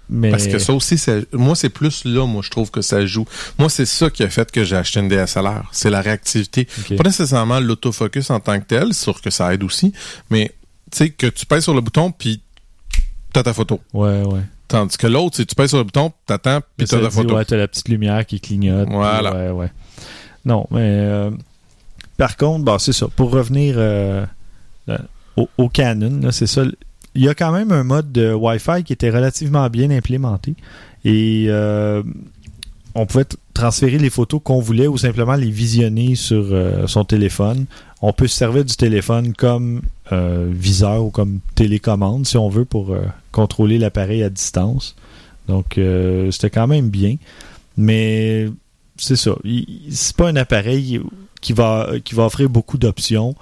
Mais... 0.09 0.31
Parce 0.31 0.47
que 0.47 0.59
ça 0.59 0.75
aussi, 0.75 1.01
moi, 1.33 1.55
c'est 1.57 1.71
plus 1.71 2.05
là, 2.05 2.27
moi, 2.27 2.43
je 2.45 2.51
trouve 2.51 2.71
que 2.71 2.83
ça 2.83 3.07
joue. 3.07 3.25
Moi, 3.59 3.71
c'est 3.71 3.87
ça 3.87 4.11
qui 4.11 4.23
a 4.23 4.29
fait 4.29 4.51
que 4.53 4.62
j'ai 4.62 4.77
acheté 4.77 5.01
une 5.01 5.09
DSLR. 5.09 5.71
C'est 5.73 5.88
la 5.88 6.03
réactivité. 6.03 6.69
Pas 6.97 7.05
nécessairement 7.05 7.61
l'autofocus 7.61 8.29
en 8.29 8.38
tant 8.38 8.61
que 8.61 8.67
tel, 8.67 8.93
sûr 8.93 9.23
que 9.23 9.31
ça 9.31 9.55
aide 9.55 9.62
aussi, 9.62 9.93
mais 10.29 10.53
tu 10.91 10.99
sais, 10.99 11.11
que 11.11 11.27
tu 11.29 11.47
pèses 11.47 11.62
sur 11.65 11.75
le 11.75 11.81
bouton, 11.81 12.12
puis 12.12 12.43
t'as 13.33 13.43
ta 13.43 13.55
photo. 13.55 13.81
Ouais, 13.95 14.23
ouais. 14.23 14.43
Tandis 14.69 14.99
que 14.99 15.07
l'autre, 15.07 15.37
c'est 15.37 15.47
tu 15.47 15.55
pèses 15.55 15.71
sur 15.71 15.79
le 15.79 15.85
bouton, 15.85 16.12
t'attends, 16.27 16.61
puis 16.77 16.87
t'as 16.87 17.01
ta 17.01 17.09
dit, 17.09 17.15
photo. 17.15 17.35
Ouais, 17.35 17.45
t'as 17.47 17.57
la 17.57 17.69
petite 17.69 17.88
lumière 17.88 18.27
qui 18.27 18.38
clignote. 18.38 18.88
Voilà. 18.91 19.35
Ouais, 19.35 19.51
ouais. 19.51 19.73
Non, 20.45 20.67
mais 20.71 20.81
euh, 20.81 21.31
par 22.19 22.37
contre, 22.37 22.65
bon, 22.65 22.79
c'est 22.79 22.93
ça. 22.93 23.07
Pour 23.09 23.31
revenir 23.31 23.77
euh, 23.79 24.27
au, 25.37 25.68
Canon, 25.68 26.31
c'est 26.31 26.47
ça. 26.47 26.62
Il 27.14 27.23
y 27.23 27.29
a 27.29 27.35
quand 27.35 27.53
même 27.53 27.73
un 27.73 27.85
mode 27.85 28.12
de 28.12 28.33
Wi-Fi 28.33 28.85
qui 28.85 28.92
était 28.92 29.11
relativement 29.11 29.68
bien 29.68 29.90
implémenté. 29.90 30.55
Et 31.05 31.47
euh, 31.49 32.03
on 32.95 33.07
pouvait 33.07 33.27
transférer 33.55 33.99
les 33.99 34.11
photos 34.11 34.40
qu'on 34.42 34.61
voulait 34.61 34.87
ou 34.87 34.97
simplement 34.97 35.35
les 35.35 35.51
visionner 35.51 36.14
sur 36.14 36.45
euh, 36.51 36.87
son 36.87 37.05
téléphone. 37.05 37.66
On 38.01 38.12
peut 38.12 38.27
se 38.27 38.37
servir 38.37 38.64
du 38.64 38.77
téléphone 38.77 39.35
comme 39.35 39.83
euh, 40.11 40.49
viseur 40.51 41.05
ou 41.05 41.11
comme 41.11 41.40
télécommande, 41.55 42.27
si 42.27 42.37
on 42.37 42.49
veut, 42.49 42.64
pour 42.64 42.97
contrôler 43.31 43.79
l'appareil 43.79 44.23
à 44.23 44.31
distance. 44.31 44.97
Donc, 45.49 45.79
c'était 46.31 46.51
quand 46.51 46.66
même 46.66 46.88
bien. 46.88 47.16
Mais 47.77 48.49
c'est 48.97 49.16
ça. 49.16 49.33
C'est 49.90 50.16
pas 50.16 50.29
un 50.29 50.37
appareil 50.37 51.01
qui 51.40 51.53
va, 51.53 51.90
qui 52.05 52.14
va 52.14 52.27
offrir 52.27 52.49
beaucoup 52.49 52.79
d'options. 52.79 53.35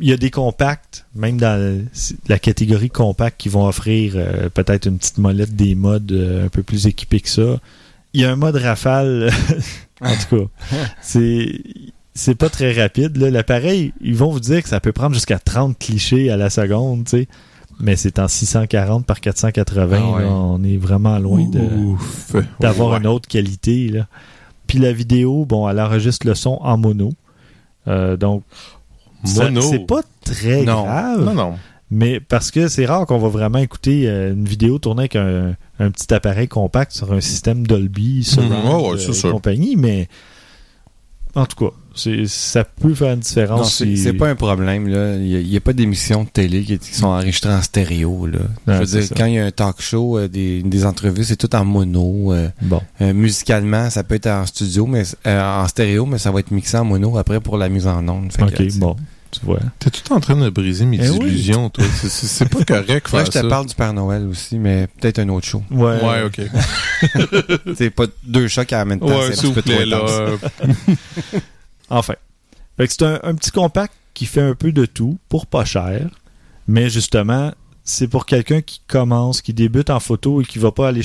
Il 0.00 0.08
y 0.08 0.12
a 0.12 0.16
des 0.16 0.30
compacts, 0.30 1.04
même 1.14 1.36
dans 1.36 1.84
la 2.28 2.38
catégorie 2.38 2.90
compact, 2.90 3.38
qui 3.38 3.48
vont 3.48 3.66
offrir 3.66 4.14
euh, 4.16 4.48
peut-être 4.48 4.86
une 4.86 4.98
petite 4.98 5.18
molette 5.18 5.54
des 5.54 5.74
modes 5.74 6.12
euh, 6.12 6.46
un 6.46 6.48
peu 6.48 6.62
plus 6.62 6.86
équipés 6.86 7.20
que 7.20 7.28
ça. 7.28 7.60
Il 8.14 8.20
y 8.20 8.24
a 8.24 8.32
un 8.32 8.36
mode 8.36 8.56
rafale, 8.56 9.30
en 10.00 10.14
tout 10.28 10.48
cas. 10.70 10.76
C'est 11.02 11.60
c'est 12.16 12.36
pas 12.36 12.48
très 12.48 12.72
rapide. 12.72 13.16
là. 13.16 13.28
L'appareil, 13.28 13.92
ils 14.00 14.14
vont 14.14 14.30
vous 14.30 14.40
dire 14.40 14.62
que 14.62 14.68
ça 14.68 14.78
peut 14.78 14.92
prendre 14.92 15.14
jusqu'à 15.14 15.40
30 15.40 15.76
clichés 15.76 16.30
à 16.30 16.36
la 16.36 16.48
seconde, 16.48 17.04
tu 17.04 17.10
sais. 17.10 17.28
Mais 17.80 17.96
c'est 17.96 18.20
en 18.20 18.28
640 18.28 19.04
par 19.04 19.20
480. 19.20 19.98
Ah 20.00 20.16
ouais. 20.16 20.22
là. 20.22 20.28
on 20.28 20.62
est 20.62 20.76
vraiment 20.76 21.18
loin 21.18 21.44
d'avoir 22.60 22.96
une 22.96 23.06
autre 23.08 23.28
qualité. 23.28 23.88
Là. 23.88 24.06
Puis 24.68 24.78
la 24.78 24.92
vidéo, 24.92 25.44
bon, 25.44 25.68
elle 25.68 25.80
enregistre 25.80 26.26
le 26.26 26.36
son 26.36 26.58
en 26.62 26.78
mono. 26.78 27.12
Euh, 27.88 28.16
donc, 28.16 28.44
Mono. 29.36 29.60
c'est 29.62 29.86
pas 29.86 30.02
très 30.24 30.62
Non. 30.64 30.84
grave. 30.84 31.24
Non, 31.24 31.34
non. 31.34 31.54
Mais 31.90 32.18
parce 32.18 32.50
que 32.50 32.66
c'est 32.68 32.86
rare 32.86 33.06
qu'on 33.06 33.18
va 33.18 33.28
vraiment 33.28 33.58
écouter 33.58 34.08
euh, 34.08 34.32
une 34.32 34.46
vidéo 34.46 34.78
tournée 34.78 35.02
avec 35.02 35.16
un, 35.16 35.54
un 35.78 35.90
petit 35.90 36.12
appareil 36.12 36.48
compact 36.48 36.92
sur 36.92 37.12
un 37.12 37.20
système 37.20 37.66
Dolby, 37.66 38.26
Mhm, 38.36 38.42
ouais, 38.44 38.90
ouais, 38.94 39.24
euh, 39.26 39.30
compagnie, 39.30 39.76
mais 39.76 40.08
en 41.36 41.46
tout 41.46 41.56
cas, 41.66 41.72
ça 42.26 42.64
peut 42.64 42.94
faire 42.94 43.08
une 43.08 43.14
Non, 43.14 43.20
différence. 43.20 43.74
c'est 43.74 43.84
si- 43.86 43.98
c'est 43.98 44.12
pas 44.12 44.28
un 44.28 44.34
problème. 44.36 44.86
là. 44.88 45.16
Il 45.16 45.46
n'y 45.48 45.56
a, 45.56 45.60
pas 45.60 45.72
d'émissions 45.72 46.24
de 46.24 46.28
télé 46.28 46.62
qui, 46.62 46.78
qui 46.78 46.94
sont 46.94 47.06
enregistrées 47.08 47.52
en 47.52 47.60
stéréo. 47.62 48.26
Là. 48.26 48.38
Je 48.68 48.72
veux 48.72 48.86
dire, 48.86 49.02
ça. 49.02 49.14
quand 49.16 49.26
il 49.26 49.34
y 49.34 49.38
a 49.38 49.44
un 49.46 49.50
talk 49.50 49.80
show, 49.80 50.16
euh, 50.18 50.28
des, 50.28 50.62
des 50.62 50.86
entrevues, 50.86 51.24
c'est 51.24 51.36
tout 51.36 51.54
en 51.56 51.64
mono. 51.64 52.32
euh, 52.32 52.48
Bon. 52.62 52.80
euh, 53.00 53.12
musicalement, 53.12 53.90
ça 53.90 54.04
peut 54.04 54.14
être 54.14 54.28
en 54.28 54.46
studio, 54.46 54.86
mais 54.86 55.02
en 55.26 55.66
stéréo, 55.68 56.06
mais 56.06 56.18
ça 56.18 56.30
va 56.30 56.38
être 56.40 56.50
mixé 56.52 56.76
en 56.78 56.84
mono 56.84 57.18
après 57.18 57.40
pour 57.40 57.58
la 57.58 57.68
mise 57.68 57.86
en 57.88 58.06
onde. 58.08 58.32
Fait 58.32 58.42
Ok, 58.44 58.78
bon. 58.78 58.96
Tu 59.40 59.44
vois. 59.46 59.58
T'es 59.78 59.90
tout 59.90 60.12
en 60.12 60.20
train 60.20 60.36
de 60.36 60.48
briser 60.50 60.84
mes 60.86 60.98
Eh 61.02 61.10
oui. 61.10 61.18
illusions, 61.28 61.70
toi. 61.70 61.84
C'est- 62.02 62.48
pas 62.48 62.64
correct, 62.82 63.08
faire 63.08 63.20
je 63.26 63.30
te 63.30 63.38
ça. 63.38 63.44
parle 63.48 63.66
du 63.66 63.74
Père 63.74 63.92
Noël 63.92 64.26
aussi, 64.26 64.58
mais 64.58 64.86
peut-être 65.00 65.18
un 65.18 65.28
autre 65.30 65.46
show. 65.46 65.62
Ouais. 65.70 66.00
Ouais, 66.02 66.22
ok. 66.22 66.40
C'est 67.76 67.90
pas 67.90 68.04
deux 68.24 68.46
en 68.72 68.86
même 68.86 69.00
temps. 69.00 69.06
Ouais, 69.06 69.32
c'est 69.34 69.46
un 69.46 69.52
petit 69.52 69.62
peu 69.62 69.84
là. 69.84 70.00
Enfin. 71.90 72.14
Fait 72.76 72.86
que 72.88 72.92
c'est 72.92 73.02
un, 73.04 73.20
un 73.22 73.34
petit 73.34 73.50
compact 73.50 73.92
qui 74.14 74.26
fait 74.26 74.40
un 74.40 74.54
peu 74.54 74.72
de 74.72 74.84
tout 74.86 75.18
pour 75.28 75.46
pas 75.46 75.64
cher. 75.64 76.08
Mais 76.66 76.88
justement, 76.90 77.52
c'est 77.84 78.08
pour 78.08 78.26
quelqu'un 78.26 78.62
qui 78.62 78.80
commence, 78.88 79.42
qui 79.42 79.52
débute 79.52 79.90
en 79.90 80.00
photo 80.00 80.40
et 80.40 80.44
qui 80.44 80.58
va 80.58 80.72
pas 80.72 80.88
aller 80.88 81.02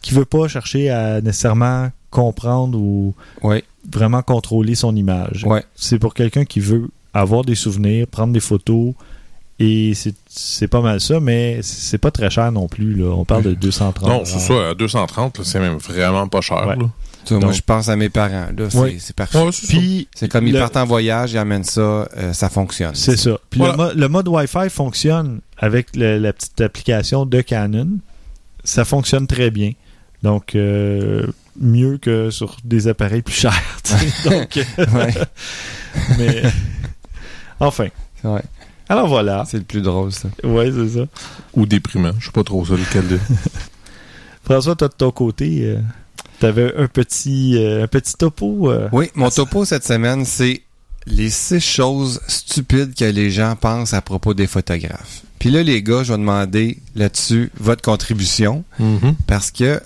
qui 0.00 0.14
veut 0.14 0.24
pas 0.24 0.48
chercher 0.48 0.90
à 0.90 1.20
nécessairement 1.20 1.90
comprendre 2.10 2.78
ou 2.78 3.14
Ouais, 3.42 3.64
vraiment 3.90 4.22
contrôler 4.22 4.74
son 4.74 4.94
image. 4.94 5.44
ouais. 5.44 5.64
C'est 5.74 5.98
pour 5.98 6.14
quelqu'un 6.14 6.44
qui 6.44 6.60
veut 6.60 6.88
avoir 7.14 7.44
des 7.44 7.54
souvenirs, 7.54 8.06
prendre 8.06 8.32
des 8.32 8.40
photos 8.40 8.94
et 9.58 9.92
c'est- 9.94 10.14
c'est 10.28 10.68
pas 10.68 10.80
mal 10.80 11.00
ça, 11.00 11.20
mais 11.20 11.60
c'est 11.62 11.98
pas 11.98 12.10
très 12.10 12.30
cher 12.30 12.50
non 12.52 12.68
plus. 12.68 12.94
Là. 12.94 13.10
On 13.14 13.24
parle 13.24 13.42
de 13.44 13.52
230 13.54 14.08
Non, 14.08 14.22
c'est 14.24 14.38
ça, 14.40 14.70
à 14.70 14.74
230, 14.74 15.38
là, 15.38 15.44
c'est 15.44 15.60
même 15.60 15.76
vraiment 15.76 16.26
pas 16.28 16.40
cher. 16.40 16.66
Ouais. 16.66 16.76
là. 16.76 16.88
Moi, 17.38 17.52
je 17.52 17.60
pense 17.64 17.88
à 17.88 17.94
mes 17.94 18.08
parents. 18.08 18.48
Là, 18.56 18.68
c'est 18.68 18.78
Ouais. 18.78 18.96
parfait. 19.14 19.38
Ouais, 19.38 19.52
c'est 19.52 19.66
ça. 19.66 19.72
Puis 19.78 20.08
C'est 20.14 20.28
comme 20.28 20.48
ils 20.48 20.52
le- 20.54 20.58
partent 20.58 20.76
en 20.76 20.84
voyage, 20.84 21.30
ils 21.32 21.38
amènent 21.38 21.62
ça, 21.62 21.80
euh, 21.80 22.32
ça 22.32 22.48
fonctionne. 22.48 22.96
C'est 22.96 23.16
ça. 23.16 23.38
Puis 23.48 23.58
Voilà. 23.60 23.74
le, 23.74 23.78
mo- 23.78 23.90
le 23.94 24.08
mode 24.08 24.28
Wi-Fi 24.28 24.68
fonctionne 24.70 25.40
avec 25.56 25.94
le- 25.94 26.18
la 26.18 26.32
petite 26.32 26.60
application 26.60 27.24
de 27.24 27.40
Canon. 27.40 27.88
Ça 28.64 28.84
fonctionne 28.84 29.28
très 29.28 29.52
bien. 29.52 29.72
Donc, 30.24 30.56
euh, 30.56 31.26
mieux 31.60 31.98
que 31.98 32.30
sur 32.30 32.56
des 32.64 32.88
appareils 32.88 33.22
plus 33.22 33.34
chers. 33.34 33.62
Donc, 34.24 34.56
euh, 34.56 34.86
mais, 36.18 36.42
enfin. 37.66 37.88
ouais. 38.24 38.42
Alors 38.88 39.08
voilà. 39.08 39.44
C'est 39.48 39.58
le 39.58 39.62
plus 39.64 39.80
drôle, 39.80 40.12
ça. 40.12 40.28
Ouais, 40.44 40.70
c'est 40.70 40.98
ça. 41.00 41.06
Ou 41.54 41.64
déprimant. 41.66 42.12
Je 42.18 42.26
sais 42.26 42.32
pas 42.32 42.44
trop 42.44 42.64
ça, 42.66 42.74
lequel 42.74 43.08
de. 43.08 43.18
François, 44.44 44.74
toi 44.76 44.88
de 44.88 44.94
ton 44.94 45.10
côté, 45.12 45.60
euh, 45.64 45.78
t'avais 46.40 46.74
un 46.76 46.88
petit, 46.88 47.56
euh, 47.56 47.84
un 47.84 47.86
petit 47.86 48.14
topo. 48.14 48.70
euh, 48.70 48.88
Oui, 48.92 49.08
mon 49.14 49.30
topo 49.30 49.64
cette 49.64 49.84
semaine, 49.84 50.24
c'est 50.24 50.62
les 51.06 51.30
six 51.30 51.60
choses 51.60 52.20
stupides 52.28 52.94
que 52.94 53.04
les 53.04 53.30
gens 53.30 53.56
pensent 53.56 53.94
à 53.94 54.02
propos 54.02 54.34
des 54.34 54.46
photographes. 54.46 55.22
Puis 55.38 55.50
là, 55.50 55.62
les 55.62 55.82
gars, 55.82 56.02
je 56.02 56.12
vais 56.12 56.18
demander 56.18 56.78
là-dessus 56.94 57.50
votre 57.58 57.82
contribution 57.82 58.64
Mhm. 58.78 59.14
parce 59.26 59.50
que 59.50 59.80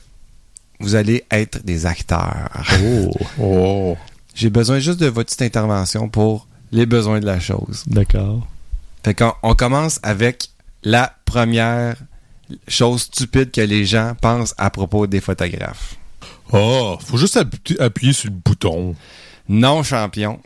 vous 0.81 0.95
allez 0.95 1.25
être 1.31 1.65
des 1.65 1.87
acteurs. 1.87 2.51
Oh, 2.83 3.11
Oh. 3.41 3.97
J'ai 4.35 4.51
besoin 4.51 4.79
juste 4.81 5.01
de 5.01 5.07
votre 5.07 5.27
petite 5.29 5.43
intervention 5.43 6.09
pour 6.11 6.47
les 6.73 6.87
besoins 6.87 7.21
de 7.21 7.27
la 7.27 7.41
chose. 7.41 7.85
d'accord. 7.87 8.47
Fait 9.05 9.15
qu'on 9.15 9.33
on 9.43 9.55
commence 9.55 10.01
avec 10.03 10.49
la 10.83 11.15
première 11.25 11.97
chose 12.69 13.03
stupide 13.03 13.51
que 13.53 13.61
les 13.61 13.85
gens 13.85 14.15
pensent 14.21 14.55
à 14.59 14.71
propos 14.71 15.07
des 15.07 15.21
photographes. 15.21 15.95
Oh, 16.53 16.97
faut 17.05 17.17
juste 17.17 17.37
appu- 17.37 17.81
appuyer 17.81 18.13
sur 18.13 18.31
le 18.31 18.37
bouton. 18.37 18.95
Non, 19.49 19.83
champion. 19.83 20.41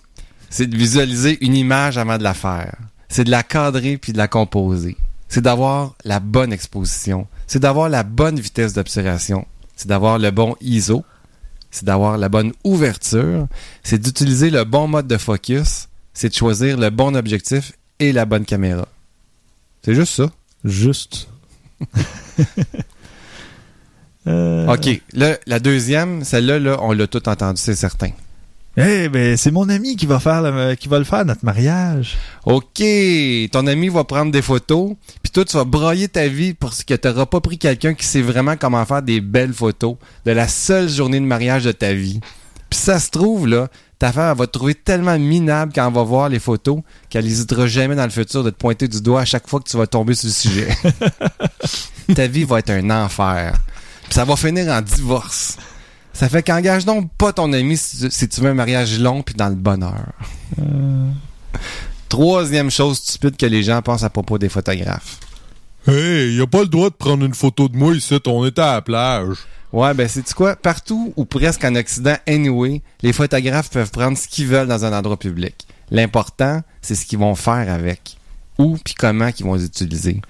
C'est 0.51 0.67
de 0.67 0.77
visualiser 0.77 1.39
une 1.45 1.55
image 1.55 1.97
avant 1.99 2.19
de 2.19 2.23
la 2.23 2.35
faire. 2.35 2.77
C'est 3.09 3.25
de 3.25 3.31
la 3.31 3.43
cadrer 3.43 3.97
puis 3.99 4.13
de 4.13 4.19
la 4.19 4.29
composer. 4.29 4.97
C'est 5.29 5.43
d'avoir 5.43 5.95
la 6.05 6.21
bonne 6.21 6.53
exposition. 6.53 7.27
C'est 7.47 7.61
d'avoir 7.61 7.89
la 7.89 8.03
bonne 8.03 8.39
vitesse 8.41 8.73
d'observation. 8.73 9.47
C'est 9.77 9.89
d'avoir 9.89 10.19
le 10.19 10.31
bon 10.31 10.57
ISO. 10.61 11.05
C'est 11.71 11.85
d'avoir 11.85 12.19
la 12.19 12.29
bonne 12.29 12.53
ouverture. 12.65 13.47
C'est 13.83 13.99
d'utiliser 14.01 14.51
le 14.51 14.65
bon 14.65 14.89
mode 14.89 15.07
de 15.07 15.19
focus. 15.19 15.87
C'est 16.15 16.29
de 16.31 16.35
choisir 16.35 16.77
le 16.79 16.91
bon 16.91 17.15
objectif 17.17 17.73
et 17.99 18.13
la 18.13 18.25
bonne 18.25 18.45
caméra. 18.45 18.87
C'est 19.85 19.95
juste 19.95 20.15
ça? 20.15 20.31
Juste. 20.65 21.29
Euh, 24.27 24.67
OK. 24.75 25.01
Là, 25.15 25.39
la 25.47 25.59
deuxième, 25.61 26.25
celle-là, 26.25 26.59
là, 26.59 26.77
on 26.83 26.93
l'a 26.93 27.07
tout 27.07 27.27
entendu, 27.27 27.61
c'est 27.61 27.75
certain. 27.75 28.11
Eh 28.77 29.09
ben, 29.09 29.37
c'est 29.37 29.51
mon 29.51 29.69
ami 29.69 29.97
qui 29.97 30.05
va 30.07 30.21
faire 30.21 30.43
le- 30.43 30.75
qui 30.75 30.89
va 30.89 30.99
le 30.99 31.05
faire 31.05 31.25
notre 31.25 31.45
mariage. 31.45 32.19
OK, 32.45 32.83
ton 33.51 33.67
ami 33.67 33.89
va 33.89 34.05
prendre 34.05 34.31
des 34.31 34.43
photos, 34.43 34.93
puis 35.23 35.33
toi, 35.33 35.45
tu 35.45 35.57
vas 35.57 35.65
broyer 35.65 36.07
ta 36.09 36.29
vie 36.29 36.53
parce 36.55 36.85
que 36.85 36.95
tu 36.95 37.09
n'auras 37.09 37.27
pas 37.27 37.41
pris 37.41 37.59
quelqu'un 37.59 37.95
qui 37.95 38.05
sait 38.05 38.23
vraiment 38.23 38.57
comment 38.57 38.85
faire 38.85 39.03
des 39.03 39.21
belles 39.23 39.55
photos 39.55 39.97
de 40.25 40.33
la 40.33 40.47
seule 40.49 40.89
journée 40.89 41.19
de 41.19 41.25
mariage 41.25 41.65
de 41.65 41.73
ta 41.73 41.95
vie. 41.95 42.21
Puis 42.71 42.79
ça 42.79 43.01
se 43.01 43.11
trouve, 43.11 43.49
là, 43.49 43.69
ta 43.99 44.13
femme 44.13 44.31
elle 44.31 44.39
va 44.39 44.47
te 44.47 44.53
trouver 44.53 44.75
tellement 44.75 45.19
minable 45.19 45.73
quand 45.75 45.87
elle 45.87 45.93
va 45.93 46.03
voir 46.05 46.29
les 46.29 46.39
photos 46.39 46.81
qu'elle 47.11 47.25
n'hésitera 47.25 47.67
jamais 47.67 47.97
dans 47.97 48.05
le 48.05 48.11
futur 48.11 48.45
de 48.45 48.51
te 48.51 48.57
pointer 48.57 48.89
du 48.89 49.03
doigt 49.03 49.21
à 49.21 49.25
chaque 49.25 49.49
fois 49.49 49.61
que 49.61 49.69
tu 49.69 49.77
vas 49.77 49.87
tomber 49.87 50.15
sur 50.15 50.29
le 50.29 50.33
sujet. 50.33 50.69
ta 52.15 52.27
vie 52.27 52.45
va 52.45 52.61
être 52.61 52.71
un 52.71 52.89
enfer. 52.91 53.61
Puis 54.05 54.15
ça 54.15 54.25
va 54.25 54.37
finir 54.37 54.73
en 54.73 54.81
divorce. 54.81 55.59
Ça 56.13 56.29
fait 56.29 56.43
qu'engage 56.43 56.85
donc 56.85 57.11
pas 57.19 57.33
ton 57.33 57.53
ami 57.53 57.77
si 57.77 57.99
tu, 57.99 58.11
si 58.11 58.29
tu 58.29 58.41
veux 58.41 58.51
un 58.51 58.55
mariage 58.55 58.99
long 58.99 59.23
puis 59.23 59.35
dans 59.35 59.49
le 59.49 59.55
bonheur. 59.55 60.13
Troisième 62.09 62.71
chose 62.71 62.99
stupide 62.99 63.37
que 63.37 63.47
les 63.47 63.63
gens 63.63 63.83
pensent 63.83 64.03
à 64.03 64.11
propos 64.11 64.39
des 64.39 64.49
photographes. 64.49 65.19
Hey, 65.87 66.37
y 66.37 66.41
a 66.41 66.47
pas 66.47 66.61
le 66.61 66.69
droit 66.69 66.91
de 66.91 66.95
prendre 66.95 67.25
une 67.25 67.35
photo 67.35 67.69
de 67.69 67.77
moi 67.77 67.95
ici, 67.95 68.19
on 68.27 68.45
était 68.47 68.61
à 68.61 68.75
la 68.75 68.83
plage. 68.83 69.37
Ouais, 69.73 69.95
ben 69.95 70.09
c'est 70.09 70.33
quoi? 70.35 70.57
Partout 70.57 71.13
ou 71.17 71.25
presque 71.25 71.65
en 71.65 71.75
Occident, 71.77 72.17
anyway, 72.27 72.83
les 73.03 73.13
photographes 73.13 73.71
peuvent 73.71 73.91
prendre 73.91 74.19
ce 74.19 74.27
qu'ils 74.27 74.47
veulent 74.49 74.67
dans 74.67 74.85
un 74.85 74.93
endroit 74.93 75.17
public. 75.17 75.67
L'important, 75.91 76.63
c'est 76.83 76.95
ce 76.95 77.07
qu'ils 77.07 77.19
vont 77.19 77.35
faire 77.37 77.73
avec. 77.73 78.17
Où 78.59 78.77
puis 78.85 78.95
comment 78.95 79.31
qu'ils 79.33 79.47
vont 79.47 79.55
les 79.55 79.65
utiliser. 79.65 80.21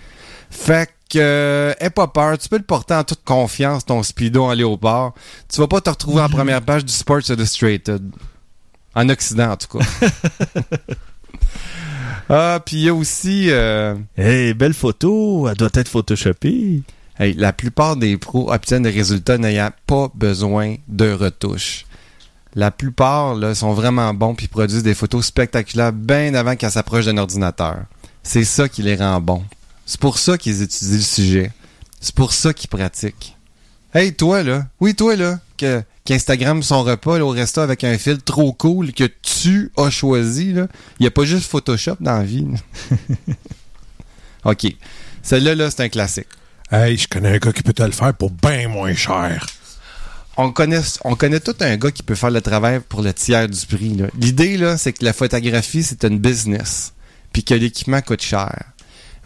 Fait 0.51 0.91
que, 1.11 1.19
euh, 1.19 1.75
aie 1.81 1.91
pas 1.91 2.07
peur, 2.09 2.37
tu 2.39 2.49
peux 2.49 2.59
le 2.59 2.65
porter 2.65 2.95
en 2.95 3.05
toute 3.05 3.25
confiance, 3.25 3.85
ton 3.87 4.03
speedo 4.03 4.45
en 4.45 4.53
léopard. 4.53 5.15
Tu 5.49 5.61
vas 5.61 5.69
pas 5.69 5.81
te 5.81 5.91
retrouver 5.91 6.21
en 6.23 6.29
première 6.29 6.63
page 6.63 6.85
du 6.85 6.93
Sports 6.93 7.29
Illustrated. 7.31 8.03
En 8.95 9.09
Occident, 9.09 9.53
en 9.53 9.57
tout 9.57 9.79
cas. 9.79 9.85
ah, 12.29 12.61
puis 12.65 12.77
il 12.77 12.83
y 12.83 12.89
a 12.89 12.95
aussi... 12.95 13.47
euh, 13.51 13.95
Hey, 14.17 14.55
belle 14.55 14.75
photo, 14.75 15.49
elle 15.49 15.57
doit 15.57 15.71
être 15.75 15.89
photoshopée. 15.89 16.83
La 17.21 17.53
plupart 17.53 17.97
des 17.97 18.17
pros 18.17 18.51
obtiennent 18.51 18.85
des 18.85 18.91
résultats 18.91 19.37
n'ayant 19.37 19.71
pas 19.87 20.11
besoin 20.15 20.77
de 20.89 21.13
retouches. 21.13 21.85
La 22.55 22.71
plupart 22.71 23.35
là, 23.35 23.55
sont 23.55 23.75
vraiment 23.75 24.15
bons 24.15 24.35
puis 24.35 24.49
produisent 24.49 24.83
des 24.83 24.95
photos 24.95 25.27
spectaculaires 25.27 25.93
bien 25.93 26.35
avant 26.35 26.57
qu'elles 26.57 26.71
s'approchent 26.71 27.05
d'un 27.05 27.19
ordinateur. 27.19 27.85
C'est 28.23 28.45
ça 28.45 28.69
qui 28.69 28.83
les 28.83 28.97
rend 28.97 29.21
bons. 29.21 29.45
C'est 29.85 30.01
pour 30.01 30.19
ça 30.19 30.39
qu'ils 30.39 30.63
étudient 30.63 30.97
le 30.97 31.03
sujet. 31.03 31.53
C'est 32.01 32.15
pour 32.15 32.33
ça 32.33 32.55
qu'ils 32.55 32.71
pratiquent. 32.71 33.37
Hey, 33.93 34.15
toi, 34.15 34.43
là. 34.43 34.67
Oui, 34.81 34.95
toi, 34.95 35.15
là. 35.15 35.39
Que, 35.59 35.83
qu'Instagram 36.07 36.63
son 36.63 36.83
repas 36.83 37.21
au 37.21 37.29
resto 37.29 37.61
avec 37.61 37.85
un 37.85 37.99
fil 37.99 38.19
trop 38.23 38.53
cool 38.55 38.93
que 38.93 39.05
tu 39.05 39.71
as 39.77 39.91
choisi. 39.91 40.51
Il 40.51 40.69
n'y 41.01 41.07
a 41.07 41.11
pas 41.11 41.25
juste 41.25 41.51
Photoshop 41.51 41.97
dans 42.01 42.19
la 42.19 42.25
vie. 42.25 42.47
OK. 44.45 44.75
Celle-là, 45.23 45.55
là, 45.55 45.71
c'est 45.71 45.83
un 45.83 45.89
classique. 45.89 46.29
Hey, 46.73 46.97
je 46.97 47.09
connais 47.09 47.31
un 47.35 47.39
gars 47.39 47.53
qui 47.53 47.65
peut 47.65 47.73
te 47.73 47.83
le 47.83 47.91
faire 47.91 48.15
pour 48.15 48.31
bien 48.31 48.69
moins 48.69 48.95
cher. 48.95 49.45
on 50.37 50.53
connaît, 50.53 50.81
on 51.03 51.17
connaît 51.17 51.41
tout 51.41 51.57
un 51.59 51.77
gars 51.77 51.91
qui 51.91 52.05
peut 52.05 52.15
faire 52.15 52.31
le 52.31 52.41
travail 52.41 52.79
pour 52.79 53.03
le 53.03 53.13
tiers 53.13 53.49
du 53.49 53.67
prix. 53.67 53.97
là. 53.97 54.07
L'idée, 54.17 54.57
là, 54.57 54.79
c'est 54.79 54.93
que 54.93 55.05
la 55.05 55.13
photographie, 55.13 55.83
c'est 55.83 56.05
une 56.05 56.19
business. 56.21 56.93
Puis 57.33 57.43
que 57.43 57.55
l'équipement 57.55 58.01
coûte 58.03 58.23
cher. 58.23 58.55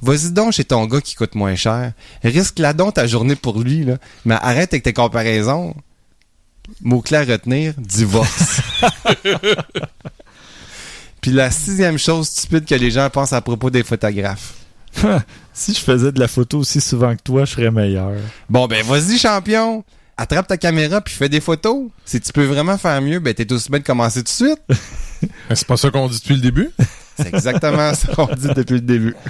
Vas-y 0.00 0.30
donc 0.32 0.52
chez 0.54 0.64
ton 0.64 0.86
gars 0.86 1.02
qui 1.02 1.14
coûte 1.16 1.34
moins 1.34 1.54
cher. 1.54 1.92
Risque-la 2.22 2.72
donc 2.72 2.94
ta 2.94 3.06
journée 3.06 3.36
pour 3.36 3.60
lui, 3.60 3.84
là. 3.84 3.98
Mais 4.24 4.36
arrête 4.36 4.72
avec 4.72 4.82
tes 4.82 4.94
comparaisons. 4.94 5.74
Mot-clé 6.80 7.18
à 7.18 7.24
retenir, 7.24 7.74
divorce. 7.76 8.62
Puis 11.20 11.30
la 11.30 11.50
sixième 11.50 11.98
chose 11.98 12.28
stupide 12.28 12.64
que 12.64 12.74
les 12.74 12.90
gens 12.90 13.10
pensent 13.10 13.34
à 13.34 13.42
propos 13.42 13.68
des 13.68 13.82
photographes. 13.82 14.54
Si 15.56 15.72
je 15.72 15.78
faisais 15.78 16.10
de 16.10 16.18
la 16.18 16.26
photo 16.26 16.58
aussi 16.58 16.80
souvent 16.80 17.14
que 17.14 17.22
toi, 17.22 17.44
je 17.44 17.52
serais 17.52 17.70
meilleur. 17.70 18.10
Bon, 18.50 18.66
ben 18.66 18.84
vas-y, 18.84 19.16
champion. 19.16 19.84
Attrape 20.16 20.48
ta 20.48 20.56
caméra 20.56 21.00
puis 21.00 21.14
fais 21.14 21.28
des 21.28 21.40
photos. 21.40 21.90
Si 22.04 22.20
tu 22.20 22.32
peux 22.32 22.44
vraiment 22.44 22.76
faire 22.76 23.00
mieux, 23.00 23.20
ben 23.20 23.32
t'es 23.34 23.50
aussi 23.52 23.70
bien 23.70 23.78
de 23.78 23.84
commencer 23.84 24.18
tout 24.18 24.24
de 24.24 24.28
suite. 24.28 24.60
Mais 24.68 25.28
c'est 25.54 25.66
pas 25.66 25.76
ça 25.76 25.90
qu'on 25.90 26.08
dit 26.08 26.18
depuis 26.18 26.34
le 26.34 26.40
début? 26.40 26.70
C'est 27.16 27.32
exactement 27.32 27.94
ce 27.94 28.08
qu'on 28.08 28.26
dit 28.34 28.48
depuis 28.54 28.74
le 28.74 28.80
début. 28.80 29.14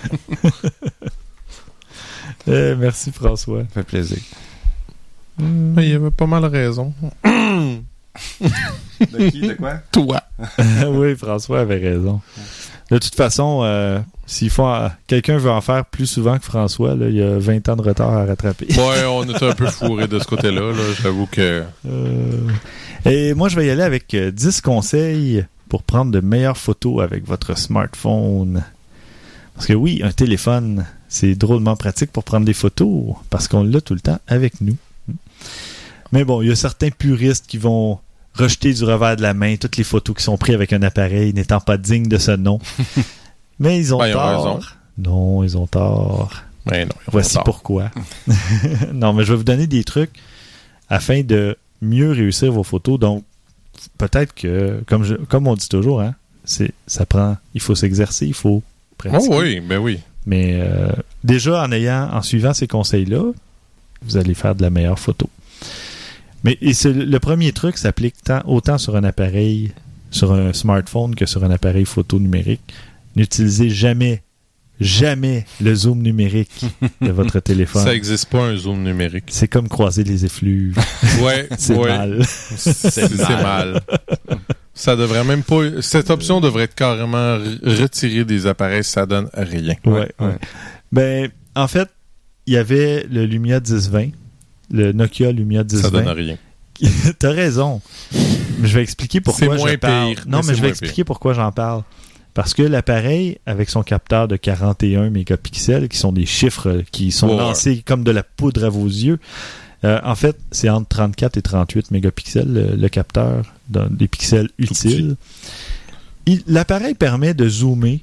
Eh, 2.46 2.74
merci 2.76 3.10
François. 3.10 3.62
Ça 3.62 3.68
fait 3.72 3.84
plaisir. 3.84 4.18
Il 5.38 5.88
y 5.88 5.94
avait 5.94 6.10
pas 6.10 6.26
mal 6.26 6.44
raison. 6.44 6.92
De 7.24 9.30
qui, 9.30 9.48
de 9.48 9.54
quoi? 9.54 9.78
Toi. 9.90 10.22
oui, 10.88 11.16
François 11.16 11.60
avait 11.60 11.78
raison. 11.78 12.20
De 12.90 12.98
toute 12.98 13.14
façon, 13.14 13.62
euh, 13.64 13.98
s'il 14.26 14.50
faut 14.50 14.64
en- 14.64 14.90
quelqu'un 15.06 15.36
veut 15.38 15.50
en 15.50 15.60
faire 15.60 15.84
plus 15.84 16.06
souvent 16.06 16.38
que 16.38 16.44
François, 16.44 16.94
là, 16.94 17.08
il 17.08 17.16
y 17.16 17.22
a 17.22 17.38
20 17.38 17.68
ans 17.68 17.76
de 17.76 17.82
retard 17.82 18.12
à 18.12 18.24
rattraper. 18.24 18.66
Ouais, 18.70 19.04
on 19.06 19.24
était 19.24 19.44
un 19.46 19.52
peu 19.52 19.66
fourré 19.66 20.08
de 20.08 20.18
ce 20.18 20.24
côté-là. 20.24 20.60
là. 20.72 20.82
J'avoue 21.02 21.26
que. 21.26 21.62
Euh, 21.86 22.48
Et 23.06 23.34
moi, 23.34 23.48
je 23.48 23.56
vais 23.56 23.66
y 23.66 23.70
aller 23.70 23.82
avec 23.82 24.14
euh, 24.14 24.30
10 24.30 24.60
conseils 24.62 25.44
pour 25.68 25.82
prendre 25.82 26.10
de 26.12 26.20
meilleures 26.20 26.56
photos 26.56 27.02
avec 27.02 27.26
votre 27.26 27.56
smartphone. 27.58 28.62
Parce 29.54 29.66
que 29.66 29.72
oui, 29.74 30.00
un 30.02 30.10
téléphone, 30.12 30.86
c'est 31.08 31.34
drôlement 31.34 31.76
pratique 31.76 32.10
pour 32.10 32.24
prendre 32.24 32.46
des 32.46 32.54
photos 32.54 33.14
parce 33.30 33.46
qu'on 33.48 33.62
l'a 33.62 33.80
tout 33.80 33.94
le 33.94 34.00
temps 34.00 34.18
avec 34.26 34.60
nous. 34.60 34.76
Mais 36.12 36.24
bon, 36.24 36.42
il 36.42 36.48
y 36.48 36.52
a 36.52 36.56
certains 36.56 36.90
puristes 36.90 37.46
qui 37.46 37.58
vont 37.58 37.98
rejeter 38.34 38.72
du 38.72 38.84
revers 38.84 39.16
de 39.16 39.22
la 39.22 39.34
main 39.34 39.56
toutes 39.56 39.76
les 39.76 39.84
photos 39.84 40.16
qui 40.16 40.22
sont 40.24 40.36
prises 40.36 40.54
avec 40.54 40.72
un 40.72 40.82
appareil 40.82 41.32
n'étant 41.34 41.60
pas 41.60 41.76
dignes 41.76 42.08
de 42.08 42.18
ce 42.18 42.32
nom. 42.32 42.58
Mais 43.58 43.78
ils 43.78 43.94
ont 43.94 43.98
Ben, 43.98 44.08
ils 44.08 44.16
ont 44.16 44.18
tort. 44.20 44.44
raison. 44.54 44.60
Non, 44.98 45.44
ils 45.44 45.56
ont 45.56 45.66
tort. 45.66 46.42
Mais 46.70 46.84
non, 46.86 46.92
ils 47.02 47.08
ont 47.08 47.12
Voici 47.12 47.34
tort. 47.34 47.44
pourquoi. 47.44 47.90
non, 48.92 49.12
mais 49.12 49.24
je 49.24 49.32
vais 49.32 49.36
vous 49.36 49.44
donner 49.44 49.66
des 49.66 49.84
trucs 49.84 50.12
afin 50.88 51.22
de 51.22 51.56
mieux 51.82 52.10
réussir 52.12 52.52
vos 52.52 52.62
photos. 52.64 52.98
Donc, 52.98 53.24
peut-être 53.98 54.34
que, 54.34 54.82
comme, 54.86 55.04
je- 55.04 55.14
comme 55.14 55.46
on 55.46 55.54
dit 55.54 55.68
toujours, 55.68 56.00
hein, 56.00 56.14
c'est, 56.44 56.72
ça 56.86 57.06
prend, 57.06 57.36
il 57.54 57.60
faut 57.60 57.74
s'exercer, 57.74 58.26
il 58.26 58.34
faut 58.34 58.62
pratiquer. 58.98 59.26
Oh 59.30 59.40
oui, 59.40 59.60
ben 59.60 59.78
oui. 59.78 60.00
Mais 60.26 60.58
euh, 60.60 60.88
déjà, 61.22 61.62
en 61.64 61.70
ayant, 61.72 62.08
en 62.12 62.22
suivant 62.22 62.54
ces 62.54 62.66
conseils-là, 62.66 63.30
vous 64.02 64.16
allez 64.16 64.34
faire 64.34 64.54
de 64.54 64.62
la 64.62 64.70
meilleure 64.70 64.98
photo. 64.98 65.28
Mais 66.44 66.58
et 66.60 66.74
c'est 66.74 66.92
le 66.92 67.04
le 67.04 67.20
premier 67.20 67.52
truc 67.52 67.78
s'applique 67.78 68.16
tant, 68.22 68.42
autant 68.46 68.76
sur 68.78 68.96
un 68.96 69.04
appareil, 69.04 69.72
sur 70.10 70.32
un 70.32 70.52
smartphone 70.52 71.14
que 71.14 71.24
sur 71.26 71.42
un 71.44 71.50
appareil 71.50 71.84
photo 71.86 72.18
numérique. 72.18 72.60
N'utilisez 73.16 73.70
jamais, 73.70 74.22
jamais 74.80 75.44
le 75.60 75.74
zoom 75.74 76.02
numérique 76.02 76.64
de 77.00 77.10
votre 77.10 77.40
téléphone. 77.40 77.84
Ça 77.84 77.92
n'existe 77.92 78.26
pas 78.28 78.42
un 78.42 78.56
zoom 78.56 78.82
numérique. 78.82 79.24
C'est 79.28 79.48
comme 79.48 79.68
croiser 79.68 80.04
les 80.04 80.24
effluves. 80.24 80.76
Ouais, 81.22 81.48
C'est 81.58 81.74
ouais. 81.76 81.88
mal. 81.96 82.24
C'est 82.26 83.28
mal. 83.42 83.80
Ça 84.74 84.96
devrait 84.96 85.22
même 85.24 85.42
pas. 85.44 85.80
Cette 85.80 86.10
option 86.10 86.40
devrait 86.40 86.64
être 86.64 86.74
carrément 86.74 87.38
retirée 87.62 88.24
des 88.24 88.46
appareils, 88.48 88.82
ça 88.84 89.06
donne 89.06 89.28
rien. 89.34 89.74
Ouais, 89.84 90.10
ouais. 90.18 90.36
Ben, 90.90 91.30
en 91.54 91.68
fait, 91.68 91.88
il 92.46 92.54
y 92.54 92.56
avait 92.56 93.06
le 93.08 93.26
Lumia 93.26 93.60
1020, 93.60 94.08
le 94.72 94.92
Nokia 94.92 95.30
Lumia 95.30 95.62
Ça 95.68 95.88
donne 95.90 96.04
1020. 96.04 96.12
rien. 96.14 96.36
T'as 97.20 97.30
raison. 97.30 97.80
Mais 98.58 98.66
je 98.68 98.74
vais 98.74 98.82
expliquer 98.82 99.20
pourquoi 99.20 99.38
C'est 99.40 99.46
moins 99.62 99.70
je 99.70 99.76
parle. 99.76 100.14
pire, 100.14 100.24
non, 100.26 100.40
mais 100.44 100.54
je 100.54 100.60
vais 100.60 100.68
expliquer 100.70 101.04
pourquoi 101.04 101.32
j'en 101.34 101.52
parle. 101.52 101.84
Parce 102.34 102.52
que 102.52 102.62
l'appareil, 102.62 103.38
avec 103.46 103.70
son 103.70 103.82
capteur 103.84 104.26
de 104.28 104.36
41 104.36 105.10
mégapixels, 105.10 105.88
qui 105.88 105.96
sont 105.96 106.12
des 106.12 106.26
chiffres 106.26 106.82
qui 106.90 107.12
sont 107.12 107.28
lancés 107.36 107.82
comme 107.86 108.02
de 108.04 108.10
la 108.10 108.24
poudre 108.24 108.64
à 108.64 108.68
vos 108.68 108.86
yeux, 108.86 109.18
euh, 109.84 110.00
en 110.02 110.14
fait, 110.16 110.36
c'est 110.50 110.68
entre 110.68 110.88
34 110.88 111.36
et 111.36 111.42
38 111.42 111.90
mégapixels, 111.92 112.52
le, 112.52 112.74
le 112.76 112.88
capteur, 112.88 113.44
dans 113.68 113.86
des 113.88 114.08
pixels 114.08 114.48
utiles. 114.58 115.16
Il- 116.26 116.42
L'appareil 116.46 116.94
permet 116.94 117.34
de 117.34 117.48
zoomer 117.48 118.00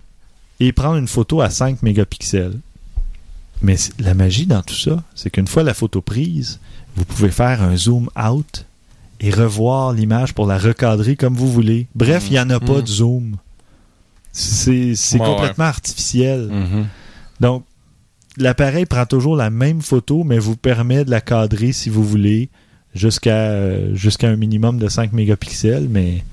et 0.60 0.72
prendre 0.72 0.98
une 0.98 1.08
photo 1.08 1.42
à 1.42 1.50
5 1.50 1.82
mégapixels. 1.82 2.54
Mais 3.64 3.76
la 4.00 4.14
magie 4.14 4.46
dans 4.46 4.62
tout 4.62 4.76
ça, 4.76 5.04
c'est 5.14 5.30
qu'une 5.30 5.48
fois 5.48 5.64
la 5.64 5.74
photo 5.74 6.02
prise, 6.02 6.60
vous 6.96 7.04
pouvez 7.06 7.32
faire 7.32 7.62
un 7.62 7.76
zoom 7.76 8.10
out 8.18 8.66
et 9.20 9.30
revoir 9.32 9.92
l'image 9.94 10.34
pour 10.34 10.48
la 10.48 10.58
recadrer 10.58 11.16
comme 11.16 11.36
vous 11.36 11.52
voulez. 11.52 11.88
Bref, 11.96 12.26
il 12.28 12.34
n'y 12.34 12.40
en 12.40 12.50
a 12.50 12.60
pas 12.60 12.80
Mm. 12.80 12.82
de 12.82 12.88
zoom. 12.88 13.36
C'est 14.32 14.94
Ouais, 15.14 15.26
complètement 15.26 15.66
artificiel. 15.66 16.48
Mhm. 16.50 16.86
Donc, 17.40 17.64
l'appareil 18.38 18.86
prend 18.86 19.06
toujours 19.06 19.36
la 19.36 19.50
même 19.50 19.82
photo, 19.82 20.24
mais 20.24 20.40
vous 20.40 20.56
permet 20.56 21.04
de 21.04 21.12
la 21.12 21.22
cadrer 21.22 21.72
si 21.74 21.90
vous 21.90 22.04
voulez 22.04 22.50
jusqu'à 22.96 23.36
euh, 23.36 23.94
jusqu'à 23.96 24.28
un 24.30 24.36
minimum 24.36 24.78
de 24.78 24.88
5 24.88 25.12
mégapixels, 25.14 25.88
mais 25.90 26.24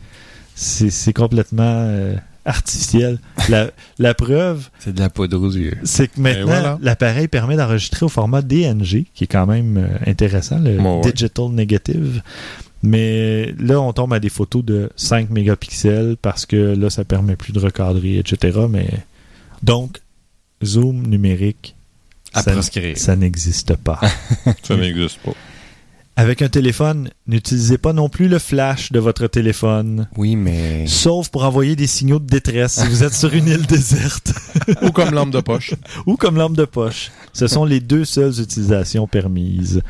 c'est 0.55 1.13
complètement 1.13 1.63
euh, 1.65 2.15
artificiel. 2.45 3.19
La, 3.49 3.71
la 3.99 4.15
preuve, 4.15 4.69
C'est 4.81 4.93
de 4.95 5.01
la 5.01 5.09
poudre 5.11 5.41
aux 5.41 5.51
yeux. 5.53 5.77
c'est 5.85 6.09
que 6.09 6.21
maintenant, 6.21 6.47
voilà. 6.47 6.79
l'appareil 6.83 7.29
permet 7.29 7.57
d'enregistrer 7.57 8.05
au 8.07 8.09
format 8.09 8.43
DNG, 8.43 9.07
qui 9.15 9.25
est 9.25 9.29
quand 9.29 9.47
même 9.47 9.77
euh, 9.77 10.11
intéressant, 10.11 10.59
le 10.59 10.79
ouais. 10.81 11.13
Digital 11.13 11.49
Negative. 11.51 12.23
Mais 12.83 13.55
là, 13.59 13.81
on 13.81 13.93
tombe 13.93 14.12
à 14.12 14.20
des 14.20 14.29
photos 14.29 14.64
de 14.64 14.91
5 14.97 15.31
mégapixels 15.31 16.16
parce 16.20 16.47
que 16.47 16.57
là, 16.57 16.91
ça 16.91 17.05
permet 17.05 17.37
plus 17.37 17.53
de 17.53 17.59
recadrer, 17.59 18.18
etc. 18.18 18.61
Mais 18.70 18.89
donc, 19.62 19.99
zoom 20.64 21.07
numérique, 21.07 21.74
À 22.35 22.43
ça, 22.43 22.53
ça 22.95 23.16
n'existe 23.16 23.74
pas. 23.76 24.01
Ça 24.62 24.76
n'existe 24.76 25.18
pas. 25.24 25.33
Avec 26.16 26.43
un 26.43 26.49
téléphone, 26.49 27.11
n'utilisez 27.29 27.79
pas 27.79 27.93
non 27.93 28.09
plus 28.09 28.26
le 28.26 28.41
flash 28.41 28.91
de 28.91 28.99
votre 28.99 29.29
téléphone. 29.29 30.09
Oui, 30.16 30.35
mais. 30.35 30.85
Sauf 30.89 31.29
pour 31.29 31.45
envoyer 31.45 31.76
des 31.76 31.87
signaux 31.87 32.18
de 32.18 32.26
détresse 32.26 32.81
si 32.81 32.89
vous 32.89 33.05
êtes 33.05 33.14
sur 33.14 33.33
une 33.35 33.47
île 33.47 33.66
déserte 33.66 34.33
Ou 34.83 34.91
comme 34.91 35.14
lampe 35.14 35.31
de 35.31 35.41
poche. 35.41 35.74
ou 36.07 36.16
comme 36.16 36.37
lampe 36.37 36.57
de 36.57 36.64
poche. 36.64 37.12
Ce 37.33 37.47
sont 37.47 37.64
les 37.64 37.79
deux 37.79 38.05
seules 38.05 38.41
utilisations 38.41 39.07
permises. 39.07 39.81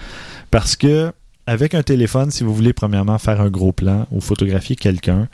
Parce 0.51 0.76
que, 0.76 1.12
avec 1.49 1.74
un 1.74 1.82
téléphone, 1.82 2.30
si 2.30 2.44
vous 2.44 2.55
voulez 2.55 2.72
premièrement 2.72 3.18
faire 3.18 3.40
un 3.40 3.49
gros 3.51 3.72
plan 3.72 4.07
ou 4.11 4.20
photographier 4.20 4.76
quelqu'un, 4.76 5.28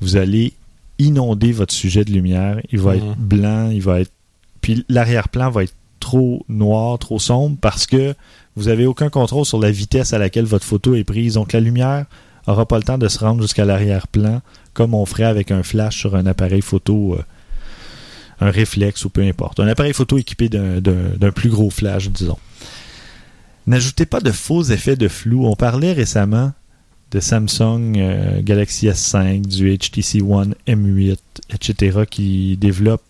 vous 0.00 0.16
allez 0.16 0.52
inonder 0.98 1.52
votre 1.52 1.72
sujet 1.72 2.04
de 2.04 2.12
lumière. 2.12 2.60
Il 2.70 2.80
va 2.80 2.92
Mhm. 2.94 2.98
être 2.98 3.16
blanc, 3.18 3.70
il 3.70 3.82
va 3.82 4.00
être. 4.00 4.12
Puis 4.60 4.84
l'arrière-plan 4.88 5.50
va 5.50 5.64
être 5.64 5.74
trop 6.00 6.44
noir, 6.48 6.98
trop 6.98 7.18
sombre 7.18 7.56
parce 7.60 7.86
que 7.86 8.14
vous 8.56 8.68
avez 8.68 8.86
aucun 8.86 9.08
contrôle 9.08 9.44
sur 9.46 9.58
la 9.58 9.70
vitesse 9.70 10.12
à 10.12 10.18
laquelle 10.18 10.44
votre 10.44 10.64
photo 10.66 10.94
est 10.94 11.04
prise. 11.04 11.34
Donc 11.34 11.52
la 11.52 11.60
lumière 11.60 12.04
aura 12.46 12.66
pas 12.66 12.76
le 12.76 12.82
temps 12.84 12.98
de 12.98 13.08
se 13.08 13.18
rendre 13.18 13.40
jusqu'à 13.42 13.64
l'arrière-plan 13.64 14.42
comme 14.74 14.92
on 14.94 15.06
ferait 15.06 15.24
avec 15.24 15.50
un 15.50 15.62
flash 15.62 15.96
sur 15.98 16.14
un 16.14 16.26
appareil 16.26 16.60
photo, 16.60 17.14
euh, 17.18 17.22
un 18.40 18.50
réflexe 18.50 19.04
ou 19.04 19.08
peu 19.10 19.22
importe. 19.22 19.60
Un 19.60 19.68
appareil 19.68 19.94
photo 19.94 20.18
équipé 20.18 20.48
d'un 20.50 21.30
plus 21.32 21.48
gros 21.48 21.70
flash, 21.70 22.10
disons. 22.10 22.38
N'ajoutez 23.66 24.06
pas 24.06 24.20
de 24.20 24.30
faux 24.30 24.62
effets 24.64 24.96
de 24.96 25.08
flou. 25.08 25.46
On 25.46 25.56
parlait 25.56 25.92
récemment 25.92 26.52
de 27.10 27.20
Samsung 27.20 27.94
euh, 27.96 28.42
Galaxy 28.42 28.88
S5, 28.88 29.46
du 29.46 29.76
HTC 29.76 30.20
One 30.22 30.54
M8, 30.66 31.16
etc., 31.52 32.00
qui 32.10 32.56
développent 32.56 33.02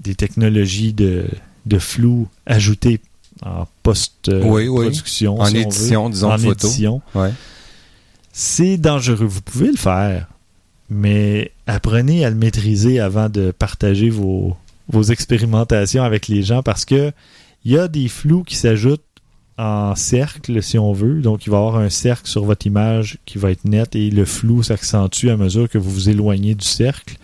des 0.00 0.14
technologies 0.14 0.92
de, 0.92 1.26
de 1.66 1.78
flou 1.78 2.28
ajoutées 2.46 3.00
en 3.44 3.60
Oui, 3.62 4.68
oui. 4.68 4.86
post-production. 4.86 5.40
En 5.40 5.44
si 5.46 5.50
on 5.50 5.54
veut. 5.54 5.60
édition, 5.66 6.10
disons, 6.10 6.32
en 6.32 6.38
photo. 6.38 6.66
édition. 6.68 7.02
Ouais. 7.14 7.32
C'est 8.32 8.76
dangereux. 8.76 9.26
Vous 9.26 9.42
pouvez 9.42 9.68
le 9.70 9.76
faire, 9.76 10.28
mais 10.90 11.50
apprenez 11.66 12.24
à 12.24 12.30
le 12.30 12.36
maîtriser 12.36 13.00
avant 13.00 13.28
de 13.28 13.50
partager 13.50 14.10
vos, 14.10 14.56
vos 14.88 15.02
expérimentations 15.02 16.02
avec 16.04 16.28
les 16.28 16.42
gens 16.42 16.62
parce 16.62 16.84
que 16.84 17.12
il 17.64 17.72
y 17.72 17.78
a 17.78 17.88
des 17.88 18.08
flous 18.08 18.44
qui 18.44 18.54
s'ajoutent 18.54 19.02
en 19.58 19.94
cercle, 19.96 20.62
si 20.62 20.78
on 20.78 20.92
veut. 20.92 21.20
Donc, 21.20 21.46
il 21.46 21.50
va 21.50 21.56
y 21.56 21.60
avoir 21.60 21.76
un 21.76 21.90
cercle 21.90 22.28
sur 22.28 22.44
votre 22.44 22.66
image 22.66 23.18
qui 23.26 23.38
va 23.38 23.50
être 23.50 23.64
net 23.64 23.96
et 23.96 24.10
le 24.10 24.24
flou 24.24 24.62
s'accentue 24.62 25.28
à 25.28 25.36
mesure 25.36 25.68
que 25.68 25.78
vous 25.78 25.90
vous 25.90 26.08
éloignez 26.08 26.54
du 26.54 26.64
cercle. 26.64 27.16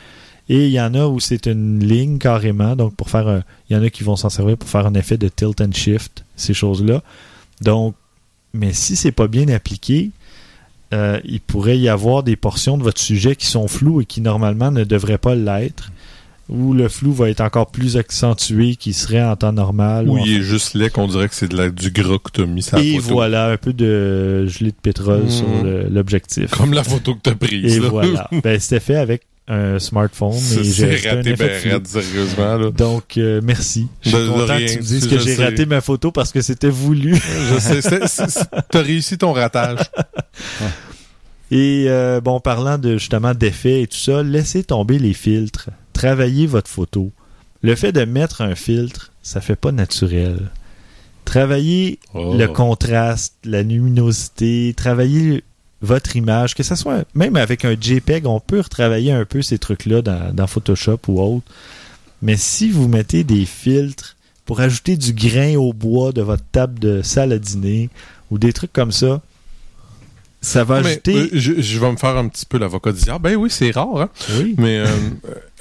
Et 0.48 0.66
il 0.66 0.72
y 0.72 0.80
en 0.80 0.94
a 0.94 1.06
où 1.06 1.20
c'est 1.20 1.46
une 1.46 1.82
ligne 1.82 2.18
carrément. 2.18 2.76
Donc, 2.76 2.96
pour 2.96 3.08
faire 3.08 3.28
un- 3.28 3.42
il 3.70 3.76
y 3.76 3.78
en 3.78 3.82
a 3.82 3.88
qui 3.88 4.02
vont 4.02 4.16
s'en 4.16 4.28
servir 4.28 4.58
pour 4.58 4.68
faire 4.68 4.86
un 4.86 4.94
effet 4.94 5.16
de 5.16 5.28
tilt 5.28 5.60
and 5.60 5.72
shift, 5.72 6.24
ces 6.36 6.54
choses-là. 6.54 7.02
Donc, 7.62 7.94
mais 8.52 8.72
si 8.72 8.96
c'est 8.96 9.12
pas 9.12 9.28
bien 9.28 9.48
appliqué, 9.48 10.10
euh, 10.92 11.18
il 11.24 11.40
pourrait 11.40 11.78
y 11.78 11.88
avoir 11.88 12.22
des 12.22 12.36
portions 12.36 12.76
de 12.76 12.82
votre 12.82 13.00
sujet 13.00 13.36
qui 13.36 13.46
sont 13.46 13.68
floues 13.68 14.00
et 14.00 14.04
qui 14.04 14.20
normalement 14.20 14.70
ne 14.70 14.84
devraient 14.84 15.18
pas 15.18 15.34
l'être, 15.34 15.90
ou 16.48 16.74
le 16.74 16.88
flou 16.88 17.12
va 17.12 17.30
être 17.30 17.40
encore 17.40 17.70
plus 17.70 17.96
accentué 17.96 18.76
qu'il 18.76 18.92
serait 18.94 19.22
en 19.22 19.34
temps 19.36 19.52
normal. 19.52 20.08
Ou 20.08 20.18
il 20.18 20.36
est 20.38 20.42
juste 20.42 20.74
laid 20.74 20.90
qu'on 20.90 21.06
dirait 21.08 21.28
que 21.28 21.34
c'est 21.34 21.48
de 21.48 21.56
la, 21.56 21.70
du 21.70 21.90
gras 21.90 22.18
que 22.22 22.30
t'as 22.32 22.46
mis 22.46 22.62
sur 22.62 22.76
la 22.76 22.82
et 22.84 22.96
photo. 22.98 23.14
voilà, 23.14 23.50
un 23.50 23.56
peu 23.56 23.72
de 23.72 24.46
gelée 24.46 24.70
de 24.70 24.76
pétrole 24.80 25.22
Mhm. 25.24 25.30
sur 25.30 25.46
l'objectif. 25.90 26.50
Comme 26.50 26.72
la 26.74 26.84
photo 26.84 27.14
que 27.14 27.20
t'as 27.22 27.34
prise. 27.34 27.76
Et 27.76 27.80
là. 27.80 27.88
voilà. 27.88 28.28
Ben, 28.42 28.60
c'était 28.60 28.80
fait 28.80 28.96
avec 28.96 29.22
un 29.46 29.78
smartphone. 29.78 30.32
C'est 30.32 31.08
raté, 31.08 31.34
ben 31.34 31.50
raide, 31.62 31.86
sérieusement. 31.86 32.56
Là. 32.56 32.70
Donc, 32.70 33.18
euh, 33.18 33.40
merci. 33.44 33.88
Je 34.02 34.08
suis 34.10 34.18
De- 34.18 34.22
de 34.24 34.28
content 34.30 34.54
rien, 34.54 34.66
que 34.66 34.72
tu 34.72 34.78
me 34.78 34.82
dises 34.82 35.06
que 35.06 35.18
j'ai 35.18 35.34
raté 35.36 35.66
ma 35.66 35.80
photo 35.82 36.10
parce 36.12 36.32
que 36.32 36.40
c'était 36.40 36.70
voulu. 36.70 37.14
Je 37.14 37.58
sais, 37.58 37.80
t'as 38.70 38.80
réussi 38.82 39.18
ton 39.18 39.32
ratage. 39.32 39.80
Et 41.54 41.84
euh, 41.86 42.20
bon, 42.20 42.40
parlant 42.40 42.78
de 42.78 42.98
justement 42.98 43.32
d'effets 43.32 43.82
et 43.82 43.86
tout 43.86 43.96
ça, 43.96 44.24
laissez 44.24 44.64
tomber 44.64 44.98
les 44.98 45.12
filtres. 45.14 45.70
Travaillez 45.92 46.48
votre 46.48 46.68
photo. 46.68 47.12
Le 47.62 47.76
fait 47.76 47.92
de 47.92 48.04
mettre 48.04 48.40
un 48.40 48.56
filtre, 48.56 49.12
ça 49.22 49.40
fait 49.40 49.54
pas 49.54 49.70
naturel. 49.70 50.50
Travaillez 51.24 52.00
Oh. 52.12 52.34
le 52.36 52.48
contraste, 52.48 53.36
la 53.44 53.62
luminosité, 53.62 54.74
travaillez 54.76 55.44
votre 55.80 56.16
image, 56.16 56.56
que 56.56 56.64
ce 56.64 56.74
soit 56.74 57.04
même 57.14 57.36
avec 57.36 57.64
un 57.64 57.76
JPEG, 57.80 58.26
on 58.26 58.40
peut 58.40 58.60
retravailler 58.60 59.12
un 59.12 59.24
peu 59.24 59.40
ces 59.40 59.58
trucs-là 59.58 60.02
dans, 60.02 60.34
dans 60.34 60.48
Photoshop 60.48 60.98
ou 61.06 61.20
autre. 61.22 61.46
Mais 62.20 62.36
si 62.36 62.68
vous 62.68 62.88
mettez 62.88 63.22
des 63.22 63.46
filtres 63.46 64.16
pour 64.44 64.60
ajouter 64.60 64.96
du 64.96 65.12
grain 65.12 65.54
au 65.54 65.72
bois 65.72 66.10
de 66.10 66.20
votre 66.20 66.44
table 66.50 66.80
de 66.80 67.00
salle 67.02 67.32
à 67.32 67.38
dîner 67.38 67.90
ou 68.32 68.38
des 68.38 68.52
trucs 68.52 68.72
comme 68.72 68.90
ça, 68.92 69.22
ça 70.44 70.62
va 70.64 70.76
ajouter. 70.76 71.14
euh, 71.16 71.28
je, 71.32 71.60
je 71.60 71.78
vais 71.80 71.90
me 71.90 71.96
faire 71.96 72.16
un 72.16 72.28
petit 72.28 72.46
peu 72.46 72.58
l'avocat 72.58 72.92
du 72.92 73.00
diable. 73.02 73.22
Ben 73.22 73.36
oui, 73.36 73.48
c'est 73.50 73.70
rare, 73.72 73.96
hein. 74.00 74.08
Oui. 74.38 74.54
Mais 74.58 74.78
euh, 74.78 74.86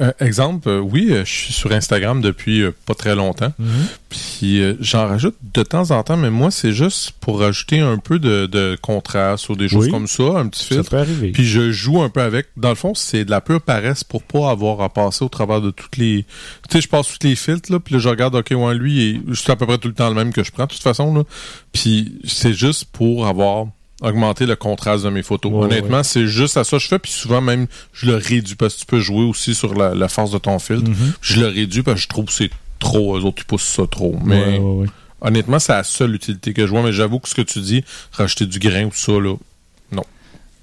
euh, 0.01 0.11
exemple, 0.19 0.69
euh, 0.69 0.79
oui, 0.79 1.09
je 1.09 1.23
suis 1.29 1.53
sur 1.53 1.71
Instagram 1.71 2.21
depuis 2.21 2.63
pas 2.85 2.93
très 2.93 3.15
longtemps. 3.15 3.53
Mhm. 3.59 3.67
Puis 4.09 4.61
euh, 4.61 4.75
j'en 4.79 5.07
rajoute 5.07 5.35
de 5.53 5.63
temps 5.63 5.89
en 5.91 6.03
temps, 6.03 6.17
mais 6.17 6.29
moi, 6.29 6.51
c'est 6.51 6.73
juste 6.73 7.11
pour 7.19 7.39
rajouter 7.39 7.79
un 7.79 7.97
peu 7.97 8.19
de, 8.19 8.45
de 8.45 8.77
contraste 8.81 9.49
ou 9.49 9.55
des 9.55 9.67
choses 9.69 9.85
Oui. 9.85 9.91
comme 9.91 10.07
ça, 10.07 10.23
un 10.37 10.47
petit 10.47 10.63
Ça 10.65 10.75
filtre. 10.75 10.89
peut 10.91 10.97
arriver. 10.97 11.31
Puis 11.31 11.45
je 11.45 11.71
joue 11.71 12.01
un 12.01 12.09
peu 12.09 12.21
avec. 12.21 12.47
Dans 12.57 12.69
le 12.69 12.75
fond, 12.75 12.93
c'est 12.93 13.25
de 13.25 13.31
la 13.31 13.41
pure 13.41 13.61
paresse 13.61 14.03
pour 14.03 14.21
pas 14.23 14.49
avoir 14.51 14.81
à 14.81 14.89
passer 14.89 15.23
au 15.25 15.29
travers 15.29 15.61
de 15.61 15.71
toutes 15.71 15.97
les. 15.97 16.25
Tu 16.69 16.73
sais, 16.77 16.81
je 16.81 16.87
passe 16.89 17.07
tous 17.07 17.25
les 17.27 17.35
filtres 17.35 17.71
là, 17.71 17.79
puis 17.79 17.93
là 17.95 17.99
je 17.99 18.09
regarde, 18.09 18.35
ok, 18.35 18.51
ouais, 18.55 18.75
lui, 18.75 19.01
et 19.01 19.21
c'est 19.33 19.51
à 19.51 19.55
peu 19.55 19.65
près 19.65 19.77
tout 19.77 19.87
le 19.87 19.93
temps 19.93 20.09
le 20.09 20.15
même 20.15 20.33
que 20.33 20.43
je 20.43 20.51
prends, 20.51 20.65
de 20.65 20.71
toute 20.71 20.81
façon 20.83 21.13
là. 21.13 21.23
Puis 21.71 22.19
c'est 22.25 22.53
juste 22.53 22.85
pour 22.91 23.25
avoir 23.27 23.67
augmenté 24.03 24.45
le 24.45 24.55
contraste 24.55 25.03
de 25.03 25.09
mes 25.09 25.23
photos. 25.23 25.51
Ouais, 25.51 25.65
Honnêtement, 25.65 26.03
c'est 26.03 26.27
juste 26.27 26.57
à 26.57 26.63
ça 26.63 26.77
que 26.77 26.83
je 26.83 26.87
fais. 26.87 26.99
Puis 26.99 27.11
souvent 27.11 27.41
même, 27.41 27.67
je 27.93 28.05
le 28.05 28.15
réduis 28.15 28.55
parce 28.55 28.75
que 28.75 28.79
tu 28.81 28.85
peux 28.85 28.99
jouer 28.99 29.23
aussi 29.23 29.55
sur 29.55 29.73
la, 29.73 29.95
la 29.95 30.07
force 30.09 30.31
de 30.31 30.37
ton 30.37 30.59
filtre. 30.59 30.89
Mhm. 30.89 31.13
Je 31.21 31.39
le 31.39 31.47
réduis 31.47 31.81
parce 31.83 31.95
que 31.97 32.03
je 32.03 32.07
trouve 32.09 32.25
que 32.25 32.33
c'est 32.33 32.51
trop. 32.79 33.17
Eux 33.17 33.21
autres, 33.23 33.41
ils 33.41 33.45
poussent 33.45 33.63
ça 33.63 33.83
trop. 33.89 34.17
Mais 34.23 34.59
Ouais, 34.59 34.87
honnêtement, 35.21 35.59
c'est 35.59 35.71
la 35.73 35.83
seule 35.83 36.13
utilité 36.15 36.53
que 36.53 36.65
je 36.65 36.71
vois. 36.71 36.83
Mais 36.83 36.91
j'avoue 36.93 37.19
que 37.19 37.29
ce 37.29 37.35
que 37.35 37.41
tu 37.41 37.59
dis, 37.61 37.83
rajouter 38.11 38.45
du 38.45 38.59
grain 38.59 38.85
ou 38.85 38.91
ça 38.93 39.13
là. 39.13 39.35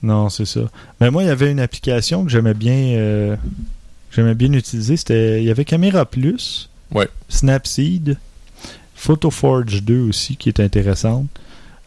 Non, 0.02 0.30
c'est 0.30 0.46
ça. 0.46 0.60
Mais 0.98 1.10
moi, 1.10 1.22
il 1.22 1.26
y 1.26 1.30
avait 1.30 1.50
une 1.50 1.60
application 1.60 2.24
que 2.24 2.30
j'aimais 2.30 2.54
bien, 2.54 2.72
euh, 2.96 3.36
j'aimais 4.12 4.34
bien 4.34 4.50
utiliser. 4.54 4.96
C'était, 4.96 5.42
il 5.42 5.46
y 5.46 5.50
avait 5.50 5.66
Camera 5.66 6.06
Plus, 6.06 6.70
Ouais. 6.90 7.06
Snapseed, 7.28 8.16
PhotoForge 8.96 9.82
2 9.82 10.00
aussi, 10.08 10.36
qui 10.36 10.48
est 10.48 10.58
intéressante. 10.60 11.26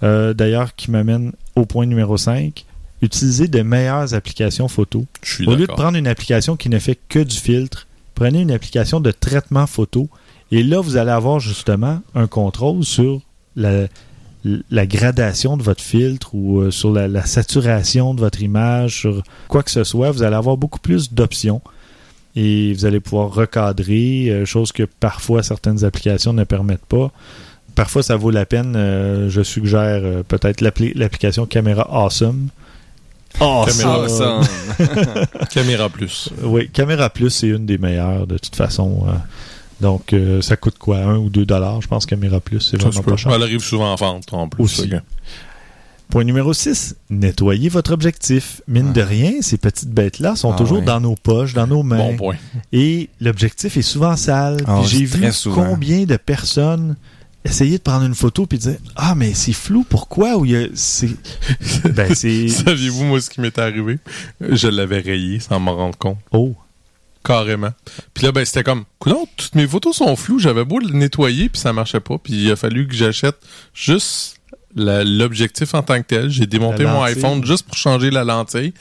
Euh, 0.04 0.34
d'ailleurs, 0.36 0.76
qui 0.76 0.92
m'amène 0.92 1.32
au 1.56 1.66
point 1.66 1.86
numéro 1.86 2.18
5. 2.18 2.66
Utiliser 3.02 3.48
de 3.48 3.62
meilleures 3.62 4.14
applications 4.14 4.68
photo. 4.68 5.06
Au 5.46 5.56
lieu 5.56 5.68
de 5.68 5.72
prendre 5.72 5.98
une 5.98 6.08
application 6.08 6.56
qui 6.56 6.70
ne 6.70 6.80
fait 6.80 6.98
que 7.10 7.20
du 7.20 7.36
filtre, 7.36 7.88
prenez 8.16 8.42
une 8.42 8.52
application 8.52 9.02
de 9.02 9.12
traitement 9.12 9.68
photo. 9.68 10.10
Et 10.52 10.64
là, 10.64 10.80
vous 10.80 10.96
allez 10.96 11.12
avoir 11.12 11.40
justement 11.40 12.02
un 12.16 12.28
contrôle 12.28 12.86
sur 12.86 13.22
la, 13.56 13.88
la 14.70 14.86
gradation 14.86 15.58
de 15.58 15.64
votre 15.64 15.82
filtre 15.82 16.34
ou 16.34 16.62
euh, 16.62 16.72
sur 16.72 16.92
la, 16.92 17.08
la 17.08 17.26
saturation 17.26 18.14
de 18.14 18.20
votre 18.20 18.42
image, 18.42 19.00
sur 19.00 19.24
quoi 19.48 19.64
que 19.64 19.72
ce 19.72 19.84
soit. 19.84 20.12
Vous 20.12 20.24
allez 20.24 20.36
avoir 20.36 20.58
beaucoup 20.58 20.80
plus 20.80 21.12
d'options. 21.12 21.62
Et 22.36 22.74
vous 22.74 22.86
allez 22.86 23.00
pouvoir 23.00 23.34
recadrer, 23.34 24.30
euh, 24.30 24.46
chose 24.46 24.72
que 24.72 24.84
parfois 24.84 25.44
certaines 25.44 25.84
applications 25.84 26.34
ne 26.34 26.44
permettent 26.44 26.86
pas. 26.86 27.12
Parfois, 27.76 28.04
ça 28.04 28.16
vaut 28.16 28.30
la 28.32 28.46
peine. 28.46 28.74
euh, 28.76 29.30
je 29.30 29.42
suggère 29.42 30.02
euh, 30.04 30.24
peut-être 30.28 30.62
l'appli- 30.62 30.94
l'application 30.96 31.46
Camera 31.46 31.88
Awesome. 31.92 32.50
Caméra 33.40 33.96
Awesome. 34.04 34.44
Caméra 35.52 35.90
plus. 35.90 36.30
Oui, 36.44 36.70
Caméra 36.72 37.10
Plus, 37.10 37.32
c'est 37.32 37.48
une 37.48 37.66
des 37.66 37.78
meilleures 37.80 38.28
de 38.28 38.38
toute 38.38 38.56
façon. 38.56 39.06
euh. 39.08 39.12
donc, 39.82 40.14
euh, 40.14 40.42
ça 40.42 40.56
coûte 40.56 40.78
quoi? 40.78 41.00
Un 41.00 41.18
ou 41.18 41.30
deux 41.30 41.46
dollars, 41.46 41.82
je 41.82 41.88
pense, 41.88 42.06
Caméra 42.06 42.40
Plus. 42.40 42.60
C'est 42.60 42.80
vraiment 42.80 43.02
pas 43.02 43.18
cher. 43.18 43.32
Elle 43.34 43.42
arrive 43.44 43.62
souvent 43.62 43.92
en 43.92 43.96
vente 43.96 44.32
en 44.34 44.48
plus. 44.48 44.64
Aussi. 44.64 44.92
Point 46.10 46.26
numéro 46.26 46.54
6, 46.54 46.96
nettoyez 47.10 47.70
votre 47.70 47.92
objectif. 47.92 48.62
Mine 48.68 48.90
Ah. 48.92 48.94
de 48.94 49.02
rien, 49.02 49.32
ces 49.42 49.58
petites 49.58 49.90
bêtes-là 49.90 50.36
sont 50.36 50.52
Ah 50.54 50.56
toujours 50.58 50.84
dans 50.84 51.00
nos 51.00 51.16
poches, 51.16 51.56
dans 51.56 51.66
nos 51.66 51.82
mains. 51.82 51.98
Bon 51.98 52.16
point. 52.18 52.36
Et 52.72 53.10
l'objectif 53.20 53.78
est 53.78 53.82
souvent 53.82 54.16
sale. 54.16 54.58
Ah, 54.68 54.82
J'ai 54.86 55.06
vu 55.06 55.32
souvent. 55.32 55.66
combien 55.70 56.04
de 56.04 56.18
personnes 56.18 56.96
essayer 57.46 57.78
de 57.78 57.84
prendre 57.84 58.06
une 58.06 58.16
photo 58.16 58.46
puis 58.46 58.58
dire 58.58 58.78
Ah, 58.96 59.16
mais 59.16 59.34
c'est 59.34 59.54
flou, 59.54 59.84
pourquoi 59.88 60.38
Ou 60.38 60.46
il 60.46 60.52
y 60.52 60.56
a- 60.58 60.68
c'est. 60.74 61.10
ben, 61.94 62.14
c'est. 62.16 62.48
Saviez-vous, 62.50 63.04
moi, 63.06 63.22
ce 63.22 63.30
qui 63.30 63.42
m'était 63.42 63.62
arrivé? 63.62 64.00
Je 64.42 64.68
l'avais 64.68 65.00
rayé 65.00 65.40
sans 65.40 65.60
m'en 65.60 65.76
rendre 65.76 65.98
compte. 65.98 66.18
Oh. 66.32 66.56
Carrément. 67.24 67.72
Puis 68.14 68.26
là, 68.26 68.32
ben, 68.34 68.44
c'était 68.44 68.64
comme, 68.64 68.84
coudonc, 69.00 69.28
toutes 69.38 69.56
mes 69.56 69.66
photos 69.68 69.96
sont 69.96 70.14
floues, 70.18 70.40
j'avais 70.40 70.66
beau 70.66 70.80
le 70.80 70.90
nettoyer, 70.90 71.48
puis 71.48 71.60
ça 71.62 71.72
marchait 71.72 72.02
pas. 72.02 72.18
Puis 72.18 72.34
il 72.34 72.52
a 72.52 72.58
fallu 72.58 72.86
que 72.86 72.94
j'achète 72.94 73.38
juste 73.74 74.36
l'objectif 74.76 75.74
en 75.74 75.84
tant 75.84 76.02
que 76.02 76.08
tel. 76.08 76.30
J'ai 76.30 76.46
démonté 76.48 76.84
mon 76.86 77.02
iPhone 77.04 77.46
juste 77.46 77.66
pour 77.66 77.78
changer 77.78 78.10
la 78.12 78.24
lentille. 78.26 78.74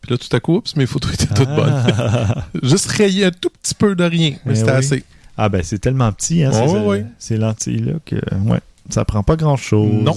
Puis 0.00 0.12
là, 0.12 0.16
tout 0.18 0.34
à 0.36 0.38
coup, 0.38 0.56
oups, 0.58 0.76
mes 0.76 0.86
photos 0.86 1.12
étaient 1.14 1.26
toutes 1.34 1.48
bonnes. 1.48 1.74
Ah. 1.98 2.46
Juste 2.62 2.86
rayer 2.86 3.24
un 3.24 3.30
tout 3.32 3.50
petit 3.50 3.74
peu 3.74 3.96
de 3.96 4.04
rien, 4.04 4.36
mais 4.44 4.52
Eh 4.52 4.54
c'était 4.54 4.70
oui. 4.70 4.76
assez. 4.76 5.04
Ah 5.38 5.48
ben 5.48 5.62
c'est 5.62 5.78
tellement 5.78 6.12
petit 6.12 6.42
hein, 6.42 6.50
Ouais, 6.50 6.66
ces, 6.68 6.74
ouais, 6.74 6.86
ouais. 6.86 7.06
ces 7.18 7.36
lentilles-là 7.36 7.92
que 8.04 8.16
ouais, 8.16 8.60
ça 8.90 9.04
prend 9.04 9.22
pas 9.22 9.36
grand-chose. 9.36 9.90
Non. 9.90 10.14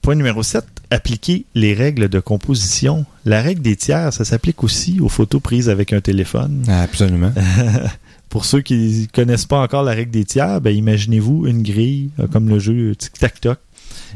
Point 0.00 0.16
numéro 0.16 0.42
7, 0.42 0.64
appliquer 0.90 1.44
les 1.54 1.74
règles 1.74 2.08
de 2.08 2.18
composition. 2.18 3.04
La 3.24 3.40
règle 3.40 3.62
des 3.62 3.76
tiers, 3.76 4.12
ça 4.12 4.24
s'applique 4.24 4.64
aussi 4.64 4.98
aux 5.00 5.08
photos 5.08 5.40
prises 5.40 5.68
avec 5.68 5.92
un 5.92 6.00
téléphone. 6.00 6.64
Ah, 6.66 6.82
Absolument. 6.82 7.32
Pour 8.28 8.44
ceux 8.46 8.62
qui 8.62 9.08
connaissent 9.12 9.46
pas 9.46 9.60
encore 9.60 9.84
la 9.84 9.92
règle 9.92 10.10
des 10.10 10.24
tiers, 10.24 10.60
ben, 10.60 10.74
imaginez-vous 10.74 11.46
une 11.46 11.62
grille 11.62 12.10
euh, 12.18 12.26
comme 12.26 12.48
le 12.48 12.58
jeu 12.58 12.96
Tic-Tac-Toc. 12.96 13.58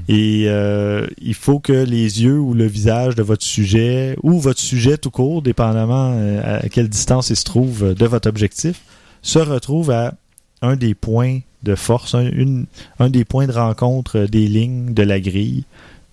Et 0.09 0.45
euh, 0.47 1.07
il 1.21 1.35
faut 1.35 1.61
que 1.61 1.73
les 1.73 2.23
yeux 2.23 2.39
ou 2.39 2.53
le 2.55 2.67
visage 2.67 3.15
de 3.15 3.23
votre 3.23 3.45
sujet, 3.45 4.17
ou 4.23 4.41
votre 4.41 4.61
sujet 4.61 4.97
tout 4.99 5.11
court, 5.11 5.43
dépendamment 5.43 6.15
euh, 6.17 6.61
à 6.63 6.69
quelle 6.69 6.89
distance 6.89 7.31
il 7.31 7.37
se 7.37 7.45
trouve 7.45 7.95
de 7.95 8.07
votre 8.07 8.29
objectif, 8.29 8.81
se 9.27 9.39
retrouve 9.39 9.91
à 9.91 10.15
un 10.63 10.77
des 10.77 10.95
points 10.95 11.41
de 11.63 11.75
force, 11.75 12.15
un, 12.15 12.27
une- 12.31 12.67
un 12.99 13.11
des 13.11 13.25
points 13.25 13.47
de 13.47 13.53
rencontre 13.53 14.21
des 14.21 14.47
lignes 14.47 14.95
de 14.95 15.03
la 15.03 15.21
grille 15.21 15.65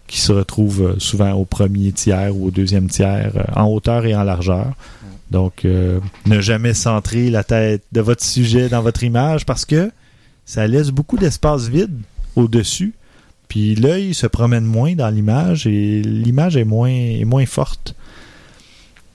qui 0.07 0.19
se 0.19 0.31
retrouve 0.31 0.81
euh, 0.81 0.95
souvent 0.99 1.31
au 1.33 1.45
premier 1.45 1.91
tiers 1.91 2.35
ou 2.35 2.47
au 2.47 2.51
deuxième 2.51 2.87
tiers, 2.89 3.31
euh, 3.35 3.43
en 3.55 3.67
hauteur 3.67 4.05
et 4.05 4.15
en 4.15 4.23
largeur. 4.23 4.73
Donc, 5.31 5.65
euh, 5.65 5.99
ne 6.25 6.41
jamais 6.41 6.73
centrer 6.73 7.29
la 7.29 7.43
tête 7.43 7.83
de 7.91 8.01
votre 8.01 8.23
sujet 8.23 8.69
dans 8.69 8.81
votre 8.81 9.03
image 9.03 9.45
parce 9.45 9.65
que 9.65 9.91
ça 10.45 10.67
laisse 10.67 10.89
beaucoup 10.91 11.17
d'espace 11.17 11.67
vide 11.69 11.95
au-dessus. 12.35 12.93
Puis 13.47 13.75
l'œil 13.75 14.13
se 14.13 14.27
promène 14.27 14.65
moins 14.65 14.93
dans 14.95 15.09
l'image 15.09 15.67
et 15.67 16.01
l'image 16.01 16.57
est 16.57 16.63
moins, 16.65 16.89
est 16.89 17.25
moins 17.25 17.45
forte. 17.45 17.95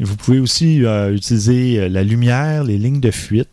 Vous 0.00 0.16
pouvez 0.16 0.38
aussi 0.38 0.82
utiliser 1.12 1.88
la 1.88 2.04
lumière, 2.04 2.62
les 2.62 2.78
lignes 2.78 3.00
de 3.00 3.10
fuite, 3.10 3.48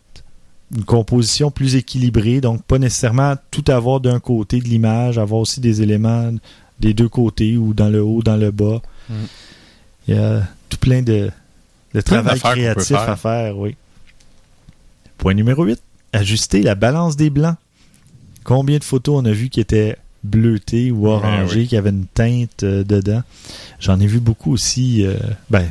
une 0.74 0.84
composition 0.84 1.50
plus 1.50 1.76
équilibrée, 1.76 2.40
donc 2.40 2.62
pas 2.62 2.78
nécessairement 2.78 3.34
tout 3.50 3.64
avoir 3.68 4.00
d'un 4.00 4.18
côté 4.18 4.58
de 4.58 4.64
l'image, 4.64 5.18
avoir 5.18 5.40
aussi 5.40 5.60
des 5.60 5.82
éléments 5.82 6.32
des 6.80 6.94
deux 6.94 7.08
côtés 7.08 7.56
ou 7.56 7.72
dans 7.74 7.88
le 7.88 8.02
haut, 8.02 8.22
dans 8.22 8.36
le 8.36 8.50
bas. 8.50 8.82
Mm. 9.08 9.14
Il 10.08 10.14
y 10.14 10.18
a 10.18 10.42
tout 10.68 10.78
plein 10.78 11.02
de, 11.02 11.30
de 11.94 12.00
travail 12.00 12.38
créatif 12.38 12.88
faire. 12.88 13.10
à 13.10 13.16
faire, 13.16 13.58
oui. 13.58 13.76
Point 15.18 15.34
numéro 15.34 15.64
8. 15.64 15.80
Ajuster 16.12 16.62
la 16.62 16.74
balance 16.74 17.16
des 17.16 17.30
blancs. 17.30 17.56
Combien 18.44 18.78
de 18.78 18.84
photos 18.84 19.20
on 19.20 19.24
a 19.24 19.32
vu 19.32 19.48
qui 19.48 19.60
étaient 19.60 19.96
bleutées 20.22 20.90
ou 20.90 21.08
orangées, 21.08 21.60
oui. 21.60 21.66
qui 21.68 21.76
avaient 21.76 21.90
une 21.90 22.06
teinte 22.06 22.62
euh, 22.62 22.84
dedans? 22.84 23.22
J'en 23.80 23.98
ai 23.98 24.06
vu 24.06 24.20
beaucoup 24.20 24.52
aussi, 24.52 25.04
euh, 25.04 25.16
ben, 25.50 25.68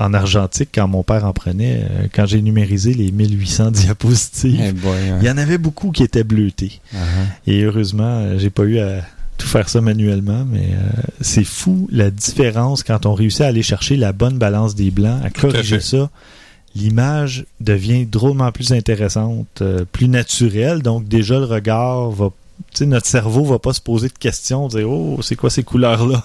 en 0.00 0.14
argentique, 0.14 0.70
quand 0.74 0.88
mon 0.88 1.02
père 1.02 1.24
en 1.24 1.32
prenait, 1.32 1.82
euh, 1.84 2.06
quand 2.12 2.26
j'ai 2.26 2.42
numérisé 2.42 2.94
les 2.94 3.12
1800 3.12 3.70
diapositives. 3.72 4.60
Eh 4.60 4.72
boy, 4.72 4.92
hein. 5.10 5.18
Il 5.20 5.26
y 5.26 5.30
en 5.30 5.38
avait 5.38 5.58
beaucoup 5.58 5.90
qui 5.92 6.02
étaient 6.02 6.24
bleutées. 6.24 6.80
Ah, 6.94 6.98
Et 7.46 7.62
heureusement, 7.62 8.18
euh, 8.20 8.38
j'ai 8.38 8.50
pas 8.50 8.62
eu 8.64 8.78
à 8.78 9.02
tout 9.36 9.46
faire 9.46 9.68
ça 9.68 9.80
manuellement, 9.80 10.44
mais 10.44 10.70
euh, 10.74 11.02
c'est 11.20 11.44
fou 11.44 11.88
la 11.90 12.10
différence 12.10 12.82
quand 12.82 13.06
on 13.06 13.14
réussit 13.14 13.40
à 13.42 13.46
aller 13.46 13.62
chercher 13.62 13.96
la 13.96 14.12
bonne 14.12 14.38
balance 14.38 14.74
des 14.74 14.90
blancs, 14.90 15.20
à 15.24 15.30
corriger 15.30 15.80
ça. 15.80 16.10
L'image 16.74 17.46
devient 17.60 18.06
drôlement 18.06 18.52
plus 18.52 18.72
intéressante, 18.72 19.46
euh, 19.60 19.84
plus 19.90 20.08
naturelle. 20.08 20.82
Donc 20.82 21.08
déjà 21.08 21.38
le 21.38 21.46
regard 21.46 22.10
va, 22.10 22.30
tu 22.72 22.78
sais, 22.78 22.86
notre 22.86 23.06
cerveau 23.06 23.44
va 23.44 23.58
pas 23.58 23.72
se 23.72 23.80
poser 23.80 24.08
de 24.08 24.12
questions, 24.18 24.68
dire 24.68 24.88
oh 24.90 25.20
c'est 25.22 25.36
quoi 25.36 25.50
ces 25.50 25.62
couleurs 25.64 26.06
là. 26.06 26.22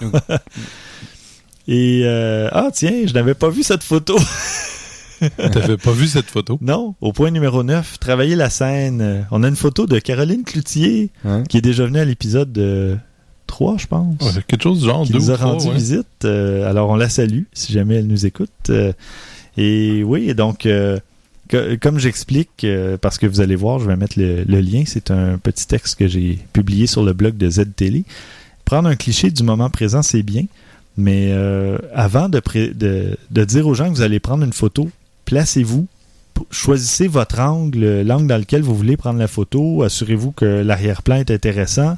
Et 1.67 2.01
euh, 2.05 2.47
ah 2.51 2.69
tiens, 2.73 3.03
je 3.05 3.13
n'avais 3.13 3.33
pas 3.33 3.49
vu 3.49 3.63
cette 3.63 3.83
photo. 3.83 4.17
T'avais 5.37 5.77
pas 5.77 5.91
vu 5.91 6.07
cette 6.07 6.25
photo? 6.25 6.57
Non, 6.61 6.93
au 7.01 7.13
point 7.13 7.31
numéro 7.31 7.63
9, 7.63 7.99
travailler 7.99 8.35
la 8.35 8.49
scène. 8.49 9.25
On 9.31 9.43
a 9.43 9.47
une 9.47 9.55
photo 9.55 9.85
de 9.87 9.97
Caroline 9.99 10.43
Cloutier 10.43 11.09
hein? 11.23 11.43
qui 11.43 11.57
est 11.57 11.61
déjà 11.61 11.85
venue 11.85 11.99
à 11.99 12.05
l'épisode 12.05 12.51
de 12.51 12.97
3, 13.47 13.77
je 13.77 13.87
pense. 13.87 14.21
Ouais, 14.21 14.41
quelque 14.47 14.63
chose 14.63 14.81
du 14.81 14.85
genre 14.85 15.05
qui 15.05 15.13
nous 15.13 15.29
ou 15.29 15.33
a 15.33 15.37
rendu 15.37 15.67
ouais. 15.67 15.73
visite. 15.73 16.25
Euh, 16.25 16.69
alors, 16.69 16.89
on 16.89 16.95
la 16.95 17.09
salue 17.09 17.43
si 17.53 17.71
jamais 17.73 17.95
elle 17.95 18.07
nous 18.07 18.25
écoute. 18.25 18.49
Euh, 18.69 18.91
et 19.57 20.03
oui, 20.03 20.35
donc, 20.35 20.65
euh, 20.65 20.99
que- 21.47 21.75
comme 21.75 21.97
j'explique, 21.97 22.63
euh, 22.65 22.97
parce 22.97 23.17
que 23.17 23.25
vous 23.25 23.39
allez 23.39 23.55
voir, 23.55 23.79
je 23.79 23.87
vais 23.87 23.95
mettre 23.95 24.19
le, 24.19 24.43
le 24.43 24.59
lien, 24.59 24.83
c'est 24.85 25.11
un 25.11 25.37
petit 25.37 25.65
texte 25.65 25.97
que 25.97 26.07
j'ai 26.07 26.39
publié 26.53 26.87
sur 26.87 27.03
le 27.03 27.13
blog 27.13 27.37
de 27.37 27.49
Z-Télé. 27.49 28.03
Prendre 28.65 28.89
un 28.89 28.95
cliché 28.95 29.31
du 29.31 29.43
moment 29.43 29.69
présent, 29.69 30.01
c'est 30.01 30.23
bien, 30.23 30.43
mais 30.97 31.29
euh, 31.31 31.77
avant 31.93 32.29
de, 32.29 32.41
de, 32.73 33.17
de 33.29 33.43
dire 33.43 33.67
aux 33.67 33.73
gens 33.73 33.89
que 33.89 33.95
vous 33.95 34.01
allez 34.01 34.19
prendre 34.19 34.43
une 34.43 34.53
photo, 34.53 34.89
placez-vous, 35.25 35.87
choisissez 36.51 37.07
votre 37.07 37.39
angle, 37.39 38.01
l'angle 38.01 38.27
dans 38.27 38.37
lequel 38.37 38.61
vous 38.61 38.75
voulez 38.75 38.97
prendre 38.97 39.19
la 39.19 39.27
photo, 39.27 39.83
assurez-vous 39.83 40.31
que 40.31 40.45
l'arrière-plan 40.45 41.15
est 41.17 41.31
intéressant. 41.31 41.97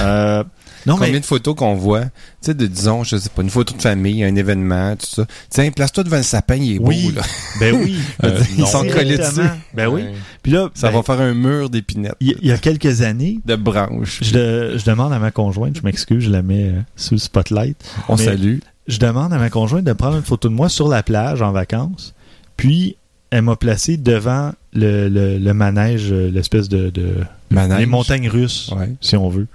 Euh, 0.00 0.44
non, 0.86 0.94
Combien 0.96 1.12
mais 1.12 1.20
de 1.20 1.24
photos 1.24 1.54
qu'on 1.54 1.74
voit, 1.74 2.02
tu 2.04 2.10
sais, 2.42 2.54
de, 2.54 2.66
disons, 2.66 3.04
je 3.04 3.16
sais 3.16 3.28
pas, 3.28 3.42
une 3.42 3.50
photo 3.50 3.74
de 3.74 3.80
famille, 3.82 4.22
un 4.24 4.34
événement, 4.36 4.94
tout 4.96 5.06
ça. 5.06 5.26
Tiens, 5.50 5.70
place-toi 5.70 6.04
devant 6.04 6.18
le 6.18 6.22
sapin, 6.22 6.56
il 6.56 6.76
est 6.76 6.78
Oui. 6.78 7.10
beau, 7.10 7.16
là. 7.16 7.22
Ben 7.60 7.74
oui. 7.74 7.96
Euh, 8.24 8.40
Ils 8.58 8.66
sont 8.66 8.84
collés 8.86 9.16
dessus. 9.18 9.40
Ben 9.74 9.88
oui. 9.88 10.02
Ouais. 10.02 10.12
Puis 10.42 10.52
là, 10.52 10.68
Ça 10.74 10.88
ben, 10.90 10.96
va 10.96 11.02
faire 11.02 11.20
un 11.20 11.34
mur 11.34 11.70
d'épinettes, 11.70 12.14
il 12.20 12.36
y, 12.42 12.52
a 12.52 12.58
quelques 12.58 13.00
années, 13.02 13.40
de 13.44 13.56
branches. 13.56 14.20
je, 14.22 14.32
de- 14.34 14.78
je 14.78 14.84
demande 14.84 15.12
à 15.12 15.18
ma 15.18 15.30
conjointe, 15.30 15.76
je 15.76 15.82
m'excuse, 15.82 16.24
je 16.24 16.30
la 16.30 16.42
mets 16.42 16.68
euh, 16.68 16.80
sous 16.96 17.14
le 17.14 17.20
spotlight. 17.20 17.76
On 18.08 18.16
mais- 18.16 18.24
salue. 18.24 18.58
Je 18.86 18.98
demande 18.98 19.32
à 19.32 19.38
ma 19.38 19.48
conjointe 19.48 19.84
de 19.84 19.92
prendre 19.94 20.16
une 20.16 20.22
photo 20.22 20.48
de 20.50 20.54
moi 20.54 20.68
sur 20.68 20.88
la 20.88 21.02
plage 21.02 21.40
en 21.40 21.52
vacances. 21.52 22.14
Puis, 22.58 22.96
elle 23.30 23.42
m'a 23.42 23.56
placé 23.56 23.96
devant 23.96 24.52
le, 24.74 25.08
le- 25.08 25.38
le 25.38 25.54
manège, 25.54 26.12
euh, 26.12 26.30
l'espèce 26.30 26.68
de, 26.68 26.90
de 26.90 27.14
Manège. 27.50 27.78
les 27.78 27.86
montagnes 27.86 28.28
russes, 28.28 28.70
Ouais. 28.76 28.92
si 29.00 29.16
on 29.16 29.28
veut. 29.30 29.46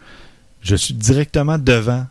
Je 0.61 0.75
suis 0.75 0.93
directement 0.93 1.57
devant, 1.57 2.05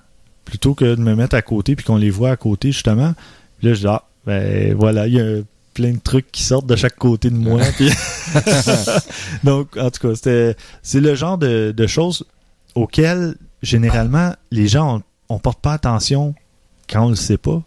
plutôt 0.44 0.74
que 0.74 0.94
de 0.94 1.00
me 1.00 1.14
mettre 1.14 1.34
à 1.36 1.42
côté 1.42 1.76
puis 1.76 1.84
qu'on 1.84 1.96
les 1.96 2.10
voit 2.10 2.30
à 2.30 2.36
côté, 2.36 2.72
justement. 2.72 3.14
Puis 3.58 3.68
là, 3.68 3.74
je 3.74 3.80
dis, 3.80 3.86
ah, 3.86 4.04
ben 4.26 4.74
voilà, 4.74 5.06
il 5.06 5.14
y 5.14 5.20
a 5.20 5.40
plein 5.74 5.92
de 5.92 5.98
trucs 5.98 6.30
qui 6.32 6.42
sortent 6.42 6.66
de 6.66 6.76
chaque 6.76 6.96
côté 6.96 7.30
de 7.30 7.36
moi. 7.36 7.60
puis- 7.76 7.90
Donc, 9.44 9.76
en 9.76 9.90
tout 9.90 10.08
cas, 10.14 10.54
c'est 10.82 11.00
le 11.00 11.14
genre 11.14 11.38
de, 11.38 11.72
de 11.76 11.86
choses 11.86 12.24
auxquelles, 12.74 13.34
généralement, 13.62 14.34
les 14.50 14.68
gens, 14.68 15.02
on, 15.28 15.34
on 15.36 15.38
porte 15.38 15.60
pas 15.60 15.72
attention 15.74 16.34
quand 16.90 17.06
on 17.06 17.10
le 17.10 17.16
sait 17.16 17.38
pas. 17.38 17.62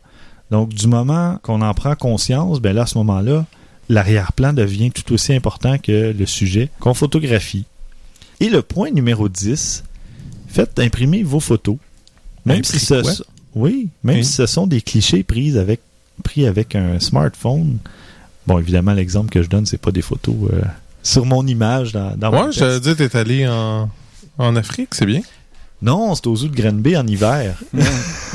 Donc, 0.49 0.69
du 0.69 0.88
moment 0.88 1.39
qu'on 1.43 1.61
en 1.61 1.73
prend 1.73 1.95
conscience, 1.95 2.59
ben 2.59 2.73
là, 2.75 2.84
à 2.84 2.86
ce 2.86 2.97
moment-là, 2.97 3.45
l'arrière-plan 3.89 4.53
devient 4.53 4.91
tout 4.91 5.13
aussi 5.13 5.34
important 5.34 5.77
que 5.77 6.13
le 6.17 6.25
sujet 6.25 6.69
qu'on 6.79 6.93
photographie. 6.93 7.65
Et 8.39 8.49
le 8.49 8.61
point 8.61 8.91
numéro 8.91 9.29
10, 9.29 9.84
faites 10.51 10.77
imprimer 10.79 11.23
vos 11.23 11.39
photos. 11.39 11.77
Même 12.45 12.63
si 12.63 12.79
ce 12.79 12.93
Imprimer 12.95 13.03
quoi? 13.03 13.13
so- 13.13 13.23
oui, 13.55 13.89
même 14.03 14.17
Oui. 14.17 14.25
si 14.25 14.31
ce 14.33 14.45
sont 14.45 14.65
des 14.67 14.81
clichés 14.81 15.23
pris 15.23 15.57
avec 15.57 15.81
pris 16.23 16.45
avec 16.45 16.75
un 16.75 16.99
smartphone. 16.99 17.77
Bon, 18.47 18.59
évidemment, 18.59 18.93
l'exemple 18.93 19.29
que 19.29 19.41
je 19.43 19.49
donne, 19.49 19.65
c'est 19.65 19.77
pas 19.79 19.91
des 19.91 20.01
photos 20.01 20.35
euh, 20.53 20.61
sur 21.03 21.25
mon 21.25 21.45
image 21.47 21.91
dans, 21.93 22.15
dans 22.15 22.31
mon 22.31 22.45
Ouais, 22.45 22.51
j'avais 22.51 22.79
texte. 22.79 22.97
dit, 23.01 23.09
t'es 23.09 23.17
allé 23.17 23.47
en, 23.47 23.89
en 24.37 24.55
Afrique, 24.55 24.89
c'est 24.93 25.05
bien. 25.05 25.21
Non, 25.82 26.13
c'est 26.15 26.27
aux 26.27 26.36
zoo 26.36 26.47
de 26.47 26.55
Granby 26.55 26.95
en 26.95 27.05
hiver. 27.07 27.55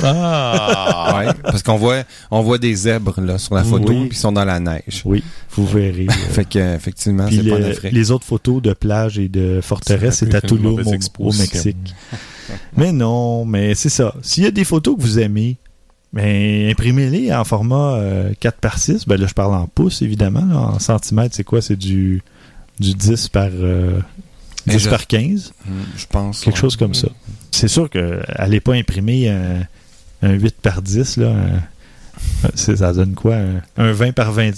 Ah! 0.03 1.15
Ouais, 1.19 1.33
parce 1.43 1.63
qu'on 1.63 1.77
voit, 1.77 2.03
on 2.31 2.43
voit 2.43 2.59
des 2.59 2.75
zèbres, 2.75 3.19
là, 3.21 3.39
sur 3.39 3.55
la 3.55 3.65
photo, 3.65 3.89
Oui. 3.89 4.09
puis 4.09 4.17
ils 4.19 4.21
sont 4.21 4.33
dans 4.33 4.45
la 4.45 4.61
neige. 4.61 5.03
Oui, 5.05 5.25
vous 5.53 5.67
verrez. 5.67 6.07
euh, 6.11 6.13
Fait 6.13 6.45
que, 6.45 6.59
effectivement, 6.75 7.27
Puis 7.27 7.41
c'est 7.43 7.49
pas 7.49 7.57
en 7.57 7.63
Afrique. 7.63 7.93
les 7.93 8.11
autres 8.11 8.27
photos 8.27 8.61
de 8.61 8.73
plage 8.75 9.19
et 9.19 9.29
de 9.29 9.61
forteresse, 9.63 10.17
c'est 10.19 10.35
à 10.35 10.41
mauvaise 10.55 10.87
au. 11.19 11.33
Mexique. 11.33 11.95
mais 12.77 12.93
non, 12.93 13.45
mais 13.47 13.75
c'est 13.75 13.89
ça. 13.89 14.15
S'il 14.23 14.45
y 14.45 14.47
a 14.47 14.51
des 14.51 14.65
photos 14.65 14.97
que 14.97 15.03
vous 15.03 15.19
aimez, 15.19 15.57
ben, 16.13 16.71
imprimez-les 16.71 17.33
en 17.35 17.45
format 17.45 17.95
euh, 17.97 18.33
4 18.39 18.59
par 18.59 18.79
6. 18.79 19.07
Ben 19.07 19.19
là, 19.21 19.27
je 19.27 19.35
parle 19.35 19.55
en 19.55 19.67
pouces, 19.67 20.03
évidemment. 20.03 20.45
là. 20.45 20.57
En 20.59 20.79
centimètres, 20.79 21.35
c'est 21.35 21.45
quoi? 21.45 21.61
C'est 21.63 21.77
du, 21.77 22.23
du 22.79 22.95
10 22.95 23.29
par, 23.29 23.49
euh, 23.53 23.99
10 24.67 24.79
je- 24.85 24.89
par 24.91 25.07
15. 25.07 25.53
Hmm, 25.67 25.71
Je 25.97 26.07
pense. 26.07 26.41
Quelque 26.41 26.55
ouais. 26.55 26.61
chose 26.61 26.77
comme 26.77 26.95
ça. 26.95 27.09
C'est 27.51 27.69
sûr 27.69 27.89
que 27.91 28.21
allez 28.29 28.61
pas 28.61 28.75
imprimer 28.75 29.29
un, 29.31 29.63
un 30.23 30.33
8 30.33 30.57
par 30.63 30.83
10, 30.83 31.17
là. 31.19 31.29
un- 31.31 32.49
c'est- 32.55 32.77
ça 32.77 32.93
donne 32.93 33.15
quoi? 33.15 33.37
Un, 33.37 33.63
un 33.77 33.93
20 33.93 34.13
par 34.13 34.33
20... 34.33 34.53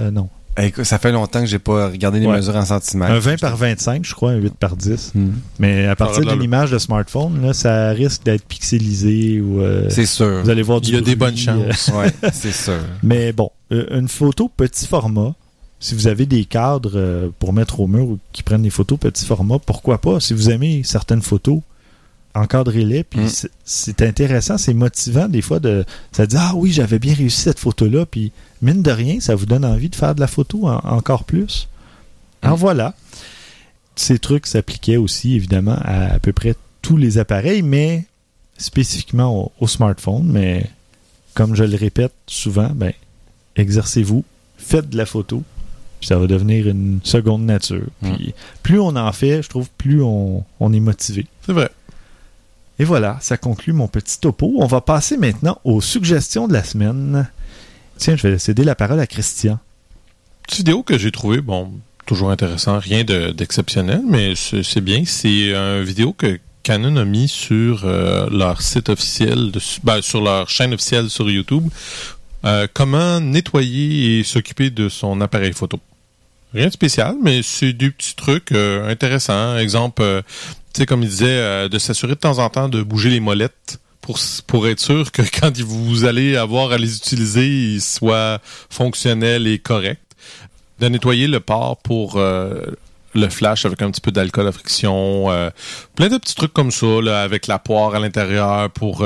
euh, 0.00 0.10
non. 0.10 0.28
Eh, 0.56 0.66
écoute, 0.66 0.84
ça 0.84 1.00
fait 1.00 1.10
longtemps 1.10 1.40
que 1.40 1.46
j'ai 1.46 1.58
pas 1.58 1.88
regardé 1.88 2.20
les 2.20 2.26
Ouais. 2.26 2.36
mesures 2.36 2.54
en 2.54 2.64
centimètres. 2.64 3.10
Un 3.12 3.18
20 3.18 3.40
par 3.40 3.56
25, 3.56 4.04
je 4.04 4.14
crois, 4.14 4.30
un 4.30 4.36
8 4.36 4.54
par 4.54 4.76
10. 4.76 5.10
Hmm. 5.16 5.30
Mais 5.58 5.86
à 5.88 5.96
partir 5.96 6.18
de 6.18 6.20
d'une 6.20 6.28
l'allure. 6.30 6.44
image 6.44 6.70
de 6.70 6.78
smartphone, 6.78 7.42
là, 7.42 7.52
ça 7.52 7.88
risque 7.90 8.22
d'être 8.24 8.44
pixelisé 8.44 9.40
ou 9.40 9.60
euh, 9.60 9.88
C'est 9.90 10.06
sûr. 10.06 10.42
vous 10.44 10.50
allez 10.50 10.62
voir 10.62 10.80
du 10.80 10.90
Il 10.90 10.94
y 10.94 10.98
a 10.98 11.00
des 11.00 11.16
bonnes 11.16 11.36
chances. 11.36 11.88
Ouais, 11.92 12.12
c'est 12.32 12.52
sûr. 12.54 12.78
mais 13.02 13.32
bon, 13.32 13.50
euh, 13.72 13.98
une 13.98 14.06
photo 14.06 14.48
petit 14.48 14.86
format, 14.86 15.34
si 15.84 15.94
vous 15.94 16.06
avez 16.06 16.24
des 16.24 16.46
cadres 16.46 16.92
euh, 16.96 17.28
pour 17.38 17.52
mettre 17.52 17.80
au 17.80 17.86
mur 17.86 18.04
ou 18.08 18.18
qui 18.32 18.42
prennent 18.42 18.62
des 18.62 18.70
photos 18.70 18.98
petit 18.98 19.26
format, 19.26 19.58
pourquoi 19.58 19.98
pas? 20.00 20.18
Si 20.18 20.32
vous 20.32 20.48
aimez 20.48 20.82
certaines 20.82 21.20
photos, 21.20 21.60
encadrez-les. 22.34 23.04
Puis 23.04 23.20
Mm. 23.20 23.48
c'est- 23.64 24.02
intéressant, 24.02 24.56
c'est 24.56 24.72
motivant 24.74 25.28
des 25.28 25.42
fois 25.42 25.60
de 25.60 25.84
ça 26.12 26.26
dit 26.26 26.36
ah 26.38 26.52
oui 26.54 26.72
j'avais 26.72 26.98
bien 26.98 27.14
réussi 27.14 27.42
cette 27.42 27.58
photo 27.58 27.86
là. 27.86 28.06
Puis 28.06 28.32
mine 28.62 28.80
de 28.82 28.90
rien, 28.90 29.20
ça 29.20 29.34
vous 29.34 29.44
donne 29.46 29.64
envie 29.64 29.90
de 29.90 29.94
faire 29.96 30.14
de 30.14 30.20
la 30.20 30.26
photo 30.26 30.66
en- 30.68 30.78
encore 30.84 31.24
plus. 31.24 31.68
Alors 32.40 32.56
Mm. 32.56 32.60
voilà, 32.60 32.94
ces 33.96 34.18
trucs 34.18 34.46
s'appliquaient 34.46 34.96
aussi 34.96 35.34
évidemment 35.34 35.76
à 35.82 36.14
à 36.14 36.18
peu 36.18 36.32
près 36.32 36.54
tous 36.82 36.96
les 36.96 37.18
appareils, 37.18 37.62
mais 37.62 38.06
spécifiquement 38.58 39.38
au, 39.38 39.52
au 39.60 39.66
smartphone, 39.68 40.24
mais 40.24 40.64
comme 41.34 41.54
je 41.54 41.64
le 41.64 41.76
répète 41.76 42.12
souvent, 42.26 42.70
ben, 42.74 42.92
exercez-vous, 43.56 44.24
faites 44.56 44.88
de 44.88 44.96
la 44.96 45.06
photo, 45.06 45.42
puis 46.04 46.08
ça 46.08 46.18
va 46.18 46.26
devenir 46.26 46.68
une 46.68 47.00
seconde 47.02 47.46
nature. 47.46 47.86
Puis 48.02 48.34
plus 48.62 48.78
on 48.78 48.94
en 48.94 49.10
fait, 49.12 49.42
je 49.42 49.48
trouve, 49.48 49.70
plus 49.78 50.02
on, 50.02 50.44
on 50.60 50.72
est 50.74 50.80
motivé. 50.80 51.24
C'est 51.46 51.54
vrai. 51.54 51.70
Et 52.78 52.84
voilà, 52.84 53.16
ça 53.22 53.38
conclut 53.38 53.72
mon 53.72 53.88
petit 53.88 54.20
topo. 54.20 54.52
On 54.58 54.66
va 54.66 54.82
passer 54.82 55.16
maintenant 55.16 55.58
aux 55.64 55.80
suggestions 55.80 56.46
de 56.46 56.52
la 56.52 56.62
semaine. 56.62 57.26
Tiens, 57.96 58.16
je 58.16 58.26
vais 58.28 58.38
céder 58.38 58.64
la 58.64 58.74
parole 58.74 59.00
à 59.00 59.06
Christian. 59.06 59.58
Petite 60.42 60.58
vidéo 60.58 60.82
que 60.82 60.98
j'ai 60.98 61.10
trouvé, 61.10 61.40
bon, 61.40 61.70
toujours 62.04 62.30
intéressant, 62.30 62.78
rien 62.78 63.02
de- 63.02 63.30
d'exceptionnel, 63.30 64.02
mais 64.06 64.34
c'est 64.36 64.62
c'est 64.62 64.82
bien. 64.82 65.04
C'est 65.06 65.54
une 65.54 65.82
vidéo 65.84 66.12
que 66.12 66.38
Canon 66.64 66.96
a 66.96 67.04
mis 67.06 67.28
sur 67.28 67.84
euh, 67.86 68.28
leur 68.30 68.60
site 68.60 68.90
officiel, 68.90 69.52
de- 69.52 69.60
ben, 69.84 70.02
sur 70.02 70.20
leur 70.20 70.50
chaîne 70.50 70.74
officielle 70.74 71.08
sur 71.08 71.30
YouTube. 71.30 71.64
Euh, 72.44 72.66
comment 72.74 73.20
nettoyer 73.20 74.18
et 74.18 74.22
s'occuper 74.22 74.68
de 74.68 74.90
son 74.90 75.22
appareil 75.22 75.54
photo. 75.54 75.78
Rien 76.54 76.68
de 76.68 76.72
spécial, 76.72 77.16
mais 77.20 77.42
c'est 77.42 77.72
des 77.72 77.90
petits 77.90 78.14
trucs 78.14 78.52
euh, 78.52 78.88
intéressants. 78.88 79.56
Exemple, 79.58 80.02
euh, 80.02 80.22
tu 80.72 80.80
sais, 80.80 80.86
comme 80.86 81.02
il 81.02 81.08
disait, 81.08 81.26
euh, 81.26 81.68
de 81.68 81.80
s'assurer 81.80 82.14
de 82.14 82.20
temps 82.20 82.38
en 82.38 82.48
temps 82.48 82.68
de 82.68 82.80
bouger 82.80 83.10
les 83.10 83.18
molettes 83.18 83.80
pour, 84.00 84.20
pour 84.46 84.68
être 84.68 84.78
sûr 84.78 85.10
que 85.10 85.22
quand 85.40 85.58
vous 85.60 86.04
allez 86.04 86.36
avoir 86.36 86.70
à 86.70 86.78
les 86.78 86.96
utiliser, 86.96 87.46
ils 87.46 87.80
soient 87.80 88.38
fonctionnels 88.70 89.48
et 89.48 89.58
corrects. 89.58 89.98
De 90.78 90.86
nettoyer 90.86 91.26
le 91.26 91.40
port 91.40 91.76
pour 91.78 92.18
le 92.18 93.28
flash 93.28 93.64
avec 93.64 93.80
un 93.80 93.92
petit 93.92 94.00
peu 94.00 94.10
d'alcool 94.10 94.48
à 94.48 94.52
friction. 94.52 95.26
plein 95.94 96.08
de 96.08 96.18
petits 96.18 96.34
trucs 96.34 96.52
comme 96.52 96.72
ça, 96.72 97.00
là, 97.00 97.22
avec 97.22 97.46
la 97.46 97.60
poire 97.60 97.94
à 97.94 98.00
l'intérieur 98.00 98.70
pour... 98.70 99.04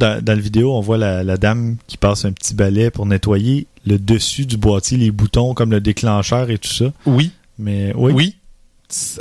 Dans, 0.00 0.24
dans 0.24 0.32
la 0.34 0.40
vidéo, 0.40 0.72
on 0.74 0.80
voit 0.80 0.98
la, 0.98 1.22
la 1.22 1.36
dame 1.36 1.76
qui 1.86 1.96
passe 1.96 2.24
un 2.24 2.32
petit 2.32 2.54
balai 2.54 2.90
pour 2.90 3.06
nettoyer 3.06 3.66
le 3.86 3.98
dessus 3.98 4.46
du 4.46 4.56
boîtier, 4.56 4.96
les 4.98 5.10
boutons 5.10 5.54
comme 5.54 5.70
le 5.70 5.80
déclencheur 5.80 6.50
et 6.50 6.58
tout 6.58 6.72
ça. 6.72 6.86
oui, 7.06 7.30
Mais 7.58 7.92
oui. 7.96 8.12
oui. 8.12 8.36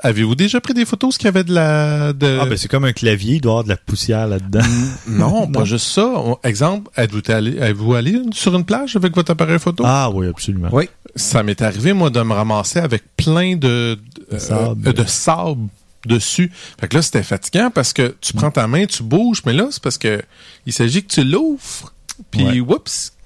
Avez-vous 0.01 0.33
déjà 0.33 0.59
pris 0.59 0.73
des 0.73 0.83
photos 0.83 1.13
ce 1.13 1.19
qu'il 1.19 1.27
y 1.27 1.29
avait 1.29 1.43
de 1.43 1.53
la... 1.53 2.11
De... 2.11 2.39
Ah, 2.41 2.45
ben 2.47 2.57
c'est 2.57 2.67
comme 2.67 2.85
un 2.85 2.91
clavier, 2.91 3.35
il 3.35 3.41
doit 3.41 3.51
y 3.51 3.53
avoir 3.53 3.63
de 3.65 3.69
la 3.69 3.77
poussière 3.77 4.25
là-dedans. 4.25 4.61
Non, 5.07 5.45
pas 5.51 5.63
juste 5.63 5.85
ça. 5.85 6.11
Exemple, 6.43 6.89
êtes-vous 6.97 7.21
allé, 7.31 7.55
êtes-vous 7.59 7.93
allé 7.93 8.19
sur 8.31 8.55
une 8.55 8.65
plage 8.65 8.95
avec 8.95 9.13
votre 9.15 9.29
appareil 9.31 9.59
photo? 9.59 9.83
Ah 9.85 10.09
oui, 10.11 10.25
absolument. 10.27 10.69
Oui. 10.71 10.89
Ça 11.15 11.43
m'est 11.43 11.61
arrivé, 11.61 11.93
moi, 11.93 12.09
de 12.09 12.19
me 12.21 12.33
ramasser 12.33 12.79
avec 12.79 13.03
plein 13.15 13.57
de, 13.57 13.99
De 14.31 14.35
euh, 14.35 14.39
sable. 14.39 14.87
euh, 14.87 14.93
de 14.93 15.03
sable 15.05 15.67
dessus. 16.05 16.51
Fait 16.79 16.87
que 16.87 16.95
là, 16.97 17.01
c'était 17.01 17.23
fatigant 17.23 17.69
parce 17.73 17.93
que 17.93 18.15
tu 18.21 18.33
prends 18.33 18.51
ta 18.51 18.67
main, 18.67 18.85
tu 18.85 19.03
bouges, 19.03 19.41
mais 19.45 19.53
là, 19.53 19.67
c'est 19.71 19.81
parce 19.83 19.97
que 19.97 20.21
il 20.65 20.73
s'agit 20.73 21.03
que 21.03 21.13
tu 21.13 21.23
l'ouvres. 21.23 21.93
Puis, 22.31 22.59
Ouais. 22.59 22.75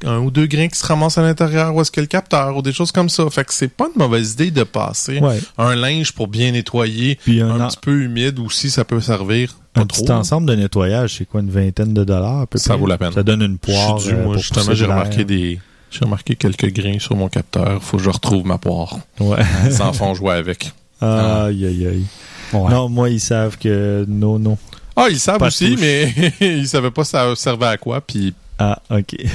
un 0.05 0.19
ou 0.19 0.29
deux 0.29 0.45
grains 0.45 0.67
qui 0.67 0.77
se 0.77 0.85
ramassent 0.85 1.17
à 1.17 1.23
l'intérieur, 1.23 1.73
où 1.73 1.81
est-ce 1.81 1.89
que 1.89 1.99
le 1.99 2.05
capteur, 2.05 2.55
ou 2.55 2.61
des 2.61 2.71
choses 2.73 2.91
comme 2.91 3.09
ça. 3.09 3.27
Fait 3.31 3.43
que 3.43 3.51
c'est 3.51 3.67
pas 3.67 3.85
une 3.93 3.99
mauvaise 3.99 4.33
idée 4.33 4.51
de 4.51 4.61
passer 4.63 5.17
Ouais. 5.19 5.39
un 5.57 5.75
linge 5.75 6.11
pour 6.11 6.27
bien 6.27 6.51
nettoyer, 6.51 7.15
Puis 7.23 7.41
un, 7.41 7.67
petit 7.67 7.77
peu 7.81 8.03
humide 8.03 8.37
aussi, 8.37 8.69
ça 8.69 8.85
peut 8.85 9.01
servir. 9.01 9.55
Pas 9.73 9.81
un 9.81 9.85
trop. 9.87 10.03
petit 10.03 10.11
ensemble 10.11 10.47
de 10.47 10.53
nettoyage, 10.55 11.15
c'est 11.17 11.25
quoi, 11.25 11.41
une 11.41 11.49
vingtaine 11.49 11.95
de 11.95 12.03
dollars 12.03 12.47
peu 12.47 12.59
Ça 12.59 12.69
près? 12.73 12.77
vaut 12.77 12.85
la 12.85 12.99
peine. 12.99 13.13
Ça 13.13 13.23
donne 13.23 13.41
une 13.41 13.57
poire. 13.57 13.95
dû, 13.97 14.11
euh, 14.11 14.23
moi, 14.25 14.37
justement, 14.37 14.75
j'ai 14.75 14.85
remarqué 14.85 15.25
des. 15.25 15.59
J'ai 15.89 16.05
remarqué 16.05 16.35
quelques 16.35 16.71
grains 16.71 16.99
sur 16.99 17.15
mon 17.15 17.29
capteur. 17.29 17.81
Faut 17.83 17.97
que 17.97 18.03
je 18.03 18.09
retrouve 18.11 18.45
ma 18.45 18.59
poire. 18.59 18.99
Ouais. 19.19 19.37
Les 19.65 19.81
enfants 19.81 20.13
jouaient 20.13 20.33
avec. 20.35 20.71
Aïe, 21.01 21.65
aïe, 21.65 21.87
aïe. 21.87 22.05
Ouais. 22.53 22.71
Non, 22.71 22.89
moi, 22.89 23.09
ils 23.09 23.19
savent 23.19 23.57
que 23.57 24.05
non, 24.07 24.39
non. 24.39 24.57
Ah, 24.95 25.07
ils 25.09 25.19
savent 25.19 25.39
Pas 25.39 25.47
aussi, 25.47 25.71
touche. 25.71 25.79
mais 25.81 26.13
ils 26.39 26.67
savaient 26.67 26.91
pas 26.91 27.03
ça 27.03 27.35
servait 27.35 27.65
à 27.65 27.77
quoi, 27.77 27.99
puis 28.01 28.33
Ah, 28.59 28.79
ok. 28.89 29.15
elle 29.19 29.29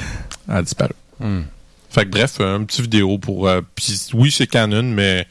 a 0.47 0.61
disparu. 0.61 0.93
Hmm. 1.19 1.41
Fait 1.89 2.05
que 2.05 2.09
bref, 2.11 2.39
un 2.39 2.63
petit 2.63 2.81
vidéo 2.81 3.17
pour. 3.17 3.47
euh, 3.47 3.61
puis 3.75 3.99
oui, 4.13 4.31
c'est 4.31 4.47
Canon, 4.47 4.83
mais 4.83 5.27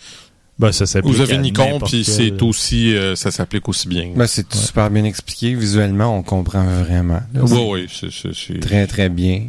Ben, 0.58 0.72
ça 0.72 0.86
s'applique 0.86 1.14
vous 1.14 1.20
avez 1.20 1.38
Nikon, 1.38 1.78
puis 1.80 2.04
c'est 2.04 2.42
aussi, 2.42 2.94
euh, 2.96 3.14
ça 3.14 3.30
s'applique 3.30 3.68
aussi 3.68 3.86
bien. 3.88 4.10
Ben, 4.16 4.26
c'est 4.26 4.52
super 4.52 4.90
bien 4.90 5.04
expliqué. 5.04 5.54
Visuellement, 5.54 6.16
on 6.18 6.22
comprend 6.22 6.64
vraiment. 6.64 7.20
oui, 7.34 7.86
C'est 7.88 8.08
oui, 8.52 8.60
Très, 8.60 8.86
très 8.86 9.08
bien. 9.08 9.44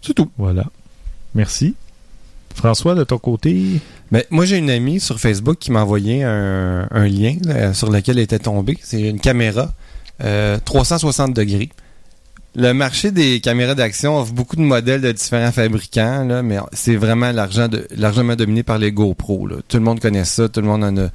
c'est 0.00 0.14
tout. 0.14 0.30
Voilà. 0.38 0.64
Merci. 1.34 1.74
François, 2.56 2.94
de 2.94 3.04
ton 3.04 3.18
côté, 3.18 3.80
Ben, 4.10 4.22
moi, 4.30 4.44
j'ai 4.46 4.56
une 4.56 4.70
amie 4.70 4.98
sur 4.98 5.20
Facebook 5.20 5.58
qui 5.58 5.70
m'a 5.70 5.82
envoyé 5.82 6.24
un, 6.24 7.06
lien 7.06 7.36
sur 7.74 7.90
lequel 7.90 8.18
elle 8.18 8.24
était 8.24 8.38
tombée. 8.38 8.78
C'est 8.82 9.02
une 9.02 9.20
caméra 9.20 9.72
euh, 10.24 10.58
360 10.64 11.34
degrés. 11.34 11.68
Le 12.54 12.72
marché 12.72 13.10
des 13.10 13.40
caméras 13.40 13.74
d'action 13.74 14.18
offre 14.18 14.32
beaucoup 14.32 14.56
de 14.56 14.62
modèles 14.62 15.02
de 15.02 15.12
différents 15.12 15.52
fabricants, 15.52 16.42
mais 16.42 16.56
c'est 16.72 16.96
vraiment 16.96 17.30
largement 17.30 18.34
dominé 18.34 18.62
par 18.62 18.78
les 18.78 18.92
GoPro. 18.92 19.46
Tout 19.68 19.76
le 19.76 19.82
monde 19.82 20.00
connaît 20.00 20.24
ça, 20.24 20.48
tout 20.48 20.62
le 20.62 20.66
monde 20.66 20.82
en 20.82 20.96
a 20.96 21.08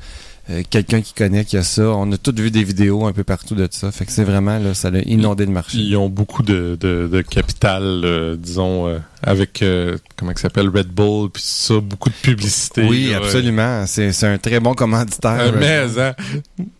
euh, 0.51 0.63
quelqu'un 0.69 1.01
qui 1.01 1.13
connaît 1.13 1.45
qui 1.45 1.57
a 1.57 1.63
ça. 1.63 1.83
On 1.83 2.11
a 2.11 2.17
tous 2.17 2.33
vu 2.35 2.51
des 2.51 2.63
vidéos 2.63 3.05
un 3.05 3.13
peu 3.13 3.23
partout 3.23 3.55
de 3.55 3.67
ça. 3.71 3.91
Fait 3.91 4.05
que 4.05 4.11
c'est 4.11 4.23
vraiment 4.23 4.59
là, 4.59 4.73
ça 4.73 4.89
a 4.89 4.99
inondé 4.99 5.45
le 5.45 5.51
marché. 5.51 5.77
Ils 5.77 5.95
ont 5.95 6.09
beaucoup 6.09 6.43
de, 6.43 6.77
de, 6.79 7.07
de 7.11 7.21
capital, 7.21 7.83
euh, 7.83 8.35
disons, 8.37 8.87
euh, 8.87 8.99
avec, 9.23 9.61
euh, 9.61 9.97
comment 10.17 10.31
ça 10.35 10.43
s'appelle, 10.43 10.69
Red 10.69 10.87
Bull, 10.87 11.29
puis 11.29 11.43
ça, 11.45 11.75
beaucoup 11.79 12.09
de 12.09 12.15
publicité. 12.15 12.83
Oui, 12.83 13.09
là, 13.11 13.17
absolument. 13.17 13.85
C'est 13.85 14.11
c'est 14.11 14.27
un 14.27 14.37
très 14.37 14.59
bon 14.59 14.73
commanditaire. 14.73 15.53
mais, 15.57 15.85
hein, 15.97 16.13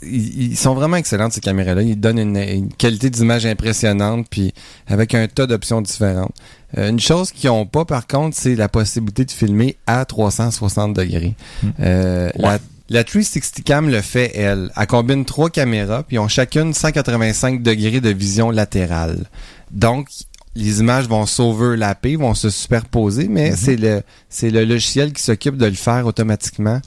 ils, 0.02 0.52
ils 0.52 0.58
sont 0.58 0.74
vraiment 0.74 0.98
excellentes, 0.98 1.34
ces 1.34 1.42
caméras-là. 1.42 1.82
Ils 1.84 2.00
donnent 2.00 2.20
une, 2.20 2.38
une 2.38 2.74
qualité 2.74 3.10
d'image 3.10 3.46
impressionnante, 3.46 4.28
puis 4.30 4.54
avec 4.88 5.16
un 5.16 5.28
tas 5.28 5.48
d'options 5.48 5.82
différentes. 5.82 6.34
Euh, 6.78 6.90
une 6.90 7.00
chose 7.00 7.32
qu'ils 7.32 7.50
n'ont 7.50 7.66
pas, 7.66 7.86
par 7.86 8.08
contre, 8.08 8.36
c'est 8.38 8.56
la 8.56 8.70
possibilité 8.70 9.26
de 9.26 9.32
filmer 9.32 9.78
à 9.88 10.06
360 10.06 10.94
degrés. 10.94 11.36
Hmm. 11.64 11.70
Euh, 11.82 12.30
la, 12.36 12.60
la 12.94 13.04
360 13.04 13.64
Cam 13.64 13.90
le 13.90 14.02
fait, 14.02 14.32
elle. 14.36 14.72
Elle 14.76 14.88
combine 14.88 15.26
trois 15.26 15.50
caméras, 15.50 16.04
puis 16.04 16.20
ont 16.20 16.28
chacune 16.28 16.74
185 16.74 17.62
degrés 17.64 18.02
de 18.02 18.10
vision 18.10 18.52
latérale. 18.52 19.26
Donc, 19.72 20.08
les 20.56 20.82
images 20.82 21.08
vont 21.08 21.26
s'overlapper, 21.26 22.18
vont 22.18 22.34
se 22.34 22.50
superposer, 22.50 23.28
mais 23.30 23.52
Mhm. 23.52 23.56
c'est 23.56 23.78
le 23.78 24.02
c'est 24.30 24.50
le 24.50 24.66
logiciel 24.66 25.14
qui 25.14 25.24
s'occupe 25.24 25.56
de 25.58 25.66
le 25.66 25.74
faire 25.74 26.06
automatiquement 26.06 26.82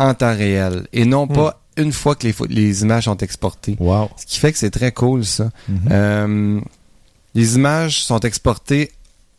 en 0.00 0.14
temps 0.14 0.34
réel 0.36 0.86
et 0.92 1.04
non 1.04 1.28
pas 1.28 1.60
une 1.76 1.92
fois 1.92 2.14
que 2.16 2.26
les 2.48 2.82
images 2.82 3.04
sont 3.04 3.16
exportées. 3.18 3.76
Wow. 3.78 4.10
Ce 4.16 4.26
qui 4.26 4.38
fait 4.40 4.52
que 4.52 4.58
c'est 4.58 4.70
très 4.70 4.90
cool, 4.92 5.24
ça. 5.24 5.50
Mhm. 5.68 5.78
Euh, 5.90 6.60
les 7.36 7.54
images 7.56 8.02
sont 8.04 8.20
exportées 8.20 8.90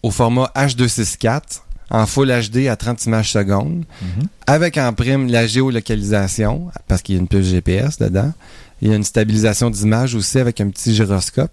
au 0.03 0.11
format 0.11 0.51
H264 0.55 1.63
en 1.89 2.05
Full 2.05 2.27
HD 2.29 2.67
à 2.67 2.75
30 2.75 3.05
images 3.05 3.31
secondes 3.31 3.83
Mhm. 4.01 4.27
avec 4.47 4.77
en 4.77 4.91
prime 4.93 5.27
la 5.27 5.45
géolocalisation 5.47 6.69
parce 6.87 7.01
qu'il 7.01 7.15
y 7.15 7.17
a 7.17 7.21
une 7.21 7.27
puce 7.27 7.47
GPS 7.47 7.97
dedans. 7.99 8.33
Il 8.81 8.89
y 8.89 8.91
a 8.91 8.95
une 8.95 9.03
stabilisation 9.03 9.69
d'image 9.69 10.15
aussi 10.15 10.39
avec 10.39 10.59
un 10.61 10.69
petit 10.69 10.93
gyroscope. 10.93 11.51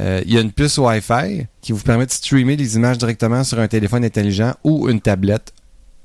Euh, 0.00 0.22
il 0.24 0.32
y 0.32 0.38
a 0.38 0.40
une 0.40 0.52
puce 0.52 0.78
Wi-Fi 0.78 1.46
qui 1.60 1.72
vous 1.72 1.80
permet 1.82 2.06
de 2.06 2.10
streamer 2.12 2.56
les 2.56 2.76
images 2.76 2.98
directement 2.98 3.44
sur 3.44 3.58
un 3.58 3.68
téléphone 3.68 4.04
intelligent 4.04 4.54
ou 4.64 4.88
une 4.88 5.00
tablette 5.00 5.52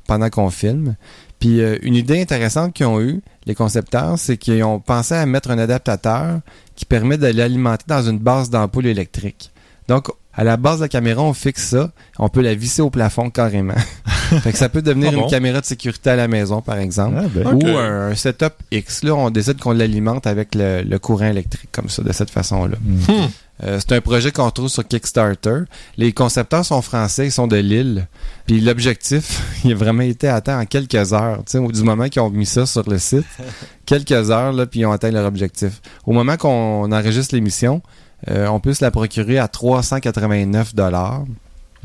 pendant 0.07 0.29
qu'on 0.29 0.49
filme. 0.49 0.95
Puis 1.39 1.61
euh, 1.61 1.77
une 1.81 1.95
idée 1.95 2.21
intéressante 2.21 2.73
qu'ils 2.73 2.85
ont 2.85 2.99
eue, 3.01 3.21
les 3.45 3.55
concepteurs, 3.55 4.17
c'est 4.17 4.37
qu'ils 4.37 4.63
ont 4.63 4.79
pensé 4.79 5.13
à 5.13 5.25
mettre 5.25 5.51
un 5.51 5.57
adaptateur 5.59 6.39
qui 6.75 6.85
permet 6.85 7.17
de 7.17 7.27
l'alimenter 7.27 7.85
dans 7.87 8.01
une 8.07 8.19
base 8.19 8.49
d'ampoule 8.49 8.87
électrique. 8.87 9.51
Donc, 9.87 10.07
à 10.35 10.43
la 10.43 10.57
base 10.57 10.77
de 10.77 10.83
la 10.83 10.89
caméra, 10.89 11.21
on 11.21 11.33
fixe 11.33 11.63
ça, 11.69 11.91
on 12.19 12.29
peut 12.29 12.41
la 12.41 12.53
visser 12.55 12.81
au 12.81 12.89
plafond 12.89 13.29
carrément. 13.29 13.73
fait 14.41 14.51
que 14.51 14.57
ça 14.57 14.69
peut 14.69 14.81
devenir 14.81 15.11
Ah 15.13 15.15
bon? 15.15 15.23
une 15.23 15.29
caméra 15.29 15.61
de 15.61 15.65
sécurité 15.65 16.09
à 16.11 16.15
la 16.15 16.27
maison, 16.27 16.61
par 16.61 16.77
exemple. 16.77 17.17
Ah, 17.19 17.27
ben. 17.33 17.53
Ou 17.53 17.77
un, 17.77 18.09
un 18.11 18.15
setup 18.15 18.53
X. 18.71 19.03
Là, 19.03 19.15
on 19.15 19.29
décide 19.29 19.59
qu'on 19.59 19.71
l'alimente 19.71 20.27
avec 20.27 20.55
le, 20.55 20.81
le 20.83 20.99
courant 20.99 21.25
électrique, 21.27 21.69
comme 21.71 21.89
ça, 21.89 22.01
de 22.03 22.11
cette 22.11 22.29
façon-là. 22.31 22.77
Mhm. 22.83 22.97
Hmm. 23.07 23.27
Euh, 23.63 23.79
c'est 23.79 23.93
un 23.95 24.01
projet 24.01 24.33
qu'on 24.33 24.51
trouve 24.51 24.67
sur 24.67 24.85
Kickstarter. 24.85 25.59
Les 25.95 26.11
concepteurs 26.11 26.65
sont 26.65 26.81
français, 26.81 27.27
ils 27.27 27.31
sont 27.31 27.47
de 27.47 27.55
Lille. 27.55 28.05
Puis 28.45 28.59
l'objectif, 28.59 29.41
il 29.63 29.71
a 29.71 29.75
vraiment 29.75 30.01
été 30.03 30.27
atteint 30.27 30.59
en 30.59 30.65
quelques 30.65 31.13
heures. 31.13 31.37
Tu 31.45 31.51
sais, 31.53 31.57
au- 31.59 31.71
du 31.71 31.81
moment 31.83 32.09
qu'ils 32.09 32.21
ont 32.21 32.29
mis 32.29 32.45
ça 32.45 32.65
sur 32.65 32.89
le 32.89 32.97
site, 32.99 33.23
quelques 33.85 34.11
heures, 34.29 34.51
là, 34.51 34.65
puis 34.65 34.81
ils 34.81 34.85
ont 34.85 34.91
atteint 34.91 35.11
leur 35.11 35.25
objectif. 35.25 35.81
Au 36.05 36.11
moment 36.11 36.35
qu'on 36.35 36.91
enregistre 36.91 37.33
l'émission, 37.33 37.81
euh, 38.29 38.47
on 38.47 38.59
peut 38.59 38.73
se 38.73 38.83
la 38.83 38.91
procurer 38.91 39.37
à 39.39 39.47
389 39.47 40.73
dollars 40.75 41.23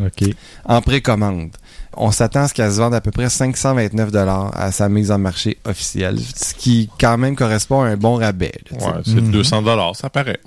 OK. 0.03 0.25
en 0.65 0.81
précommande. 0.81 1.51
On 1.97 2.11
s'attend 2.11 2.43
à 2.45 2.49
ce 2.49 2.55
qu'elle 2.55 2.73
se 2.73 2.79
vende 2.79 2.95
à 2.95 3.01
peu 3.01 3.11
près 3.11 3.29
529 3.29 4.11
dollars 4.11 4.51
à 4.57 4.73
sa 4.73 4.89
mise 4.89 5.11
en 5.11 5.19
marché 5.19 5.59
officielle, 5.67 6.19
ce 6.21 6.55
qui 6.55 6.89
quand 6.99 7.19
même 7.19 7.37
correspond 7.37 7.83
à 7.83 7.89
un 7.89 7.97
bon 7.97 8.15
rabais. 8.15 8.53
là. 8.71 8.77
Ouais, 8.79 9.03
c'est 9.05 9.15
Mhm. 9.21 9.31
200 9.31 9.63
dollars, 9.63 9.95
ça 9.97 10.09
paraît. 10.09 10.41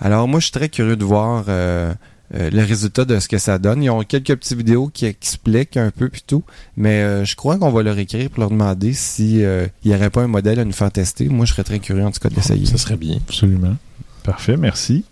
Alors 0.00 0.28
moi, 0.28 0.38
je 0.40 0.44
suis 0.46 0.52
très 0.52 0.68
curieux 0.68 0.96
de 0.96 1.04
voir 1.04 1.44
euh, 1.48 1.92
euh, 2.34 2.50
le 2.50 2.62
résultat 2.62 3.04
de 3.04 3.18
ce 3.18 3.26
que 3.28 3.38
ça 3.38 3.58
donne. 3.58 3.82
Ils 3.82 3.90
ont 3.90 4.02
quelques 4.04 4.36
petites 4.36 4.56
vidéos 4.56 4.88
qui 4.92 5.06
expliquent 5.06 5.76
un 5.76 5.90
peu 5.90 6.08
puis 6.08 6.22
tout, 6.26 6.44
mais 6.76 7.02
euh, 7.02 7.24
je 7.24 7.34
crois 7.36 7.56
qu'on 7.58 7.70
va 7.70 7.82
leur 7.82 7.98
écrire 7.98 8.28
pour 8.30 8.40
leur 8.40 8.50
demander 8.50 8.92
si 8.92 9.42
euh, 9.44 9.66
il 9.82 9.90
n'y 9.90 9.96
aurait 9.96 10.10
pas 10.10 10.22
un 10.22 10.26
modèle 10.28 10.60
à 10.60 10.64
nous 10.64 10.72
faire 10.72 10.92
tester. 10.92 11.28
Moi, 11.28 11.46
je 11.46 11.52
serais 11.52 11.64
très 11.64 11.78
curieux 11.80 12.04
en 12.04 12.10
tout 12.12 12.20
cas 12.20 12.28
d'essayer. 12.28 12.66
Ça 12.66 12.76
serait 12.78 12.96
bien. 12.96 13.16
Absolument. 13.28 13.76
Parfait, 14.28 14.58
merci. 14.58 15.06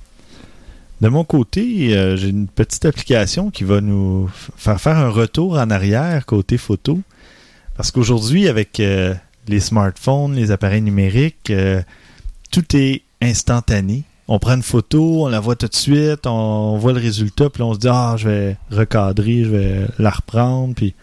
De 1.00 1.08
mon 1.08 1.24
côté, 1.24 1.96
euh, 1.96 2.18
j'ai 2.18 2.28
une 2.28 2.48
petite 2.48 2.84
application 2.84 3.50
qui 3.50 3.64
va 3.64 3.80
nous 3.80 4.28
faire 4.58 4.78
faire 4.78 4.98
un 4.98 5.08
retour 5.08 5.54
en 5.54 5.70
arrière 5.70 6.26
côté 6.26 6.58
photo. 6.58 7.00
Parce 7.78 7.90
qu'aujourd'hui, 7.90 8.46
avec 8.46 8.78
euh, 8.78 9.14
les 9.48 9.60
smartphones, 9.60 10.34
les 10.34 10.50
appareils 10.50 10.82
numériques, 10.82 11.48
euh, 11.48 11.80
tout 12.50 12.76
est 12.76 13.04
instantané. 13.22 14.02
On 14.28 14.38
prend 14.38 14.54
une 14.54 14.62
photo, 14.62 15.24
on 15.24 15.28
la 15.28 15.40
voit 15.40 15.56
tout 15.56 15.68
de 15.68 15.74
suite, 15.74 16.26
on 16.26 16.76
voit 16.76 16.92
le 16.92 17.00
résultat, 17.00 17.48
puis 17.48 17.62
on 17.62 17.72
se 17.72 17.78
dit 17.78 17.88
ah, 17.90 18.16
je 18.18 18.28
vais 18.28 18.56
recadrer, 18.70 19.44
je 19.44 19.48
vais 19.48 19.86
la 19.98 20.10
reprendre, 20.10 20.74
puis 20.74 20.94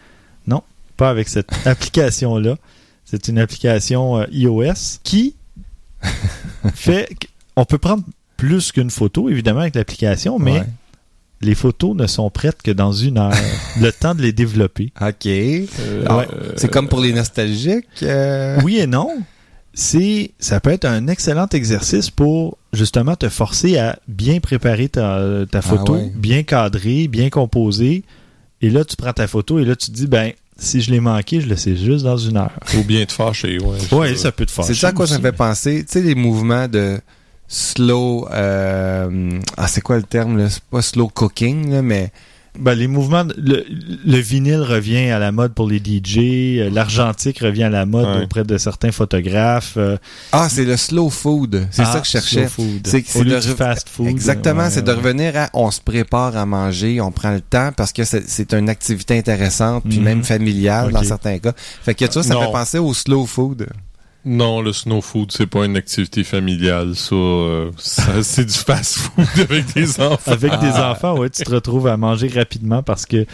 non, 0.46 0.62
pas 0.96 1.10
avec 1.10 1.28
cette 1.28 1.50
application-là. 1.66 2.58
C'est 3.04 3.26
une 3.26 3.40
application 3.40 4.24
iOS 4.30 5.00
qui 5.02 5.34
fait 6.74 7.08
on 7.56 7.64
peut 7.64 7.78
prendre 7.78 8.02
plus 8.36 8.72
qu'une 8.72 8.90
photo, 8.90 9.28
évidemment, 9.28 9.60
avec 9.60 9.74
l'application, 9.76 10.38
mais 10.38 10.58
Ouais. 10.60 10.66
les 11.40 11.54
photos 11.54 11.94
ne 11.94 12.06
sont 12.06 12.30
prêtes 12.30 12.62
que 12.62 12.70
dans 12.70 12.92
une 12.92 13.18
heure. 13.18 13.32
le 13.80 13.90
temps 13.92 14.14
de 14.14 14.22
les 14.22 14.32
développer. 14.32 14.92
Ok. 15.00 15.26
Euh, 15.26 15.66
Ah, 16.06 16.18
ouais. 16.18 16.28
C'est 16.56 16.70
comme 16.70 16.88
pour 16.88 17.00
les 17.00 17.12
nostalgiques. 17.12 17.84
euh, 18.02 18.58
Oui 18.64 18.78
et 18.78 18.86
non. 18.86 19.08
C'est, 19.76 20.30
ça 20.38 20.60
peut 20.60 20.70
être 20.70 20.84
un 20.84 21.08
excellent 21.08 21.48
exercice 21.52 22.08
pour 22.10 22.58
justement 22.72 23.16
te 23.16 23.28
forcer 23.28 23.76
à 23.76 23.98
bien 24.06 24.38
préparer 24.38 24.88
ta, 24.88 25.20
ta 25.50 25.62
photo, 25.62 25.94
ouais. 25.94 26.12
bien 26.14 26.44
cadrer, 26.44 27.08
bien 27.08 27.28
composer. 27.28 28.04
Et 28.62 28.70
là, 28.70 28.84
tu 28.84 28.94
prends 28.96 29.12
ta 29.12 29.26
photo 29.26 29.58
et 29.58 29.64
là, 29.64 29.74
tu 29.74 29.88
te 29.88 29.92
dis, 29.96 30.06
ben, 30.06 30.32
si 30.56 30.80
je 30.80 30.92
l'ai 30.92 31.00
manqué, 31.00 31.40
je 31.40 31.48
le 31.48 31.56
sais 31.56 31.74
juste 31.76 32.04
dans 32.04 32.16
une 32.16 32.36
heure. 32.36 32.52
Faut 32.66 32.84
bien 32.84 33.04
te 33.04 33.12
fâcher, 33.12 33.58
ouais. 33.58 33.78
Ouais, 33.92 34.14
ça 34.14 34.30
peut 34.30 34.46
te 34.46 34.52
faire. 34.52 34.64
C'est 34.64 34.74
ça 34.74 34.88
à 34.88 34.92
quoi 34.92 35.08
ça 35.08 35.18
me 35.18 35.22
fait 35.22 35.32
penser. 35.32 35.84
Tu 35.84 35.92
sais, 35.94 36.02
les 36.02 36.14
mouvements 36.14 36.68
de 36.68 37.00
slow. 37.54 38.26
euh, 38.32 39.38
ah, 39.56 39.68
c'est 39.68 39.80
quoi 39.80 39.96
le 39.96 40.02
terme 40.02 40.36
là? 40.38 40.50
C'est 40.50 40.62
pas 40.64 40.82
slow 40.82 41.08
cooking, 41.08 41.70
là, 41.70 41.82
mais. 41.82 42.10
Ben, 42.56 42.74
les 42.74 42.86
mouvements, 42.86 43.24
le, 43.36 43.64
le 44.06 44.16
vinyle 44.18 44.60
revient 44.62 45.10
à 45.10 45.18
la 45.18 45.32
mode 45.32 45.54
pour 45.54 45.66
les 45.66 45.78
DJ, 45.78 46.18
euh, 46.60 46.70
l'argentique 46.70 47.40
revient 47.40 47.64
à 47.64 47.68
la 47.68 47.84
mode 47.84 48.06
Ouais. 48.06 48.22
auprès 48.22 48.44
de 48.44 48.56
certains 48.58 48.92
photographes. 48.92 49.74
euh, 49.76 49.96
Ah, 50.30 50.46
c'est 50.48 50.64
le 50.64 50.76
slow 50.76 51.10
food. 51.10 51.66
C'est 51.72 51.82
ah, 51.82 51.92
ça 51.94 51.98
que 51.98 52.06
je 52.06 52.12
cherchais. 52.12 52.46
slow 52.46 52.64
food. 52.64 52.86
C'est- 52.86 52.98
Au 52.98 53.02
c'est 53.08 53.24
lieu 53.24 53.34
de 53.34 53.40
du 53.40 53.48
fast 53.48 53.88
food. 53.88 54.06
Exactement, 54.06 54.62
ouais, 54.62 54.70
c'est 54.70 54.84
de 54.84 54.92
revenir 54.92 55.36
à 55.36 55.50
on 55.52 55.72
se 55.72 55.80
prépare 55.80 56.36
à 56.36 56.46
manger, 56.46 57.00
on 57.00 57.10
prend 57.10 57.32
le 57.32 57.40
temps 57.40 57.70
parce 57.76 57.92
que 57.92 58.04
c'est- 58.04 58.28
c'est 58.28 58.54
une 58.54 58.68
activité 58.68 59.18
intéressante 59.18 59.82
puis 59.88 59.98
Mhm. 59.98 60.04
même 60.04 60.22
familiale 60.22 60.92
dans 60.92 61.02
certains 61.02 61.38
cas. 61.40 61.54
Fait 61.56 61.94
que 61.96 62.04
tu 62.04 62.12
vois, 62.12 62.22
ça 62.22 62.34
me 62.34 62.38
Non. 62.38 62.46
fait 62.46 62.52
penser 62.52 62.78
au 62.78 62.94
slow 62.94 63.26
food. 63.26 63.66
Non, 64.26 64.62
le 64.62 64.72
snow 64.72 65.00
food, 65.02 65.30
c'est 65.32 65.46
pas 65.46 65.64
une 65.66 65.76
activité 65.76 66.24
familiale, 66.24 66.94
ça. 66.96 67.14
euh, 67.14 67.70
ça, 67.76 68.04
c'est 68.22 68.44
du 68.46 68.52
fast 68.54 68.96
food 68.96 69.26
avec 69.38 69.74
des 69.74 70.00
enfants. 70.00 70.30
Avec 70.32 70.50
des 70.60 70.70
Ah. 70.74 70.92
enfants, 70.92 71.18
ouais, 71.18 71.28
tu 71.30 71.42
te 71.44 71.50
retrouves 71.50 71.86
à 71.88 71.96
manger 71.96 72.28
rapidement 72.34 72.82
parce 72.82 73.04
que 73.04 73.26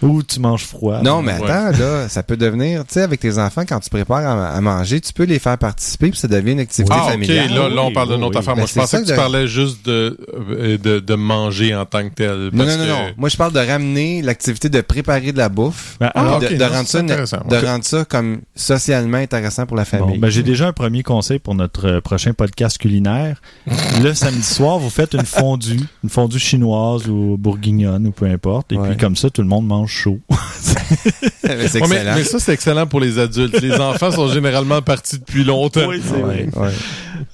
ou 0.00 0.22
tu 0.22 0.38
manges 0.38 0.64
froid. 0.64 1.02
Non, 1.02 1.22
mais 1.22 1.36
Ouais. 1.38 1.50
attends, 1.50 1.76
là, 1.78 2.08
ça 2.08 2.22
peut 2.22 2.36
devenir, 2.36 2.84
tu 2.86 2.94
sais, 2.94 3.02
avec 3.02 3.18
tes 3.18 3.36
enfants, 3.38 3.62
quand 3.68 3.80
tu 3.80 3.90
prépares 3.90 4.24
à, 4.24 4.50
à 4.50 4.60
manger, 4.60 5.00
tu 5.00 5.12
peux 5.12 5.24
les 5.24 5.40
faire 5.40 5.58
participer 5.58 6.10
puis 6.10 6.20
ça 6.20 6.28
devient 6.28 6.52
une 6.52 6.60
activité 6.60 6.94
Ah, 6.96 7.06
ok, 7.06 7.10
familiale. 7.12 7.48
là, 7.54 7.68
là, 7.68 7.82
on 7.82 7.92
parle 7.92 8.08
d'une 8.10 8.18
oui, 8.18 8.22
autre 8.26 8.34
oui. 8.36 8.38
affaire. 8.38 8.54
Ben, 8.54 8.60
Moi, 8.60 8.66
je 8.68 8.72
c'est 8.74 8.80
pensais 8.80 8.96
ça 8.98 9.02
que 9.02 9.06
tu 9.08 9.12
de- 9.12 9.16
parlais 9.16 9.48
juste 9.48 9.84
de, 9.84 10.16
euh, 10.52 10.78
de, 10.78 11.00
de 11.00 11.14
manger 11.16 11.74
en 11.74 11.84
tant 11.84 12.08
que 12.08 12.14
tel. 12.14 12.50
Non, 12.52 12.64
parce 12.64 12.76
non, 12.76 12.78
non, 12.78 12.84
que- 12.84 12.88
non. 13.08 13.14
Moi, 13.16 13.28
je 13.28 13.36
parle 13.36 13.52
de 13.52 13.58
ramener 13.58 14.22
l'activité 14.22 14.68
de 14.68 14.80
préparer 14.82 15.32
de 15.32 15.38
la 15.38 15.48
bouffe. 15.48 15.96
Ben, 15.98 16.12
Ah, 16.14 16.20
alors, 16.20 16.38
de, 16.38 16.46
ok, 16.46 16.52
de 16.52 16.58
non, 16.58 16.68
rendre 16.70 16.86
c'est 16.86 17.26
ça, 17.26 17.38
de 17.48 17.56
Ok. 17.56 17.64
rendre 17.64 17.84
ça 17.84 18.04
comme 18.04 18.38
socialement 18.54 19.18
intéressant 19.18 19.66
pour 19.66 19.76
la 19.76 19.82
bon, 19.82 19.88
famille. 19.90 20.18
Ben, 20.28 20.32
j'ai 20.34 20.42
déjà 20.42 20.68
un 20.68 20.72
premier 20.72 21.02
conseil 21.02 21.38
pour 21.38 21.54
notre 21.54 21.86
euh, 21.86 22.00
prochain 22.00 22.32
podcast 22.32 22.78
culinaire. 22.78 23.40
le 24.02 24.14
samedi 24.14 24.42
soir, 24.42 24.78
vous 24.78 24.90
faites 24.90 25.14
une 25.14 25.24
fondue, 25.26 25.80
une 26.04 26.10
fondue 26.10 26.38
chinoise 26.38 27.08
ou 27.08 27.36
bourguignonne 27.38 28.06
ou 28.06 28.10
peu 28.12 28.26
importe. 28.26 28.72
Et 28.72 28.76
Ouais. 28.76 28.90
puis 28.90 28.96
comme 28.98 29.16
ça, 29.16 29.30
tout 29.30 29.42
le 29.42 29.48
monde 29.48 29.66
mange 29.66 29.90
chaud. 29.90 30.20
c'est 30.60 31.80
Ouais, 31.82 31.88
mais, 31.88 32.24
ça, 32.24 32.38
c'est 32.38 32.52
excellent 32.52 32.86
pour 32.86 33.00
les 33.00 33.18
adultes. 33.18 33.60
Les 33.60 33.74
enfants 33.80 34.10
sont 34.10 34.28
généralement 34.28 34.82
partis 34.82 35.18
depuis 35.18 35.44
longtemps. 35.44 35.86
Oui, 35.88 36.00
c'est 36.04 36.22
Ouais, 36.22 36.48
ouais. 36.56 36.72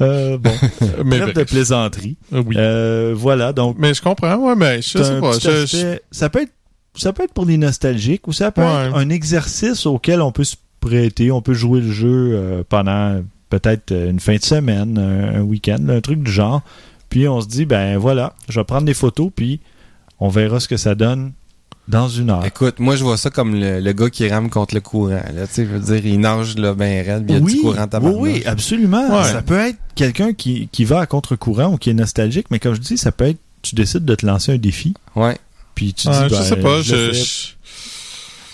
Euh, 0.00 0.38
bon, 0.38 0.50
mais 1.04 1.16
trêve 1.18 1.28
de 1.28 1.32
bref. 1.34 1.48
plaisanterie. 1.50 2.16
Oui. 2.32 2.54
Euh, 2.56 3.14
voilà, 3.16 3.52
donc 3.52 3.76
Mais 3.78 3.94
je 3.94 4.02
comprends, 4.02 4.36
ouais, 4.36 4.54
mais 4.56 4.82
je 4.82 4.88
c'est 4.98 5.04
sais 5.04 5.10
un 5.10 5.20
pas. 5.20 5.32
petit 5.32 5.42
je- 5.46 5.50
je- 5.50 5.56
aspect- 5.76 6.02
ça 6.10 6.28
peut 6.30 6.42
être 6.42 6.52
ça 6.96 7.12
peut 7.12 7.24
être 7.24 7.32
pour 7.32 7.44
les 7.44 7.56
nostalgiques 7.56 8.28
ou 8.28 8.32
ça 8.32 8.52
peut 8.52 8.62
Ouais. 8.62 8.86
être 8.86 8.96
un 8.96 9.08
exercice 9.10 9.84
auquel 9.84 10.22
on 10.22 10.30
peut 10.30 10.44
se 10.44 10.54
prêter, 10.88 11.30
on 11.30 11.42
peut 11.42 11.54
jouer 11.54 11.80
le 11.80 11.90
jeu 11.92 12.32
euh, 12.34 12.62
pendant 12.68 13.22
peut-être 13.50 13.92
euh, 13.92 14.10
une 14.10 14.20
fin 14.20 14.36
de 14.36 14.42
semaine, 14.42 14.98
un, 14.98 15.40
un 15.40 15.42
week-end, 15.42 15.78
un 15.88 16.00
truc 16.00 16.22
du 16.22 16.30
genre. 16.30 16.62
Puis 17.10 17.28
on 17.28 17.40
se 17.40 17.46
dit 17.46 17.64
ben 17.64 17.96
voilà, 17.98 18.34
je 18.48 18.58
vais 18.60 18.64
prendre 18.64 18.84
des 18.86 18.94
photos 18.94 19.30
puis 19.34 19.60
on 20.20 20.28
verra 20.28 20.60
ce 20.60 20.68
que 20.68 20.76
ça 20.76 20.94
donne 20.94 21.32
dans 21.86 22.08
une 22.08 22.30
heure. 22.30 22.44
Écoute, 22.46 22.78
moi, 22.78 22.96
je 22.96 23.04
vois 23.04 23.18
ça 23.18 23.28
comme 23.28 23.54
le, 23.54 23.78
le 23.78 23.92
gars 23.92 24.08
qui 24.08 24.26
rame 24.26 24.48
contre 24.48 24.74
le 24.74 24.80
courant. 24.80 25.10
Là, 25.34 25.46
tu 25.46 25.52
sais, 25.54 25.66
je 25.66 25.70
veux 25.70 25.80
dire, 26.00 26.06
il 26.06 26.18
nage 26.18 26.56
là, 26.56 26.72
ben 26.74 27.04
raide, 27.06 27.26
puis 27.26 27.34
il 27.36 27.40
y 27.40 27.42
a 27.42 27.46
du 27.46 27.60
courant 27.60 27.86
oui, 28.02 28.32
oui, 28.38 28.42
absolument. 28.46 29.06
Ouais. 29.18 29.24
Ça 29.24 29.42
peut 29.42 29.58
être 29.58 29.76
quelqu'un 29.94 30.32
qui, 30.32 30.68
qui 30.72 30.84
va 30.86 31.00
à 31.00 31.06
contre-courant 31.06 31.74
ou 31.74 31.76
qui 31.76 31.90
est 31.90 31.94
nostalgique, 31.94 32.46
mais 32.50 32.58
comme 32.58 32.74
je 32.74 32.80
dis, 32.80 32.96
ça 32.96 33.12
peut 33.12 33.26
être 33.26 33.38
tu 33.60 33.74
décides 33.74 34.04
de 34.04 34.14
te 34.14 34.24
lancer 34.26 34.52
un 34.52 34.58
défi, 34.58 34.94
Ouais. 35.16 35.36
puis 35.74 35.92
tu 35.94 36.08
Ouais, 36.08 36.14
dis 36.28 36.34
je 36.34 36.38
ben, 36.38 36.42
sais 36.42 36.56
pas. 36.56 36.80
je 36.82 36.94
le 36.94 37.00
Je, 37.06 37.12
fais. 37.12 37.14
je- 37.24 37.53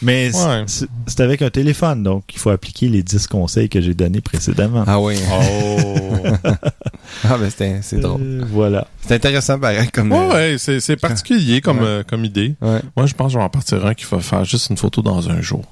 Mais 0.03 0.33
c'est- 0.33 0.47
Ouais. 0.47 0.65
c'est 0.67 0.87
c'est 1.07 1.21
avec 1.21 1.43
un 1.43 1.51
téléphone, 1.51 2.03
donc 2.03 2.25
il 2.33 2.39
faut 2.39 2.51
appliquer 2.51 2.89
les 2.89 3.03
10 3.03 3.27
conseils 3.27 3.69
que 3.69 3.81
j'ai 3.81 3.93
donnés 3.95 4.21
précédemment. 4.21 4.85
Ah 4.87 4.99
oui. 5.01 5.17
Oh. 5.33 6.25
Ah, 7.25 7.37
ben, 7.39 7.51
c'est 7.55 7.81
c'est 7.83 7.99
drôle. 7.99 8.21
Euh, 8.23 8.45
voilà. 8.51 8.87
C'est 9.07 9.15
intéressant, 9.15 9.59
pareil, 9.59 9.89
comme... 9.91 10.13
ouais, 10.13 10.19
euh, 10.19 10.33
ouais, 10.53 10.57
c'est, 10.59 10.79
c'est 10.81 10.97
particulier 10.97 11.61
comme, 11.61 11.79
Ouais. 11.81 11.85
euh, 11.87 12.03
comme 12.07 12.25
idée. 12.25 12.55
ouais. 12.63 12.81
Moi, 12.97 13.07
je 13.07 13.15
pense 13.15 13.29
que 13.29 13.33
je 13.35 13.39
vais 13.39 13.45
en 13.45 13.49
partir 13.51 13.85
un 13.85 13.95
qui 13.95 14.05
va 14.11 14.21
faire 14.21 14.45
juste 14.45 14.71
une 14.71 14.77
photo 14.77 15.03
dans 15.03 15.29
un 15.29 15.41
jour. 15.41 15.65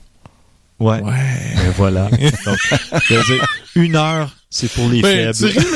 Ouais. 0.81 1.01
Ouais. 1.01 1.13
Ben 1.57 1.73
voilà. 1.77 2.09
Donc, 3.11 3.41
une 3.77 3.95
heure, 3.97 4.37
c'est 4.51 4.71
pour 4.73 4.89
les 4.89 5.03
Mais 5.03 5.33
faibles. 5.33 5.35
Thierry, 5.53 5.67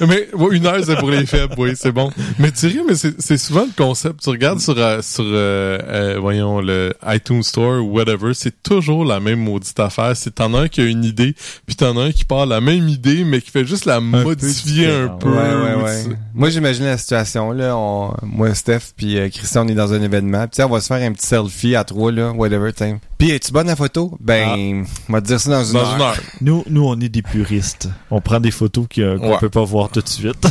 mais, 0.00 0.06
mais 0.06 0.28
ouais, 0.34 0.56
une 0.56 0.66
heure, 0.66 0.84
c'est 0.84 0.96
pour 0.96 1.10
les 1.10 1.26
faibles, 1.26 1.54
oui, 1.58 1.72
c'est 1.74 1.90
bon. 1.90 2.10
Mais 2.38 2.50
Thierry, 2.52 2.80
mais 2.86 2.94
c'est, 2.94 3.20
c'est 3.20 3.36
souvent 3.36 3.64
le 3.64 3.72
concept. 3.76 4.20
Tu 4.22 4.30
regardes 4.30 4.60
sur, 4.60 4.74
euh, 4.78 5.02
sur 5.02 5.24
euh, 5.24 5.78
euh, 5.82 6.18
voyons, 6.20 6.60
le 6.60 6.92
iTunes 7.06 7.42
Store 7.42 7.82
ou 7.84 7.90
whatever, 7.96 8.32
c'est 8.34 8.62
toujours 8.62 9.04
la 9.04 9.18
même 9.18 9.40
maudite 9.40 9.78
affaire. 9.80 10.12
C'est 10.16 10.36
t'en 10.36 10.54
as 10.54 10.60
un 10.60 10.68
qui 10.68 10.80
a 10.80 10.84
une 10.84 11.04
idée, 11.04 11.34
puis 11.66 11.74
t'en 11.74 11.96
as 11.96 12.02
un 12.04 12.12
qui 12.12 12.24
part 12.24 12.46
la 12.46 12.60
même 12.60 12.88
idée, 12.88 13.24
mais 13.24 13.40
qui 13.40 13.50
fait 13.50 13.64
juste 13.66 13.84
la 13.84 14.00
modifier 14.00 14.86
un 14.90 15.08
peu. 15.08 15.28
Ouais, 15.30 15.36
ouais, 15.36 15.74
ou 15.74 15.82
ouais. 15.84 16.04
tu- 16.04 16.16
Moi, 16.34 16.50
j'imagine 16.50 16.84
la 16.84 16.98
situation, 16.98 17.50
là. 17.50 17.76
On, 17.76 18.14
moi, 18.22 18.54
Steph, 18.54 18.92
puis 18.96 19.18
euh, 19.18 19.28
Christian, 19.28 19.64
on 19.66 19.68
est 19.68 19.74
dans 19.74 19.92
un 19.92 20.00
événement. 20.02 20.46
Puis, 20.46 20.56
tu 20.56 20.62
on 20.62 20.68
va 20.68 20.80
se 20.80 20.86
faire 20.86 21.04
un 21.06 21.12
petit 21.12 21.26
selfie 21.26 21.74
à 21.74 21.82
trois, 21.84 22.12
là, 22.12 22.30
whatever, 22.30 22.72
t'sais. 22.72 22.96
Puis, 23.20 23.30
es-tu 23.32 23.52
bonne 23.52 23.66
la 23.68 23.76
photo? 23.76 24.16
Ben, 24.18 24.84
on 25.08 25.12
va 25.12 25.20
te 25.20 25.26
dire 25.26 25.38
ça 25.40 25.50
dans 25.50 25.62
une 25.64 25.72
Dans 25.74 25.78
heure. 25.80 25.94
une 25.96 26.02
heure. 26.02 26.16
Nous, 26.40 26.64
nous, 26.68 26.84
on 26.86 26.98
est 27.00 27.08
des 27.08 27.22
puristes. 27.22 27.88
On 28.10 28.20
prend 28.20 28.40
des 28.40 28.50
photos 28.50 28.86
euh, 28.98 29.18
qu'on 29.18 29.30
Ouais. 29.32 29.38
peut 29.38 29.50
pas 29.50 29.62
voir 29.62 29.90
tout 29.90 30.00
de 30.00 30.08
suite. 30.08 30.48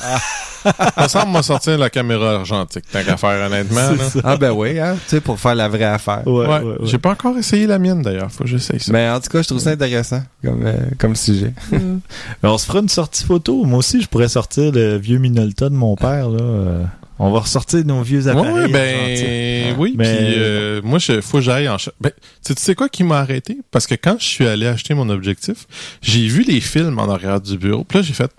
Ça 0.96 1.08
semble 1.08 1.32
m'a 1.32 1.42
sortir 1.42 1.78
la 1.78 1.90
caméra 1.90 2.36
argentique, 2.36 2.84
tant 2.92 3.02
qu'à 3.04 3.18
faire, 3.18 3.48
honnêtement. 3.48 3.80
là. 3.92 4.22
Ah, 4.24 4.38
ben 4.38 4.52
oui, 4.52 4.78
hein. 4.80 4.96
Tu 5.06 5.10
sais, 5.16 5.22
pour 5.22 5.40
faire 5.40 5.56
la 5.56 5.68
vraie 5.70 5.84
affaire. 5.86 6.22
Ouais, 6.28 6.46
Ouais, 6.46 6.48
ouais, 6.48 6.60
ouais. 6.64 6.76
J'ai 6.84 6.98
pas 6.98 7.12
encore 7.12 7.38
essayé 7.38 7.66
la 7.66 7.80
mienne, 7.80 8.02
d'ailleurs. 8.02 8.30
Faut 8.32 8.44
que 8.44 8.50
j'essaye 8.50 8.80
ça. 8.80 8.92
Mais 8.94 9.10
en 9.10 9.20
tout 9.20 9.30
cas, 9.30 9.42
je 9.42 9.48
trouve 9.48 9.60
ça 9.60 9.72
intéressant 9.72 10.22
comme, 10.44 10.66
euh, 10.66 10.74
comme 10.98 11.16
sujet. 11.16 11.54
Mais 11.72 11.80
on 12.50 12.58
se 12.58 12.66
fera 12.66 12.80
une 12.80 12.90
sortie 12.90 13.24
photo. 13.24 13.64
Moi 13.64 13.80
aussi, 13.80 14.02
je 14.02 14.08
pourrais 14.08 14.28
sortir 14.30 14.72
le 14.74 14.98
vieux 14.98 15.18
Minolta 15.18 15.70
de 15.70 15.76
mon 15.76 15.96
père. 15.96 16.30
Là. 16.30 16.82
On 17.22 17.32
va 17.32 17.40
ressortir 17.40 17.84
nos 17.86 18.02
vieux 18.02 18.28
appareils. 18.30 18.54
ouais, 18.54 18.68
ben 18.70 19.76
oui, 19.78 19.94
Mais- 19.98 20.06
puis 20.06 20.34
euh, 20.38 20.82
moi 20.84 21.00
je 21.00 21.20
faut 21.22 21.38
que 21.38 21.44
j'aille 21.44 21.68
en 21.68 21.78
ch- 21.78 21.94
ben, 22.00 22.12
tu 22.12 22.18
sais- 22.42 22.56
tu 22.56 22.62
sais 22.62 22.76
quoi 22.76 22.88
qui 22.90 23.04
m'a 23.04 23.20
arrêté? 23.20 23.58
Parce 23.72 23.88
que 23.88 23.96
quand 23.96 24.16
je 24.20 24.26
suis 24.26 24.48
allé 24.48 24.66
acheter 24.68 24.94
mon 24.94 25.10
objectif, 25.10 25.68
j'ai 26.02 26.28
vu 26.28 26.44
les 26.44 26.62
films 26.62 26.98
en 26.98 27.10
arrière 27.10 27.42
du 27.42 27.58
bureau. 27.58 27.84
Puis 27.84 28.00
là 28.00 28.04
j'ai 28.04 28.14
fait 28.14 28.32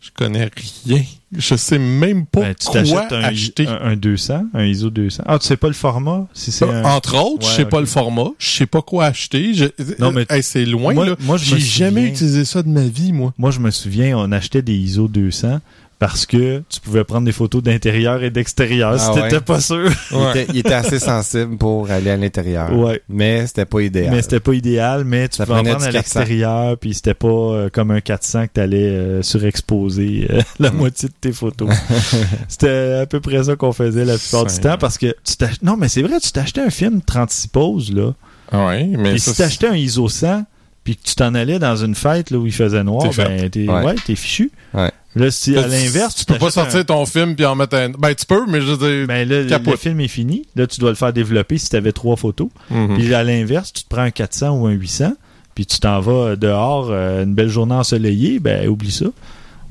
je 0.00 0.10
connais 0.12 0.50
rien. 0.84 1.02
Je 1.38 1.54
sais 1.54 1.78
même 1.78 2.26
pas 2.26 2.40
Ben, 2.40 2.54
tu 2.56 2.66
quoi 2.66 2.80
t'achètes 2.82 3.12
un, 3.12 3.22
acheter. 3.22 3.66
un, 3.68 3.78
un 3.82 3.96
200, 3.96 4.46
un 4.52 4.64
ISO 4.64 4.90
200. 4.90 5.22
Ah, 5.26 5.38
tu 5.38 5.46
sais 5.46 5.56
pas 5.56 5.68
le 5.68 5.74
format? 5.74 6.26
Si 6.34 6.50
c'est 6.50 6.64
un... 6.68 6.84
Entre 6.84 7.16
autres, 7.16 7.46
je 7.46 7.50
Ouais, 7.52 7.56
sais 7.58 7.64
pas 7.66 7.78
le 7.78 7.86
format, 7.86 8.30
je 8.36 8.48
sais 8.50 8.66
pas 8.66 8.82
quoi 8.82 9.04
acheter. 9.06 9.54
Je... 9.54 9.66
Non, 10.00 10.10
mais- 10.10 10.26
Hey, 10.28 10.42
c'est 10.42 10.64
loin 10.64 10.92
Moi- 10.92 11.06
là. 11.06 11.16
moi, 11.20 11.36
je 11.36 11.54
me 11.54 11.60
j'ai 11.60 11.64
jamais 11.64 12.00
souviens- 12.00 12.06
utilisé 12.14 12.44
ça 12.44 12.64
de 12.64 12.68
ma 12.68 12.82
vie 12.82 13.12
moi. 13.12 13.32
Moi, 13.38 13.52
je 13.52 13.60
me 13.60 13.70
souviens, 13.70 14.18
on 14.18 14.32
achetait 14.32 14.60
des 14.62 14.74
ISO 14.74 15.06
200 15.06 15.60
parce 16.02 16.26
que 16.26 16.64
tu 16.68 16.80
pouvais 16.80 17.04
prendre 17.04 17.26
des 17.26 17.30
photos 17.32 17.62
d'intérieur 17.62 18.24
et 18.24 18.30
d'extérieur 18.30 18.98
si 18.98 19.06
Ah 19.08 19.14
t'étais 19.14 19.34
ouais? 19.36 19.40
pas 19.40 19.60
sûr. 19.60 19.88
Il, 20.10 20.18
était, 20.30 20.46
il 20.52 20.58
était 20.58 20.72
assez 20.74 20.98
sensible 20.98 21.56
pour 21.56 21.88
aller 21.92 22.10
à 22.10 22.16
l'intérieur. 22.16 22.72
Ouais. 22.76 23.00
Mais 23.08 23.46
c'était 23.46 23.66
pas 23.66 23.80
idéal. 23.82 24.10
Mais 24.12 24.20
c'était 24.20 24.40
pas 24.40 24.52
idéal, 24.52 25.04
mais 25.04 25.28
tu 25.28 25.36
Ça 25.36 25.46
pouvais 25.46 25.60
en 25.60 25.62
prendre 25.62 25.84
à 25.84 25.86
du 25.86 25.92
400. 25.92 26.18
l'extérieur, 26.20 26.76
puis 26.78 26.94
c'était 26.94 27.14
pas 27.14 27.28
euh, 27.28 27.68
comme 27.72 27.92
un 27.92 28.00
400 28.00 28.48
que 28.48 28.52
t'allais 28.54 28.82
euh, 28.88 29.22
surexposer 29.22 30.26
euh, 30.28 30.40
la 30.58 30.72
Mm. 30.72 30.76
moitié 30.76 31.08
de 31.08 31.14
tes 31.20 31.30
photos. 31.32 31.68
c'était 32.48 32.98
à 33.02 33.06
peu 33.06 33.20
près 33.20 33.44
ça 33.44 33.54
qu'on 33.54 33.72
faisait 33.72 34.04
la 34.04 34.18
plupart 34.18 34.46
du 34.46 34.58
temps, 34.58 34.76
parce 34.78 34.98
que 34.98 35.14
tu 35.24 35.34
non, 35.62 35.76
mais 35.76 35.88
c'est 35.88 36.02
vrai, 36.02 36.18
tu 36.20 36.32
t'achetais 36.32 36.62
un 36.62 36.70
film 36.70 37.00
36 37.00 37.46
poses, 37.46 37.92
là, 37.92 38.12
Ah 38.50 38.66
Ouais, 38.66 38.90
mais 38.98 39.14
et 39.14 39.18
ça, 39.18 39.30
si 39.32 39.38
t'achetais 39.38 39.68
un 39.68 39.76
ISO 39.76 40.08
100, 40.08 40.44
puis 40.84 40.96
que 40.96 41.02
tu 41.04 41.14
t'en 41.14 41.34
allais 41.34 41.58
dans 41.58 41.76
une 41.76 41.94
fête 41.94 42.30
là, 42.30 42.38
où 42.38 42.46
il 42.46 42.52
faisait 42.52 42.82
noir, 42.84 43.08
T'es 43.10 43.24
ben 43.24 43.50
t'es 43.50 43.68
Ouais. 43.68 43.84
ouais, 43.84 43.94
t'es 44.04 44.14
fichu. 44.16 44.50
Ouais. 44.74 44.90
Là, 45.14 45.30
si 45.30 45.56
à 45.58 45.66
l'inverse, 45.66 46.14
tu 46.14 46.24
peux 46.24 46.38
pas 46.38 46.46
un- 46.46 46.50
sortir 46.50 46.86
ton 46.86 47.04
film 47.04 47.36
puis 47.36 47.44
en 47.44 47.54
mettre 47.54 47.76
un. 47.76 47.90
Ben, 47.90 48.14
tu 48.14 48.24
peux, 48.24 48.46
mais 48.46 48.60
je 48.62 48.66
veux 48.72 48.76
dire. 48.78 49.06
Ben 49.06 49.28
là, 49.28 49.42
le- 49.42 49.70
le 49.70 49.76
film 49.76 50.00
est 50.00 50.08
fini. 50.08 50.46
Là, 50.56 50.66
tu 50.66 50.80
dois 50.80 50.88
le 50.90 50.96
faire 50.96 51.12
développer 51.12 51.58
si 51.58 51.68
tu 51.68 51.76
avais 51.76 51.92
trois 51.92 52.16
photos. 52.16 52.48
Mhm. 52.70 52.94
Puis 52.96 53.12
à 53.14 53.22
l'inverse, 53.22 53.72
tu 53.74 53.82
te 53.84 53.88
prends 53.88 54.02
un 54.02 54.10
400 54.10 54.50
ou 54.58 54.66
un 54.66 54.70
800, 54.72 55.12
puis 55.54 55.66
tu 55.66 55.78
t'en 55.80 56.00
vas 56.00 56.34
dehors, 56.36 56.88
euh, 56.90 57.24
une 57.24 57.34
belle 57.34 57.50
journée 57.50 57.74
ensoleillée, 57.74 58.38
ben 58.40 58.66
oublie 58.68 58.90
ça. 58.92 59.06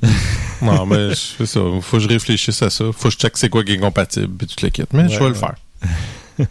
Non, 0.62 0.86
mais 0.86 1.10
je 1.10 1.16
fais 1.16 1.46
ça. 1.48 1.60
Faut 1.82 1.98
que 1.98 2.04
je 2.04 2.08
réfléchisse 2.08 2.62
à 2.62 2.70
ça. 2.70 2.86
Faut 2.96 3.08
que 3.08 3.14
je 3.16 3.18
check 3.18 3.36
c'est 3.36 3.50
quoi 3.50 3.64
qui 3.64 3.72
est 3.74 3.78
compatible 3.80 4.30
puis 4.38 4.46
tu 4.46 4.64
le 4.64 4.70
quittes. 4.70 4.94
Mais 4.94 5.10
je 5.10 5.16
Ouais, 5.16 5.24
vais 5.24 5.30
le 5.30 5.34
faire. 5.34 5.56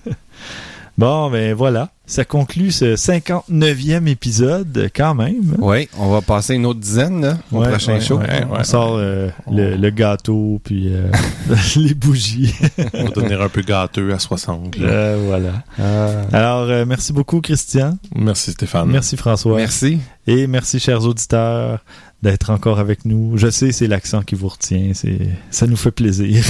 Bon, 1.00 1.30
ben 1.30 1.54
voilà. 1.54 1.88
Ça 2.04 2.26
conclut 2.26 2.70
ce 2.72 2.94
59e 2.94 4.06
épisode, 4.06 4.90
quand 4.94 5.14
même. 5.14 5.56
Oui, 5.58 5.88
on 5.96 6.10
va 6.10 6.20
passer 6.20 6.56
une 6.56 6.66
autre 6.66 6.78
dizaine 6.80 7.22
là, 7.22 7.38
au 7.50 7.60
Ouais, 7.62 7.70
prochain 7.70 7.94
ouais, 7.94 8.00
show. 8.02 8.18
ouais. 8.18 8.26
Ouais, 8.28 8.46
on 8.50 8.56
ouais. 8.56 8.64
sort 8.64 8.96
euh, 8.96 9.30
le, 9.50 9.76
le 9.76 9.90
gâteau, 9.90 10.60
puis 10.62 10.92
euh, 10.92 11.10
les 11.76 11.94
bougies. 11.94 12.54
On 12.92 13.04
va 13.04 13.10
devenir 13.12 13.40
un 13.40 13.48
peu 13.48 13.62
gâteux 13.62 14.12
à 14.12 14.18
60. 14.18 14.76
là. 14.76 14.86
Euh, 14.88 15.22
voilà. 15.26 15.62
Ah. 15.78 16.36
Alors, 16.36 16.68
euh, 16.68 16.84
merci 16.84 17.14
beaucoup, 17.14 17.40
Christian. 17.40 17.96
Merci 18.14 18.50
Stéphane. 18.52 18.90
Merci, 18.90 19.16
François. 19.16 19.56
Merci. 19.56 20.00
Et 20.26 20.46
merci, 20.48 20.80
chers 20.80 21.06
auditeurs, 21.06 21.82
d'être 22.22 22.50
encore 22.50 22.78
avec 22.78 23.06
nous. 23.06 23.38
Je 23.38 23.48
sais, 23.48 23.72
c'est 23.72 23.86
l'accent 23.86 24.20
qui 24.20 24.34
vous 24.34 24.48
retient. 24.48 24.90
C'est, 24.92 25.16
ça 25.50 25.66
nous 25.66 25.76
fait 25.76 25.92
plaisir. 25.92 26.44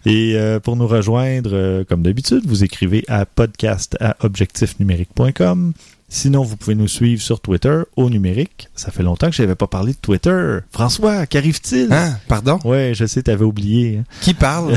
Et 0.05 0.33
euh, 0.35 0.59
pour 0.59 0.75
nous 0.75 0.87
rejoindre, 0.87 1.51
euh, 1.53 1.83
comme 1.87 2.01
d'habitude, 2.01 2.41
vous 2.45 2.63
écrivez 2.63 3.03
à 3.07 3.25
podcast 3.25 3.97
à 3.99 4.15
objectifnumérique.com. 4.21 5.73
Sinon, 6.13 6.43
vous 6.43 6.57
pouvez 6.57 6.75
nous 6.75 6.89
suivre 6.89 7.21
sur 7.21 7.39
Twitter 7.39 7.83
au 7.95 8.09
numérique. 8.09 8.67
Ça 8.75 8.91
fait 8.91 9.01
longtemps 9.03 9.29
que 9.29 9.35
je 9.35 9.43
n'avais 9.43 9.55
pas 9.55 9.67
parlé 9.67 9.93
de 9.93 9.97
Twitter. 9.97 10.57
François, 10.69 11.25
qu'arrive-t-il? 11.25 11.87
Hein? 11.93 12.17
Pardon? 12.27 12.59
Ouais, 12.65 12.91
je 12.93 13.05
sais, 13.05 13.23
t'avais 13.23 13.45
oublié. 13.45 13.99
hein. 13.99 14.03
Qui 14.19 14.33
parle? 14.33 14.73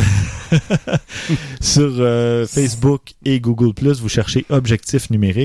Sur 1.61 1.91
euh, 1.99 2.47
Facebook 2.47 3.15
et 3.25 3.41
Google+, 3.41 3.73
vous 4.01 4.09
cherchez 4.09 4.45
Objectif 4.49 5.11
numérique. 5.11 5.43